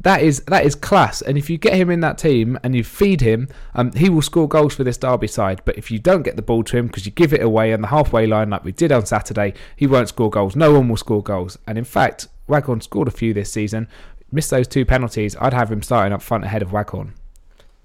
That 0.00 0.22
is 0.22 0.40
that 0.48 0.66
is 0.66 0.74
class, 0.74 1.22
and 1.22 1.38
if 1.38 1.48
you 1.48 1.56
get 1.56 1.74
him 1.74 1.88
in 1.88 2.00
that 2.00 2.18
team 2.18 2.58
and 2.62 2.74
you 2.74 2.84
feed 2.84 3.22
him, 3.22 3.48
um, 3.74 3.90
he 3.92 4.10
will 4.10 4.20
score 4.20 4.46
goals 4.46 4.74
for 4.74 4.84
this 4.84 4.98
Derby 4.98 5.28
side. 5.28 5.62
But 5.64 5.78
if 5.78 5.90
you 5.90 5.98
don't 5.98 6.22
get 6.22 6.36
the 6.36 6.42
ball 6.42 6.62
to 6.64 6.76
him 6.76 6.88
because 6.88 7.06
you 7.06 7.12
give 7.12 7.32
it 7.32 7.42
away 7.42 7.72
on 7.72 7.80
the 7.80 7.86
halfway 7.88 8.26
line 8.26 8.50
like 8.50 8.64
we 8.64 8.72
did 8.72 8.92
on 8.92 9.06
Saturday, 9.06 9.54
he 9.76 9.86
won't 9.86 10.08
score 10.08 10.28
goals. 10.28 10.56
No 10.56 10.72
one 10.72 10.90
will 10.90 10.98
score 10.98 11.22
goals. 11.22 11.58
And 11.66 11.78
in 11.78 11.84
fact, 11.84 12.28
Waghorn 12.46 12.82
scored 12.82 13.08
a 13.08 13.12
few 13.12 13.32
this 13.32 13.50
season. 13.50 13.88
Missed 14.34 14.50
those 14.50 14.66
two 14.66 14.84
penalties. 14.84 15.36
I'd 15.40 15.52
have 15.52 15.70
him 15.70 15.80
starting 15.80 16.12
up 16.12 16.20
front 16.20 16.42
ahead 16.42 16.60
of 16.60 16.72
Waghorn. 16.72 17.14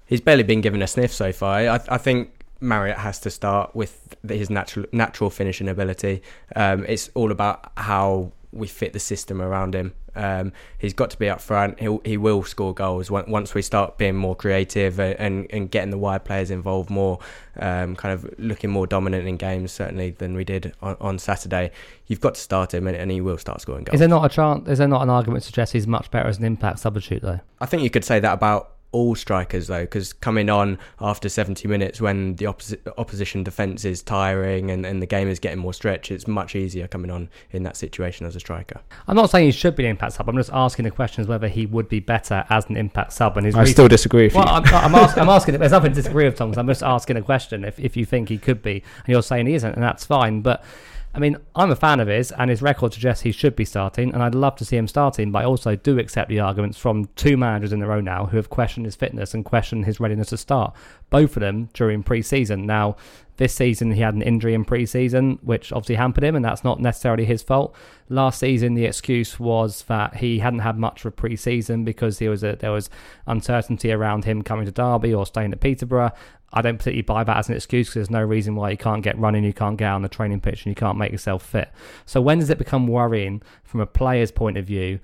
He's 0.04 0.20
barely 0.20 0.42
been 0.42 0.60
given 0.60 0.82
a 0.82 0.88
sniff 0.88 1.12
so 1.12 1.32
far. 1.32 1.58
I, 1.58 1.80
I 1.88 1.96
think 1.96 2.42
Marriott 2.58 2.98
has 2.98 3.20
to 3.20 3.30
start 3.30 3.76
with 3.76 4.16
his 4.28 4.50
natural 4.50 4.84
natural 4.90 5.30
finishing 5.30 5.68
ability. 5.68 6.22
Um, 6.56 6.84
it's 6.88 7.08
all 7.14 7.30
about 7.30 7.70
how 7.76 8.32
we 8.50 8.66
fit 8.66 8.92
the 8.92 8.98
system 8.98 9.40
around 9.40 9.76
him. 9.76 9.94
Um, 10.14 10.52
he's 10.78 10.94
got 10.94 11.10
to 11.10 11.18
be 11.18 11.28
up 11.28 11.40
front. 11.40 11.80
He'll, 11.80 12.00
he 12.04 12.16
will 12.16 12.42
score 12.42 12.74
goals 12.74 13.10
once 13.10 13.28
once 13.28 13.54
we 13.54 13.62
start 13.62 13.98
being 13.98 14.16
more 14.16 14.36
creative 14.36 15.00
and, 15.00 15.18
and, 15.18 15.46
and 15.50 15.70
getting 15.70 15.90
the 15.90 15.98
wide 15.98 16.24
players 16.24 16.50
involved 16.50 16.90
more, 16.90 17.18
um, 17.58 17.96
kind 17.96 18.12
of 18.12 18.32
looking 18.38 18.70
more 18.70 18.86
dominant 18.86 19.26
in 19.26 19.36
games 19.36 19.72
certainly 19.72 20.10
than 20.10 20.34
we 20.34 20.44
did 20.44 20.74
on, 20.82 20.96
on 21.00 21.18
Saturday. 21.18 21.70
You've 22.06 22.20
got 22.20 22.34
to 22.34 22.40
start 22.40 22.74
him 22.74 22.86
and, 22.86 22.96
and 22.96 23.10
he 23.10 23.20
will 23.20 23.38
start 23.38 23.60
scoring 23.60 23.84
goals. 23.84 23.94
Is 23.94 24.00
there 24.00 24.08
not 24.08 24.24
a 24.24 24.28
chance? 24.28 24.68
Is 24.68 24.78
there 24.78 24.88
not 24.88 25.02
an 25.02 25.10
argument 25.10 25.42
to 25.42 25.46
suggest 25.46 25.72
he's 25.72 25.86
much 25.86 26.10
better 26.10 26.28
as 26.28 26.38
an 26.38 26.44
impact 26.44 26.80
substitute 26.80 27.22
though? 27.22 27.40
I 27.60 27.66
think 27.66 27.82
you 27.82 27.90
could 27.90 28.04
say 28.04 28.20
that 28.20 28.32
about 28.32 28.76
all 28.92 29.14
strikers 29.14 29.68
though, 29.68 29.82
because 29.82 30.12
coming 30.12 30.50
on 30.50 30.78
after 31.00 31.28
70 31.28 31.68
minutes 31.68 32.00
when 32.00 32.34
the 32.36 32.46
opposi- 32.46 32.78
opposition 32.98 33.44
defence 33.44 33.84
is 33.84 34.02
tiring 34.02 34.70
and, 34.70 34.84
and 34.84 35.00
the 35.00 35.06
game 35.06 35.28
is 35.28 35.38
getting 35.38 35.58
more 35.60 35.72
stretched, 35.72 36.10
it's 36.10 36.26
much 36.26 36.56
easier 36.56 36.88
coming 36.88 37.10
on 37.10 37.28
in 37.52 37.62
that 37.62 37.76
situation 37.76 38.26
as 38.26 38.34
a 38.34 38.40
striker. 38.40 38.80
I'm 39.06 39.14
not 39.16 39.30
saying 39.30 39.46
he 39.46 39.52
should 39.52 39.76
be 39.76 39.84
an 39.84 39.90
impact 39.90 40.14
sub. 40.14 40.28
I'm 40.28 40.36
just 40.36 40.50
asking 40.52 40.84
the 40.86 40.90
question 40.90 41.22
is 41.22 41.28
whether 41.28 41.46
he 41.48 41.66
would 41.66 41.88
be 41.88 42.00
better 42.00 42.44
as 42.50 42.68
an 42.68 42.76
impact 42.76 43.12
sub. 43.12 43.36
And 43.36 43.46
his 43.46 43.54
I 43.54 43.60
reason- 43.60 43.74
still 43.74 43.88
disagree 43.88 44.24
with 44.24 44.34
Well, 44.34 44.44
you. 44.46 44.50
I'm, 44.52 44.64
I'm, 44.74 44.94
ask, 44.94 45.16
I'm 45.16 45.28
asking. 45.28 45.58
There's 45.58 45.72
nothing 45.72 45.92
to 45.92 45.94
disagree 45.96 46.24
with, 46.24 46.36
Thomas. 46.36 46.58
I'm 46.58 46.66
just 46.66 46.82
asking 46.82 47.16
a 47.16 47.22
question. 47.22 47.64
If 47.64 47.78
if 47.78 47.96
you 47.96 48.04
think 48.04 48.28
he 48.28 48.38
could 48.38 48.60
be, 48.62 48.82
and 49.04 49.08
you're 49.08 49.22
saying 49.22 49.46
he 49.46 49.54
isn't, 49.54 49.72
and 49.74 49.82
that's 49.82 50.04
fine. 50.04 50.40
But 50.40 50.64
I 51.12 51.18
mean, 51.18 51.36
I'm 51.56 51.72
a 51.72 51.76
fan 51.76 51.98
of 51.98 52.06
his, 52.06 52.30
and 52.30 52.50
his 52.50 52.62
record 52.62 52.92
suggests 52.92 53.24
he 53.24 53.32
should 53.32 53.56
be 53.56 53.64
starting, 53.64 54.14
and 54.14 54.22
I'd 54.22 54.34
love 54.34 54.54
to 54.56 54.64
see 54.64 54.76
him 54.76 54.86
starting. 54.86 55.32
But 55.32 55.40
I 55.40 55.44
also 55.44 55.74
do 55.74 55.98
accept 55.98 56.28
the 56.28 56.38
arguments 56.38 56.78
from 56.78 57.06
two 57.16 57.36
managers 57.36 57.72
in 57.72 57.82
a 57.82 57.86
row 57.86 58.00
now 58.00 58.26
who 58.26 58.36
have 58.36 58.48
questioned 58.48 58.86
his 58.86 58.94
fitness 58.94 59.34
and 59.34 59.44
questioned 59.44 59.86
his 59.86 59.98
readiness 59.98 60.28
to 60.28 60.36
start. 60.36 60.72
Both 61.10 61.36
of 61.36 61.40
them 61.40 61.68
during 61.74 62.04
pre-season. 62.04 62.64
Now, 62.64 62.96
this 63.38 63.54
season 63.54 63.92
he 63.92 64.02
had 64.02 64.14
an 64.14 64.22
injury 64.22 64.54
in 64.54 64.64
pre-season, 64.64 65.38
which 65.42 65.72
obviously 65.72 65.96
hampered 65.96 66.22
him, 66.22 66.36
and 66.36 66.44
that's 66.44 66.62
not 66.62 66.78
necessarily 66.78 67.24
his 67.24 67.42
fault. 67.42 67.74
Last 68.08 68.38
season, 68.38 68.74
the 68.74 68.84
excuse 68.84 69.40
was 69.40 69.82
that 69.84 70.16
he 70.16 70.38
hadn't 70.40 70.58
had 70.60 70.78
much 70.78 71.04
of 71.04 71.16
pre-season 71.16 71.82
because 71.82 72.18
there 72.18 72.30
was 72.30 72.44
a, 72.44 72.56
there 72.56 72.70
was 72.70 72.90
uncertainty 73.26 73.90
around 73.90 74.26
him 74.26 74.42
coming 74.42 74.66
to 74.66 74.70
Derby 74.70 75.12
or 75.12 75.26
staying 75.26 75.52
at 75.52 75.60
Peterborough. 75.60 76.12
I 76.52 76.62
don't 76.62 76.78
particularly 76.78 77.02
buy 77.02 77.24
that 77.24 77.36
as 77.36 77.48
an 77.48 77.54
excuse 77.54 77.88
because 77.88 77.94
there's 77.94 78.10
no 78.10 78.22
reason 78.22 78.56
why 78.56 78.70
you 78.70 78.76
can't 78.76 79.02
get 79.02 79.18
running, 79.18 79.44
you 79.44 79.52
can't 79.52 79.76
get 79.76 79.90
on 79.90 80.02
the 80.02 80.08
training 80.08 80.40
pitch, 80.40 80.64
and 80.64 80.70
you 80.70 80.74
can't 80.74 80.98
make 80.98 81.12
yourself 81.12 81.44
fit. 81.44 81.70
So 82.06 82.20
when 82.20 82.40
does 82.40 82.50
it 82.50 82.58
become 82.58 82.86
worrying 82.86 83.42
from 83.62 83.80
a 83.80 83.86
player's 83.86 84.32
point 84.32 84.56
of 84.56 84.66
view 84.66 85.00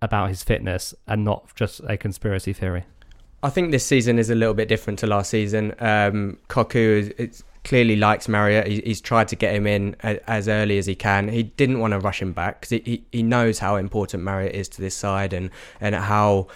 about 0.00 0.28
his 0.28 0.42
fitness 0.42 0.94
and 1.06 1.24
not 1.24 1.54
just 1.54 1.80
a 1.86 1.96
conspiracy 1.96 2.52
theory? 2.52 2.84
I 3.42 3.50
think 3.50 3.70
this 3.70 3.86
season 3.86 4.18
is 4.18 4.30
a 4.30 4.34
little 4.34 4.54
bit 4.54 4.68
different 4.68 4.98
to 5.00 5.06
last 5.06 5.30
season. 5.30 5.74
Um, 5.78 6.38
Cocu 6.48 7.14
is, 7.18 7.44
clearly 7.64 7.96
likes 7.96 8.28
Marriott. 8.28 8.66
He, 8.66 8.80
he's 8.80 9.00
tried 9.00 9.28
to 9.28 9.36
get 9.36 9.54
him 9.54 9.66
in 9.66 9.94
a, 10.02 10.18
as 10.28 10.48
early 10.48 10.78
as 10.78 10.86
he 10.86 10.94
can. 10.94 11.28
He 11.28 11.42
didn't 11.42 11.80
want 11.80 11.92
to 11.92 11.98
rush 11.98 12.22
him 12.22 12.32
back 12.32 12.60
because 12.60 12.70
he, 12.70 12.82
he, 12.84 13.04
he 13.12 13.22
knows 13.22 13.58
how 13.58 13.76
important 13.76 14.22
Marriott 14.22 14.54
is 14.54 14.68
to 14.70 14.80
this 14.80 14.94
side 14.94 15.32
and 15.32 15.50
and 15.80 15.94
how 15.94 16.48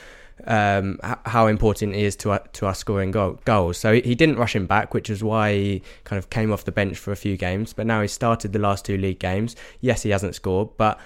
um, 0.47 0.99
how 1.03 1.47
important 1.47 1.95
he 1.95 2.05
is 2.05 2.17
to 2.17 2.43
to 2.53 2.67
us 2.67 2.79
scoring 2.79 3.11
goal, 3.11 3.39
goals. 3.45 3.79
So 3.79 3.95
he 3.95 4.15
didn't 4.15 4.37
rush 4.37 4.55
him 4.55 4.67
back, 4.67 4.95
which 4.95 5.11
is 5.11 5.23
why 5.23 5.55
he 5.55 5.83
kind 6.05 6.19
of 6.19 6.31
came 6.31 6.53
off 6.53 6.65
the 6.65 6.73
bench 6.73 6.99
for 6.99 7.13
a 7.13 7.17
few 7.17 7.37
games. 7.37 7.73
But 7.73 7.87
now 7.87 8.03
he 8.03 8.09
started 8.09 8.53
the 8.53 8.59
last 8.59 8.85
two 8.85 8.97
league 8.97 9.19
games. 9.19 9.57
Yes, 9.81 10.03
he 10.03 10.11
hasn't 10.11 10.35
scored, 10.35 10.71
but 10.77 10.99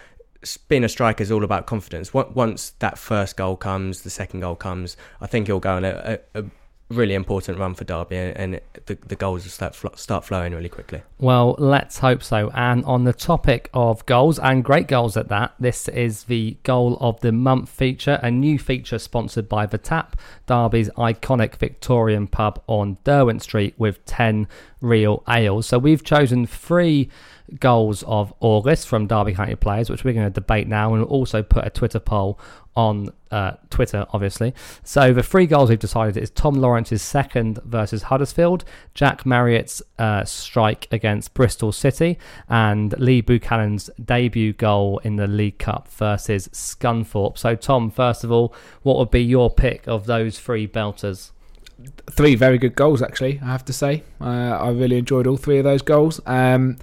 being 0.69 0.85
a 0.85 0.89
striker 0.89 1.23
is 1.23 1.33
all 1.33 1.45
about 1.45 1.67
confidence. 1.67 2.13
Once 2.15 2.71
that 2.79 2.99
first 2.99 3.37
goal 3.37 3.57
comes, 3.57 4.03
the 4.03 4.11
second 4.11 4.41
goal 4.41 4.55
comes, 4.55 4.97
I 5.21 5.27
think 5.27 5.47
he'll 5.47 5.61
go 5.61 5.77
on 5.77 5.85
a, 5.85 6.21
a, 6.35 6.41
a 6.41 6.45
really 6.89 7.15
important 7.15 7.59
run 7.59 7.75
for 7.75 7.85
Derby, 7.85 8.17
and 8.17 8.61
the, 8.87 8.97
the 9.07 9.17
goals 9.17 9.43
will 9.43 9.51
start, 9.51 9.99
start 9.99 10.25
flowing 10.25 10.53
really 10.53 10.69
quickly. 10.69 11.03
Well, 11.19 11.57
let's 11.59 11.99
hope 11.99 12.23
so. 12.23 12.51
And 12.55 12.85
on 12.85 13.05
the 13.05 13.13
topic 13.13 13.71
of 13.75 14.07
goals, 14.07 14.39
and 14.39 14.63
great 14.63 14.87
goals 14.87 15.17
at 15.17 15.29
that, 15.29 15.55
this 15.59 15.89
is 15.89 16.25
the 16.25 16.57
Goal 16.63 16.97
of 17.01 17.21
the 17.21 17.33
Month 17.33 17.71
feature, 17.71 18.21
a 18.23 18.31
new 18.31 18.59
feature 18.59 18.99
sponsored 18.99 19.49
by 19.49 19.67
The 19.67 19.79
Tap, 19.79 20.17
Derby's 20.47 20.89
iconic 20.91 21.57
Victorian 21.57 22.29
pub 22.29 22.63
on 22.69 22.99
Derwent 23.03 23.43
Street 23.43 23.75
with 23.77 24.05
10 24.07 24.47
real 24.81 25.25
ales. 25.29 25.67
So 25.67 25.79
we've 25.79 26.05
chosen 26.05 26.47
three 26.47 27.11
goals 27.61 28.03
of 28.05 28.33
August 28.41 28.89
from 28.89 29.07
Derby 29.07 29.35
County 29.35 29.55
players, 29.55 29.91
which 29.91 30.05
we're 30.05 30.15
going 30.15 30.27
to 30.27 30.31
debate 30.31 30.69
now, 30.69 30.95
and 30.95 31.03
we'll 31.03 31.11
also 31.11 31.43
put 31.43 31.67
a 31.67 31.71
Twitter 31.71 32.01
poll 32.01 32.39
on 32.77 33.09
uh, 33.31 33.53
Twitter, 33.71 34.07
obviously. 34.11 34.55
So 34.85 35.13
the 35.13 35.23
three 35.23 35.47
goals 35.47 35.71
we've 35.71 35.79
decided 35.79 36.17
is 36.17 36.31
Tom 36.31 36.55
Lawrence's 36.55 37.03
second 37.03 37.59
versus 37.65 38.05
Huddersfield, 38.05 38.65
Jack 38.95 39.25
Marriott's 39.25 39.83
uh, 39.99 40.25
strike 40.25 40.87
against 40.93 41.35
Bristol 41.35 41.73
City, 41.73 42.19
and 42.49 42.97
Lee 42.99 43.23
Buchanan's 43.23 43.91
debut 44.03 44.53
goal 44.53 44.99
in 44.99 45.17
the 45.17 45.27
League 45.27 45.59
Cup 45.59 45.89
versus 45.89 46.49
Scunthorpe. 46.49 47.39
So, 47.39 47.57
Tom, 47.57 47.91
first 47.91 48.23
of 48.23 48.31
all, 48.31 48.55
what 48.83 48.99
would 48.99 49.11
be 49.11 49.23
your 49.23 49.51
pick 49.51 49.89
of 49.89 50.07
those 50.07 50.39
three 50.39 50.69
belters? 50.69 51.31
Three 52.11 52.35
very 52.37 52.59
good 52.59 52.75
goals, 52.75 53.03
actually. 53.03 53.41
I 53.43 53.47
have 53.47 53.65
to 53.67 53.73
say, 53.73 54.03
uh, 54.21 54.25
I 54.25 54.71
really 54.71 54.99
enjoyed 54.99 55.27
all 55.27 55.37
three 55.37 55.59
of 55.59 55.65
those 55.65 55.83
goals. 55.83 56.21
Um, 56.27 56.79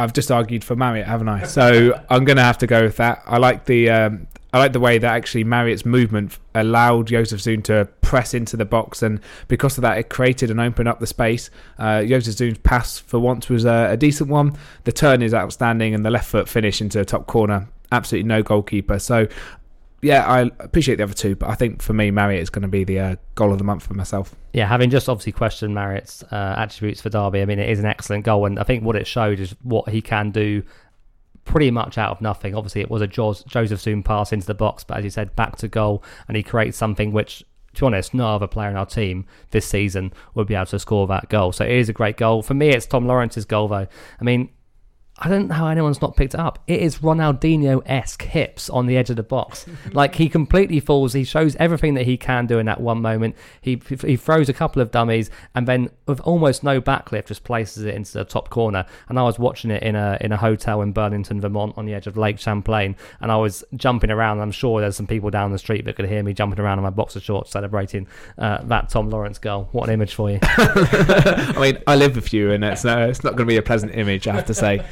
I've 0.00 0.12
just 0.12 0.30
argued 0.30 0.64
for 0.64 0.76
Marriott, 0.76 1.06
haven't 1.06 1.28
I? 1.28 1.44
So 1.44 2.00
I'm 2.10 2.24
going 2.24 2.36
to 2.36 2.42
have 2.42 2.58
to 2.58 2.66
go 2.66 2.82
with 2.82 2.96
that. 2.96 3.22
I 3.26 3.38
like 3.38 3.66
the 3.66 3.90
um, 3.90 4.26
I 4.52 4.58
like 4.58 4.72
the 4.72 4.80
way 4.80 4.98
that 4.98 5.14
actually 5.14 5.44
Marriott's 5.44 5.84
movement 5.84 6.38
allowed 6.54 7.08
Jozefzoon 7.08 7.62
to 7.64 7.88
press 8.00 8.34
into 8.34 8.56
the 8.56 8.64
box, 8.64 9.02
and 9.02 9.20
because 9.46 9.78
of 9.78 9.82
that, 9.82 9.98
it 9.98 10.08
created 10.08 10.50
and 10.50 10.60
opened 10.60 10.88
up 10.88 10.98
the 10.98 11.06
space. 11.06 11.50
Uh, 11.78 11.98
Jozefzoon's 11.98 12.58
pass 12.58 12.98
for 12.98 13.20
once 13.20 13.48
was 13.48 13.64
a, 13.64 13.90
a, 13.90 13.96
decent 13.96 14.28
one. 14.28 14.56
The 14.84 14.92
turn 14.92 15.22
is 15.22 15.34
outstanding, 15.34 15.94
and 15.94 16.04
the 16.04 16.10
left 16.10 16.28
foot 16.28 16.48
finish 16.48 16.80
into 16.80 16.98
the 16.98 17.04
top 17.04 17.26
corner, 17.26 17.68
absolutely 17.92 18.28
no 18.28 18.42
goalkeeper. 18.42 18.98
So, 18.98 19.28
yeah, 20.02 20.26
I 20.26 20.50
appreciate 20.60 20.96
the 20.96 21.04
other 21.04 21.14
two, 21.14 21.36
but 21.36 21.50
I 21.50 21.54
think 21.54 21.82
for 21.82 21.92
me, 21.92 22.10
Marriott 22.10 22.42
is 22.42 22.50
going 22.50 22.62
to 22.62 22.68
be 22.68 22.84
the 22.84 22.98
uh, 22.98 23.16
goal 23.34 23.52
of 23.52 23.58
the 23.58 23.64
month 23.64 23.86
for 23.86 23.94
myself. 23.94 24.34
Yeah, 24.52 24.66
having 24.66 24.90
just 24.90 25.08
obviously 25.08 25.32
questioned 25.32 25.74
Marriott's 25.74 26.22
uh, 26.24 26.54
attributes 26.56 27.00
for 27.00 27.10
Derby, 27.10 27.42
I 27.42 27.44
mean, 27.44 27.58
it 27.58 27.68
is 27.68 27.78
an 27.78 27.86
excellent 27.86 28.24
goal, 28.24 28.46
and 28.46 28.58
I 28.58 28.62
think 28.62 28.82
what 28.82 28.96
it 28.96 29.06
showed 29.06 29.40
is 29.40 29.54
what 29.62 29.88
he 29.90 30.00
can 30.00 30.30
do 30.30 30.62
pretty 31.44 31.70
much 31.70 31.98
out 31.98 32.10
of 32.10 32.20
nothing. 32.20 32.54
Obviously, 32.54 32.80
it 32.80 32.90
was 32.90 33.02
a 33.02 33.08
Jozefzoon 33.08 34.04
pass 34.04 34.32
into 34.32 34.46
the 34.46 34.54
box, 34.54 34.84
but 34.84 34.98
as 34.98 35.04
you 35.04 35.10
said, 35.10 35.36
back 35.36 35.56
to 35.56 35.68
goal, 35.68 36.02
and 36.28 36.36
he 36.36 36.42
creates 36.42 36.78
something 36.78 37.12
which, 37.12 37.44
to 37.74 37.80
be 37.80 37.86
honest, 37.86 38.14
no 38.14 38.34
other 38.34 38.46
player 38.46 38.70
in 38.70 38.76
our 38.76 38.86
team 38.86 39.26
this 39.50 39.66
season 39.66 40.12
would 40.34 40.46
be 40.46 40.54
able 40.54 40.66
to 40.66 40.78
score 40.78 41.06
that 41.08 41.28
goal. 41.28 41.52
So 41.52 41.64
it 41.64 41.72
is 41.72 41.88
a 41.88 41.92
great 41.92 42.16
goal. 42.16 42.42
For 42.42 42.54
me, 42.54 42.70
it's 42.70 42.86
Tom 42.86 43.06
Lawrence's 43.06 43.44
goal, 43.44 43.68
though. 43.68 43.86
I 44.20 44.24
mean, 44.24 44.50
I 45.22 45.28
don't 45.28 45.48
know 45.48 45.54
how 45.54 45.68
anyone's 45.68 46.00
not 46.00 46.16
picked 46.16 46.32
it 46.32 46.40
up. 46.40 46.60
It 46.66 46.80
is 46.80 46.98
Ronaldinho 46.98 47.82
esque 47.84 48.22
hips 48.22 48.70
on 48.70 48.86
the 48.86 48.96
edge 48.96 49.10
of 49.10 49.16
the 49.16 49.22
box. 49.22 49.66
like 49.92 50.14
he 50.14 50.30
completely 50.30 50.80
falls. 50.80 51.12
He 51.12 51.24
shows 51.24 51.56
everything 51.56 51.92
that 51.94 52.06
he 52.06 52.16
can 52.16 52.46
do 52.46 52.58
in 52.58 52.64
that 52.66 52.80
one 52.80 53.02
moment. 53.02 53.36
He 53.60 53.80
he 54.06 54.16
throws 54.16 54.48
a 54.48 54.54
couple 54.54 54.80
of 54.80 54.90
dummies 54.90 55.30
and 55.54 55.68
then 55.68 55.90
with 56.06 56.20
almost 56.20 56.64
no 56.64 56.80
backlift 56.80 57.26
just 57.26 57.44
places 57.44 57.84
it 57.84 57.94
into 57.94 58.12
the 58.14 58.24
top 58.24 58.48
corner. 58.48 58.86
And 59.10 59.18
I 59.18 59.22
was 59.22 59.38
watching 59.38 59.70
it 59.70 59.82
in 59.82 59.94
a 59.94 60.16
in 60.22 60.32
a 60.32 60.38
hotel 60.38 60.80
in 60.80 60.92
Burlington, 60.92 61.38
Vermont, 61.38 61.74
on 61.76 61.84
the 61.84 61.92
edge 61.92 62.06
of 62.06 62.16
Lake 62.16 62.38
Champlain, 62.38 62.96
and 63.20 63.30
I 63.30 63.36
was 63.36 63.62
jumping 63.76 64.10
around. 64.10 64.40
I'm 64.40 64.50
sure 64.50 64.80
there's 64.80 64.96
some 64.96 65.06
people 65.06 65.28
down 65.28 65.52
the 65.52 65.58
street 65.58 65.84
that 65.84 65.96
could 65.96 66.08
hear 66.08 66.22
me 66.22 66.32
jumping 66.32 66.60
around 66.60 66.78
in 66.78 66.84
my 66.84 66.90
boxer 66.90 67.20
shorts 67.20 67.50
celebrating 67.50 68.06
uh, 68.38 68.62
that 68.64 68.88
Tom 68.88 69.10
Lawrence 69.10 69.38
goal. 69.38 69.68
What 69.72 69.88
an 69.88 69.94
image 69.94 70.14
for 70.14 70.30
you! 70.30 70.38
I 70.42 71.56
mean, 71.60 71.78
I 71.86 71.96
live 71.96 72.14
with 72.14 72.32
you, 72.32 72.52
and 72.52 72.64
it's 72.64 72.86
uh, 72.86 73.06
it's 73.10 73.22
not 73.22 73.32
going 73.32 73.46
to 73.46 73.52
be 73.52 73.58
a 73.58 73.62
pleasant 73.62 73.94
image, 73.94 74.26
I 74.26 74.34
have 74.34 74.46
to 74.46 74.54
say 74.54 74.82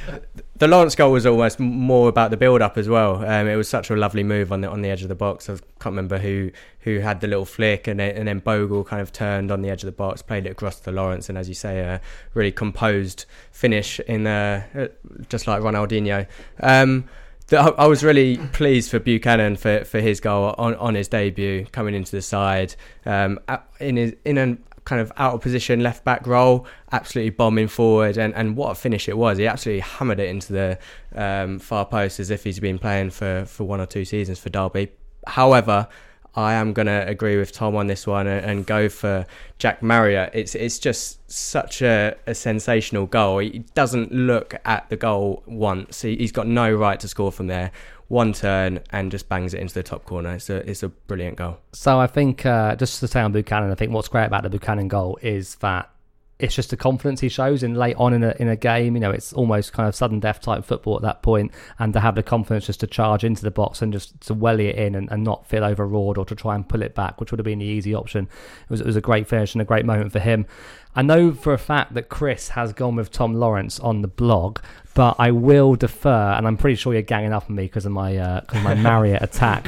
the 0.56 0.68
Lawrence 0.68 0.94
goal 0.94 1.12
was 1.12 1.26
almost 1.26 1.60
more 1.60 2.08
about 2.08 2.30
the 2.30 2.36
build 2.36 2.62
up 2.62 2.76
as 2.76 2.88
well. 2.88 3.24
Um, 3.24 3.46
it 3.46 3.56
was 3.56 3.68
such 3.68 3.90
a 3.90 3.96
lovely 3.96 4.24
move 4.24 4.52
on 4.52 4.60
the 4.60 4.68
on 4.68 4.82
the 4.82 4.90
edge 4.90 5.02
of 5.02 5.08
the 5.08 5.14
box. 5.14 5.48
I 5.48 5.54
can't 5.54 5.86
remember 5.86 6.18
who 6.18 6.50
who 6.80 7.00
had 7.00 7.20
the 7.20 7.26
little 7.26 7.44
flick, 7.44 7.86
and 7.86 8.00
then, 8.00 8.16
and 8.16 8.28
then 8.28 8.38
Bogle 8.38 8.84
kind 8.84 9.02
of 9.02 9.12
turned 9.12 9.50
on 9.50 9.62
the 9.62 9.70
edge 9.70 9.82
of 9.82 9.86
the 9.86 9.92
box, 9.92 10.22
played 10.22 10.46
it 10.46 10.50
across 10.50 10.80
to 10.80 10.90
Lawrence, 10.90 11.28
and 11.28 11.36
as 11.36 11.48
you 11.48 11.54
say, 11.54 11.80
a 11.80 12.00
really 12.34 12.52
composed 12.52 13.24
finish 13.50 14.00
in 14.00 14.26
uh, 14.26 14.88
just 15.28 15.46
like 15.46 15.62
Ronaldinho. 15.62 16.26
Um, 16.60 17.04
I 17.50 17.86
was 17.86 18.04
really 18.04 18.36
pleased 18.52 18.90
for 18.90 18.98
Buchanan 18.98 19.56
for, 19.56 19.82
for 19.84 20.00
his 20.00 20.20
goal 20.20 20.54
on, 20.58 20.74
on 20.74 20.94
his 20.94 21.08
debut, 21.08 21.64
coming 21.72 21.94
into 21.94 22.12
the 22.12 22.20
side 22.20 22.74
um, 23.06 23.38
in 23.80 23.96
his, 23.96 24.14
in 24.26 24.36
an 24.36 24.62
kind 24.88 25.02
of 25.02 25.12
out 25.18 25.34
of 25.34 25.42
position 25.42 25.80
left 25.80 26.02
back 26.02 26.26
role, 26.26 26.66
absolutely 26.92 27.28
bombing 27.28 27.68
forward, 27.68 28.16
and, 28.16 28.34
and 28.34 28.56
what 28.56 28.70
a 28.70 28.74
finish 28.74 29.06
it 29.06 29.18
was. 29.18 29.36
He 29.36 29.46
absolutely 29.46 29.80
hammered 29.80 30.18
it 30.18 30.30
into 30.30 30.54
the 30.54 30.78
um, 31.14 31.58
far 31.58 31.84
post 31.84 32.18
as 32.18 32.30
if 32.30 32.42
he's 32.42 32.58
been 32.58 32.78
playing 32.78 33.10
for, 33.10 33.44
for 33.44 33.64
one 33.64 33.82
or 33.82 33.86
two 33.86 34.06
seasons 34.06 34.38
for 34.38 34.48
Derby. 34.48 34.88
However, 35.26 35.88
I 36.34 36.54
am 36.54 36.72
going 36.72 36.86
to 36.86 37.06
agree 37.06 37.36
with 37.36 37.52
Tom 37.52 37.76
on 37.76 37.86
this 37.86 38.06
one 38.06 38.26
and, 38.26 38.46
and, 38.46 38.64
go 38.64 38.88
for 38.88 39.26
Jack 39.58 39.82
Marriott. 39.82 40.30
It's 40.34 40.54
it's 40.54 40.78
just 40.78 41.18
such 41.30 41.82
a, 41.82 42.16
a, 42.26 42.34
sensational 42.34 43.06
goal. 43.06 43.38
He 43.38 43.64
doesn't 43.74 44.12
look 44.12 44.54
at 44.64 44.88
the 44.88 44.96
goal 44.96 45.42
once. 45.46 46.02
He, 46.02 46.16
has 46.18 46.30
got 46.30 46.46
no 46.46 46.72
right 46.72 47.00
to 47.00 47.08
score 47.08 47.32
from 47.32 47.48
there 47.48 47.72
one 48.08 48.32
turn 48.32 48.80
and 48.90 49.10
just 49.10 49.28
bangs 49.28 49.54
it 49.54 49.60
into 49.60 49.74
the 49.74 49.82
top 49.82 50.04
corner. 50.04 50.34
It's 50.34 50.50
a 50.50 50.68
it's 50.68 50.82
a 50.82 50.88
brilliant 50.88 51.36
goal. 51.36 51.58
So 51.72 52.00
I 52.00 52.06
think 52.06 52.44
uh, 52.44 52.74
just 52.76 53.00
to 53.00 53.08
say 53.08 53.20
on 53.20 53.32
Buchanan, 53.32 53.70
I 53.70 53.74
think 53.74 53.92
what's 53.92 54.08
great 54.08 54.24
about 54.26 54.42
the 54.42 54.50
Buchanan 54.50 54.88
goal 54.88 55.18
is 55.22 55.56
that 55.56 55.90
it's 56.38 56.54
just 56.54 56.70
the 56.70 56.76
confidence 56.76 57.20
he 57.20 57.28
shows 57.28 57.64
in 57.64 57.74
late 57.74 57.96
on 57.96 58.14
in 58.14 58.22
a 58.22 58.34
in 58.38 58.48
a 58.48 58.56
game. 58.56 58.94
You 58.94 59.00
know, 59.00 59.10
it's 59.10 59.32
almost 59.32 59.72
kind 59.72 59.88
of 59.88 59.94
sudden 59.94 60.20
death 60.20 60.40
type 60.40 60.64
football 60.64 60.96
at 60.96 61.02
that 61.02 61.22
point, 61.22 61.52
and 61.78 61.92
to 61.92 62.00
have 62.00 62.14
the 62.14 62.22
confidence 62.22 62.66
just 62.66 62.80
to 62.80 62.86
charge 62.86 63.24
into 63.24 63.42
the 63.42 63.50
box 63.50 63.82
and 63.82 63.92
just 63.92 64.18
to 64.22 64.34
welly 64.34 64.68
it 64.68 64.76
in 64.76 64.94
and, 64.94 65.10
and 65.10 65.24
not 65.24 65.46
feel 65.46 65.64
overawed 65.64 66.16
or 66.16 66.24
to 66.24 66.34
try 66.34 66.54
and 66.54 66.68
pull 66.68 66.82
it 66.82 66.94
back, 66.94 67.20
which 67.20 67.30
would 67.30 67.38
have 67.38 67.44
been 67.44 67.58
the 67.58 67.66
easy 67.66 67.94
option. 67.94 68.24
It 68.24 68.70
was 68.70 68.80
it 68.80 68.86
was 68.86 68.96
a 68.96 69.00
great 69.00 69.26
finish 69.26 69.54
and 69.54 69.62
a 69.62 69.66
great 69.66 69.84
moment 69.84 70.12
for 70.12 70.20
him. 70.20 70.46
I 70.94 71.02
know 71.02 71.32
for 71.32 71.52
a 71.52 71.58
fact 71.58 71.94
that 71.94 72.08
Chris 72.08 72.50
has 72.50 72.72
gone 72.72 72.96
with 72.96 73.10
Tom 73.10 73.34
Lawrence 73.34 73.78
on 73.78 74.02
the 74.02 74.08
blog, 74.08 74.58
but 74.94 75.14
I 75.20 75.30
will 75.30 75.76
defer, 75.76 76.32
and 76.32 76.44
I'm 76.44 76.56
pretty 76.56 76.74
sure 76.74 76.92
you're 76.92 77.02
ganging 77.02 77.32
up 77.32 77.48
on 77.48 77.54
me 77.54 77.64
because 77.64 77.86
of 77.86 77.92
my 77.92 78.16
uh, 78.16 78.40
cause 78.40 78.56
of 78.56 78.64
my 78.64 78.74
Marriott 78.82 79.22
attack. 79.22 79.64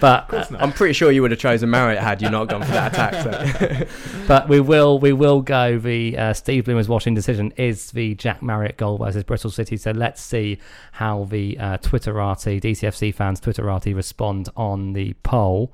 But 0.00 0.52
I'm 0.60 0.72
pretty 0.72 0.94
sure 0.94 1.12
you 1.12 1.22
would 1.22 1.30
have 1.30 1.38
chosen 1.38 1.70
Marriott 1.70 2.02
had 2.02 2.20
you 2.20 2.28
not 2.28 2.48
gone 2.48 2.62
for 2.62 2.72
that 2.72 2.92
attack. 2.92 3.22
So. 3.22 3.86
but 4.26 4.48
we 4.48 4.58
will 4.58 4.98
we 4.98 5.12
will 5.12 5.42
go. 5.42 5.78
The 5.78 6.18
uh, 6.18 6.32
Steve 6.32 6.64
Bloomer's 6.64 6.88
watching 6.88 7.14
decision 7.14 7.52
is 7.56 7.92
the 7.92 8.16
Jack 8.16 8.42
Marriott 8.42 8.76
goal 8.76 8.98
versus 8.98 9.22
Bristol 9.22 9.52
City. 9.52 9.76
So 9.76 9.92
let's 9.92 10.20
see 10.20 10.58
how 10.90 11.22
the 11.24 11.56
uh, 11.56 11.78
Twitterati 11.78 12.60
DCFC 12.60 13.14
fans 13.14 13.40
Twitterati 13.40 13.94
respond 13.94 14.48
on 14.56 14.92
the 14.94 15.12
poll. 15.22 15.72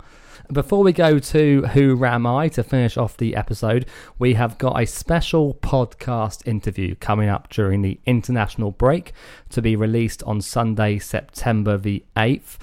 Before 0.48 0.82
we 0.82 0.92
go 0.92 1.18
to 1.18 1.62
Who 1.62 2.04
Am 2.04 2.26
I 2.26 2.48
to 2.48 2.64
finish 2.64 2.96
off 2.96 3.16
the 3.16 3.36
episode, 3.36 3.86
we 4.18 4.34
have 4.34 4.58
got 4.58 4.80
a 4.80 4.86
special 4.86 5.54
podcast 5.54 6.46
interview 6.46 6.96
coming 6.96 7.28
up 7.28 7.48
during 7.50 7.82
the 7.82 8.00
international 8.04 8.72
break 8.72 9.12
to 9.50 9.62
be 9.62 9.76
released 9.76 10.22
on 10.24 10.40
Sunday, 10.40 10.98
September 10.98 11.76
the 11.78 12.04
8th. 12.16 12.56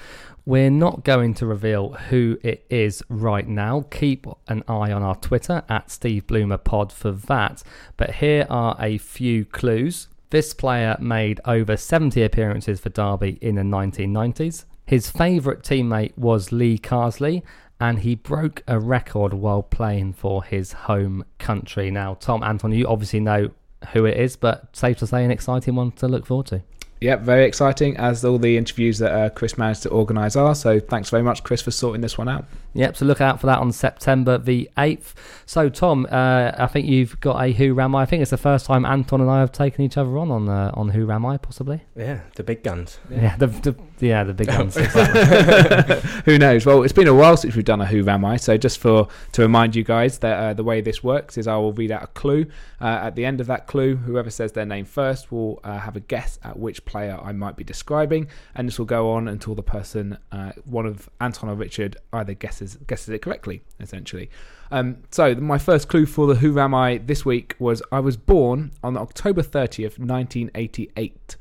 We're 0.46 0.70
not 0.70 1.06
going 1.06 1.34
to 1.36 1.46
reveal 1.46 1.94
who 1.94 2.38
it 2.44 2.66
is 2.70 3.04
right 3.08 3.48
now. 3.48 3.86
Keep 3.90 4.28
an 4.48 4.64
eye 4.68 4.92
on 4.92 5.04
our 5.04 5.16
Twitter 5.16 5.64
at 5.70 5.90
Steve 5.90 6.28
Bloomer 6.28 6.58
Pod 6.58 6.92
for 6.92 7.12
that. 7.12 7.64
But 7.96 8.16
here 8.16 8.46
are 8.50 8.76
a 8.80 8.98
few 8.98 9.46
clues. 9.46 10.08
This 10.30 10.54
player 10.54 10.98
made 11.00 11.40
over 11.46 11.78
70 11.78 12.22
appearances 12.22 12.82
for 12.82 12.90
Derby 12.90 13.38
in 13.42 13.56
the 13.56 13.62
1990s. 13.62 14.66
His 14.86 15.10
favourite 15.10 15.64
teammate 15.64 16.18
was 16.18 16.54
Lee 16.54 16.78
Carsley, 16.78 17.44
and 17.80 18.00
he 18.00 18.16
broke 18.16 18.64
a 18.68 18.80
record 18.80 19.34
while 19.34 19.64
playing 19.64 20.14
for 20.14 20.44
his 20.44 20.74
home 20.74 21.24
country. 21.38 21.92
Now, 21.92 22.16
Tom, 22.16 22.44
Anton, 22.44 22.72
you 22.72 22.88
obviously 22.88 23.20
know 23.20 23.52
who 23.94 24.06
it 24.06 24.18
is, 24.18 24.36
but 24.36 24.76
safe 24.76 24.98
to 25.00 25.08
say, 25.08 25.24
an 25.24 25.32
exciting 25.32 25.76
one 25.76 25.92
to 25.94 26.08
look 26.08 26.26
forward 26.26 26.48
to. 26.48 26.64
Yep, 27.00 27.22
very 27.22 27.46
exciting, 27.46 27.96
as 27.98 28.26
all 28.26 28.40
the 28.40 28.58
interviews 28.58 28.98
that 29.00 29.12
uh, 29.12 29.30
Chris 29.30 29.58
managed 29.58 29.84
to 29.84 29.90
organise 29.90 30.36
are. 30.36 30.56
So 30.56 30.80
thanks 30.80 31.10
very 31.10 31.24
much, 31.24 31.44
Chris, 31.44 31.62
for 31.62 31.72
sorting 31.72 32.02
this 32.02 32.18
one 32.18 32.28
out. 32.28 32.46
Yep, 32.74 32.98
so 32.98 33.06
look 33.06 33.22
out 33.22 33.40
for 33.40 33.48
that 33.48 33.60
on 33.60 33.72
September 33.72 34.38
the 34.38 34.70
8th. 34.78 35.14
So, 35.46 35.70
Tom, 35.70 36.08
uh, 36.12 36.52
I 36.58 36.68
think 36.68 36.88
you've 36.88 37.20
got 37.22 37.42
a 37.42 37.52
Who 37.52 37.74
Ram 37.74 37.96
I. 37.96 38.04
I 38.04 38.06
think 38.06 38.22
it's 38.22 38.32
the 38.32 38.38
first 38.38 38.66
time 38.66 38.86
Anton 38.86 39.22
and 39.22 39.30
I 39.30 39.40
have 39.40 39.52
taken 39.52 39.84
each 39.84 39.98
other 39.98 40.18
on 40.18 40.32
on, 40.32 40.48
uh, 40.48 40.72
on 40.74 40.90
Who 40.90 41.06
Ram 41.06 41.26
I, 41.26 41.38
possibly. 41.38 41.82
Yeah, 41.96 42.22
the 42.36 42.44
big 42.44 42.64
guns. 42.64 43.00
Yeah, 43.10 43.36
the, 43.38 43.48
the, 43.48 43.76
yeah, 44.00 44.24
the 44.24 44.34
big 44.34 44.48
guns. 44.48 44.76
Who 46.26 46.38
knows? 46.38 46.66
Well, 46.66 46.84
it's 46.84 46.94
been 46.94 47.08
a 47.08 47.14
while 47.16 47.38
since 47.38 47.56
we've 47.56 47.66
done 47.66 47.82
a 47.82 47.86
Who 47.86 48.04
Ram 48.04 48.24
I. 48.26 48.38
So 48.38 48.58
just 48.58 48.80
for 48.80 49.08
to 49.34 49.42
remind 49.42 49.76
you 49.76 49.84
guys 49.84 50.20
that 50.20 50.38
uh, 50.38 50.54
the 50.54 50.64
way 50.64 50.82
this 50.82 51.04
works 51.04 51.38
is 51.38 51.48
I 51.48 51.56
will 51.58 51.74
read 51.74 51.92
out 51.92 52.04
a 52.04 52.08
clue. 52.08 52.46
Uh, 52.80 53.00
at 53.04 53.16
the 53.16 53.26
end 53.26 53.42
of 53.42 53.48
that 53.48 53.66
clue, 53.68 53.96
whoever 53.96 54.30
says 54.30 54.52
their 54.52 54.66
name 54.66 54.86
first 54.86 55.32
will 55.32 55.60
uh, 55.64 55.80
have 55.80 55.96
a 55.96 56.00
guess 56.00 56.38
at 56.44 56.60
which 56.60 56.86
player 56.88 57.20
I 57.22 57.32
might 57.34 57.56
be 57.56 57.64
describing, 57.64 58.28
and 58.56 58.68
this 58.68 58.80
will 58.80 58.86
go 58.86 59.12
on 59.12 59.28
until 59.28 59.54
the 59.54 59.64
person, 59.64 60.18
uh, 60.32 60.54
one 60.66 60.86
of 60.86 61.10
Anton 61.22 61.50
or 61.50 61.56
Richard, 61.56 61.98
either 62.14 62.34
guesses 62.34 62.78
guesses 62.88 63.10
it 63.10 63.22
correctly. 63.22 63.62
Essentially. 63.80 64.30
Um, 64.72 65.04
so 65.12 65.36
my 65.36 65.58
first 65.58 65.88
clue 65.88 66.06
for 66.06 66.28
the 66.28 66.36
Who 66.36 66.60
Am 66.60 66.74
I 66.74 66.98
this 66.98 67.24
week 67.24 67.56
was 67.60 67.82
I 67.92 68.00
was 68.00 68.18
born 68.18 68.72
on 68.84 68.98
October 68.98 69.42
30th, 69.42 70.00
1988. 70.00 71.36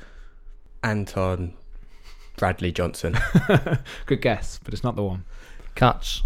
Anton 0.82 1.54
Bradley 2.36 2.70
Johnson. 2.70 3.18
good 4.06 4.20
guess, 4.20 4.60
but 4.62 4.74
it's 4.74 4.84
not 4.84 4.96
the 4.96 5.02
one. 5.02 5.24
Kutch. 5.74 6.22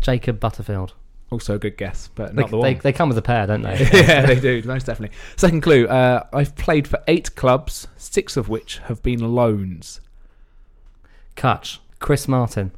Jacob 0.00 0.40
Butterfield. 0.40 0.94
Also 1.36 1.56
a 1.56 1.58
good 1.58 1.76
guess, 1.76 2.08
but 2.14 2.34
They, 2.34 2.40
not 2.40 2.50
the 2.50 2.56
one. 2.56 2.78
they 2.82 2.94
come 2.94 3.10
as 3.10 3.16
a 3.18 3.20
pair, 3.22 3.46
don't 3.46 3.60
they? 3.60 3.76
yeah, 3.92 4.24
they 4.24 4.40
do, 4.40 4.62
most 4.64 4.86
definitely. 4.86 5.14
Second 5.36 5.60
clue 5.60 5.86
uh, 5.86 6.26
I've 6.32 6.56
played 6.56 6.88
for 6.88 6.98
eight 7.08 7.36
clubs, 7.36 7.88
six 7.98 8.38
of 8.38 8.48
which 8.48 8.78
have 8.86 9.02
been 9.02 9.20
loans. 9.34 10.00
Kutch. 11.36 11.76
Chris 11.98 12.26
Martin. 12.26 12.72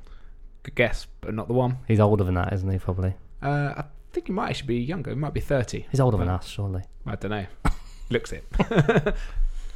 Good 0.64 0.74
guess, 0.74 1.06
but 1.20 1.34
not 1.34 1.46
the 1.46 1.54
one. 1.54 1.78
He's 1.86 2.00
older 2.00 2.24
than 2.24 2.34
that, 2.34 2.52
isn't 2.52 2.68
he, 2.68 2.80
probably? 2.80 3.14
Uh, 3.40 3.74
I 3.76 3.84
think 4.12 4.26
he 4.26 4.32
might 4.32 4.48
actually 4.50 4.66
be 4.66 4.78
younger. 4.80 5.11
He 5.11 5.16
might 5.16 5.34
be 5.34 5.40
30. 5.40 5.86
He's 5.88 6.00
older 6.00 6.16
than 6.16 6.28
us, 6.28 6.48
surely. 6.48 6.82
I 7.06 7.14
don't 7.14 7.30
know. 7.30 7.46
Looks 8.11 8.32
it. 8.32 8.44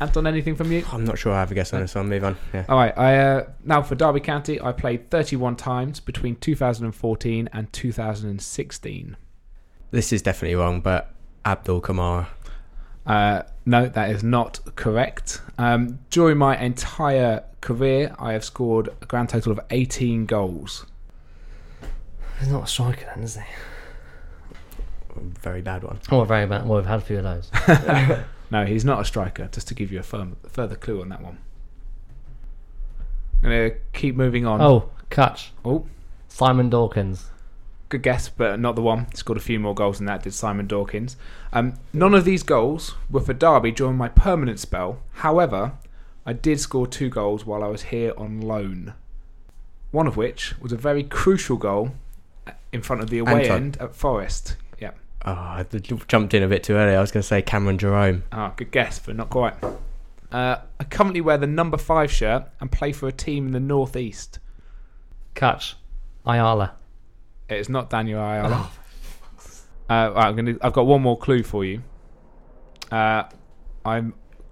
Anton, 0.03 0.26
anything 0.26 0.57
from 0.57 0.72
you? 0.72 0.84
I'm 0.90 1.05
not 1.05 1.16
sure 1.16 1.32
I 1.32 1.38
have 1.38 1.53
a 1.53 1.55
guess 1.55 1.72
on 1.72 1.80
this 1.80 1.94
one. 1.94 2.09
Move 2.09 2.24
on. 2.24 2.36
Yeah. 2.53 2.64
All 2.68 2.76
right. 2.76 2.96
I 2.98 3.18
uh, 3.18 3.46
now 3.62 3.82
for 3.82 3.94
Derby 3.94 4.18
County, 4.18 4.61
I 4.61 4.72
played 4.72 5.11
31 5.11 5.55
times 5.55 6.00
between 6.00 6.34
2014 6.36 7.48
and 7.53 7.72
2016. 7.72 9.16
This 9.92 10.12
is 10.12 10.20
definitely 10.20 10.57
wrong, 10.57 10.80
but 10.80 11.14
Abdoul 11.44 11.80
Camara. 11.82 12.28
Uh, 13.07 13.42
no, 13.64 13.88
that 13.88 14.11
is 14.11 14.24
not 14.24 14.59
correct. 14.74 15.40
Um, 15.57 16.00
during 16.11 16.36
my 16.36 16.59
entire 16.59 17.44
career, 17.61 18.12
I 18.18 18.32
have 18.32 18.44
scored 18.44 18.88
a 19.03 19.07
grand 19.07 19.28
total 19.28 19.53
of 19.53 19.61
18 19.70 20.26
goals. 20.26 20.84
He's 22.40 22.48
not 22.48 22.64
a 22.64 22.66
striker 22.66 23.07
then, 23.14 23.22
is 23.22 23.36
he? 23.36 23.42
Very 25.16 25.62
bad 25.62 25.84
one. 25.84 26.00
Oh, 26.11 26.24
very 26.24 26.46
bad. 26.46 26.66
Well, 26.66 26.78
we've 26.78 26.86
had 26.86 26.98
a 26.98 27.03
few 27.03 27.18
of 27.18 27.22
those. 27.22 27.50
No, 28.53 28.66
he's 28.66 28.84
not 28.84 29.00
a 29.00 29.05
striker. 29.07 29.48
Just 29.50 29.66
to 29.68 29.74
give 29.74 29.90
you 29.90 29.98
a 29.98 30.03
firm, 30.03 30.36
further 30.46 30.76
clue 30.76 31.00
on 31.00 31.09
that 31.09 31.22
one. 31.22 31.38
I'm 33.42 33.48
gonna 33.48 33.70
keep 33.94 34.14
moving 34.14 34.44
on. 34.44 34.61
oh, 34.61 34.90
catch. 35.09 35.53
Oh, 35.64 35.86
Simon 36.28 36.68
Dawkins. 36.68 37.30
good 37.88 38.03
guess, 38.03 38.28
but 38.28 38.61
not 38.61 38.76
the 38.76 38.82
one. 38.82 39.11
Scored 39.14 39.38
a 39.38 39.40
few 39.40 39.59
more 39.59 39.74
goals 39.74 39.96
than 39.96 40.07
that. 40.07 40.22
Did 40.22 40.34
Simon 40.34 40.66
Dawkins? 40.66 41.16
Um, 41.55 41.78
none 41.94 42.12
of 42.12 42.26
these 42.26 42.42
goals 42.42 42.94
were 43.11 43.22
for 43.22 43.32
Derby 43.32 43.72
during 43.72 43.96
my 43.96 44.11
permanent 44.11 44.61
spell. 44.61 44.98
However, 45.14 45.72
I 46.26 46.34
did 46.34 46.61
score 46.61 46.86
two 46.86 47.09
goals 47.09 47.46
while 47.46 47.64
I 47.64 47.68
was 47.68 47.84
here 47.84 48.12
on 48.18 48.42
loan. 48.42 48.92
One 49.92 50.07
of 50.07 50.18
which 50.18 50.61
was 50.61 50.72
a 50.72 50.76
very 50.76 51.03
crucial 51.05 51.57
goal 51.57 51.92
in 52.70 52.82
front 52.82 53.00
of 53.03 53.09
the 53.09 53.18
away 53.18 53.44
Anton. 53.44 53.57
end 53.57 53.76
at 53.80 53.94
Forest. 53.94 54.57
Yeah. 55.25 55.33
Oh, 55.33 55.33
I 55.33 55.64
jumped 56.09 56.35
in 56.35 56.43
a 56.43 56.49
bit 56.49 56.64
too 56.64 56.75
early. 56.75 56.97
I 56.97 57.01
was 57.01 57.12
going 57.12 57.23
to 57.23 57.27
say 57.27 57.43
Cameron 57.43 57.79
Jerome. 57.79 58.25
Ah, 58.33 58.53
good 58.57 58.70
guess, 58.70 58.99
but 58.99 59.16
not 59.16 59.31
quite. 59.31 59.55
Uh, 60.33 60.57
I 60.81 60.85
currently 60.85 61.20
wear 61.20 61.39
the 61.39 61.47
number 61.47 61.77
five 61.77 62.11
shirt 62.11 62.45
and 62.61 62.73
play 62.73 62.93
for 62.93 63.07
a 63.07 63.12
team 63.12 63.47
in 63.47 63.53
the 63.53 63.61
northeast. 63.61 64.39
Catch. 65.35 65.77
Ayala. 66.27 66.77
It 67.49 67.59
is 67.59 67.68
not 67.68 67.91
Daniel 67.91 68.20
Ayala. 68.20 68.70
Uh, 69.91 70.11
right, 70.14 70.29
I'm 70.29 70.37
gonna. 70.37 70.57
I've 70.62 70.73
got 70.73 70.87
one 70.87 71.03
more 71.03 71.18
clue 71.18 71.43
for 71.43 71.64
you. 71.64 71.83
Uh, 72.91 73.25
I 73.85 74.03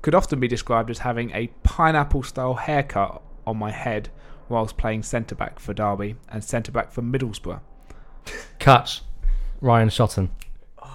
could 0.02 0.14
often 0.14 0.38
be 0.38 0.48
described 0.48 0.90
as 0.90 0.98
having 0.98 1.30
a 1.30 1.46
pineapple-style 1.62 2.54
haircut 2.54 3.22
on 3.46 3.56
my 3.56 3.70
head 3.70 4.10
whilst 4.48 4.76
playing 4.76 5.02
centre 5.02 5.34
back 5.34 5.58
for 5.58 5.72
Derby 5.72 6.16
and 6.28 6.42
centre 6.44 6.72
back 6.72 6.90
for 6.90 7.02
Middlesbrough. 7.02 7.60
Catch. 8.58 9.02
Ryan 9.60 9.88
Shotton. 9.88 10.30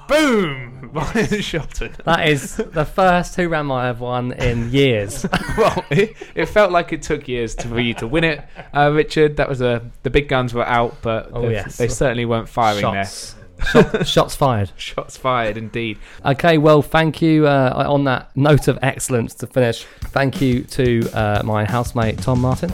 Boom! 0.07 0.91
Ryan 0.93 1.41
Shotton. 1.41 1.93
That 2.05 2.27
is 2.29 2.55
the 2.55 2.85
first 2.85 3.35
Who 3.35 3.49
Ram 3.49 3.71
I 3.71 3.85
have 3.87 3.99
won 3.99 4.31
in 4.33 4.71
years. 4.71 5.25
well, 5.57 5.83
it, 5.89 6.15
it 6.35 6.45
felt 6.45 6.71
like 6.71 6.93
it 6.93 7.01
took 7.01 7.27
years 7.27 7.53
to, 7.55 7.67
for 7.67 7.79
you 7.79 7.93
to 7.95 8.07
win 8.07 8.23
it, 8.23 8.41
uh, 8.73 8.91
Richard. 8.93 9.37
That 9.37 9.49
was 9.49 9.61
a 9.61 9.89
the 10.03 10.09
big 10.09 10.29
guns 10.29 10.53
were 10.53 10.65
out, 10.65 10.95
but 11.01 11.31
Oh, 11.33 11.41
they- 11.41 11.53
yes. 11.53 11.77
they 11.77 11.87
certainly 11.89 12.25
weren't 12.25 12.47
firing 12.47 12.81
Shots. 12.81 13.35
Shot, 13.71 14.05
shots 14.07 14.35
fired. 14.35 14.71
Shots 14.77 15.15
fired, 15.17 15.57
indeed. 15.57 15.97
Okay, 16.25 16.57
well, 16.57 16.81
thank 16.81 17.21
you. 17.21 17.47
Uh, 17.47 17.85
on 17.87 18.03
that 18.03 18.29
note 18.35 18.67
of 18.67 18.77
excellence 18.81 19.33
to 19.35 19.47
finish, 19.47 19.85
thank 20.11 20.41
you 20.41 20.63
to 20.65 21.09
uh, 21.13 21.41
my 21.43 21.63
housemate 21.65 22.17
Tom 22.19 22.41
Martin. 22.41 22.71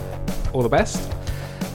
All 0.53 0.63
the 0.63 0.69
best. 0.69 0.99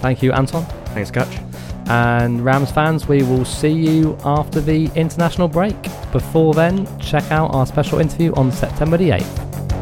Thank 0.01 0.23
you, 0.23 0.33
Anton. 0.33 0.65
Thanks, 0.87 1.11
Kutch. 1.11 1.41
And 1.89 2.45
Rams 2.45 2.73
fans, 2.73 3.07
we 3.07 3.23
will 3.23 3.45
see 3.45 3.73
you 3.73 4.19
after 4.25 4.61
the 4.61 4.91
international 4.95 5.49
break. 5.49 5.81
Before 6.13 6.53
then, 6.53 6.87
check 7.01 7.31
out 7.31 7.55
our 7.55 7.67
special 7.67 8.01
interview 8.01 8.35
on 8.35 8.51
September 8.51 8.97
the 8.97 9.11
8th. 9.11 9.76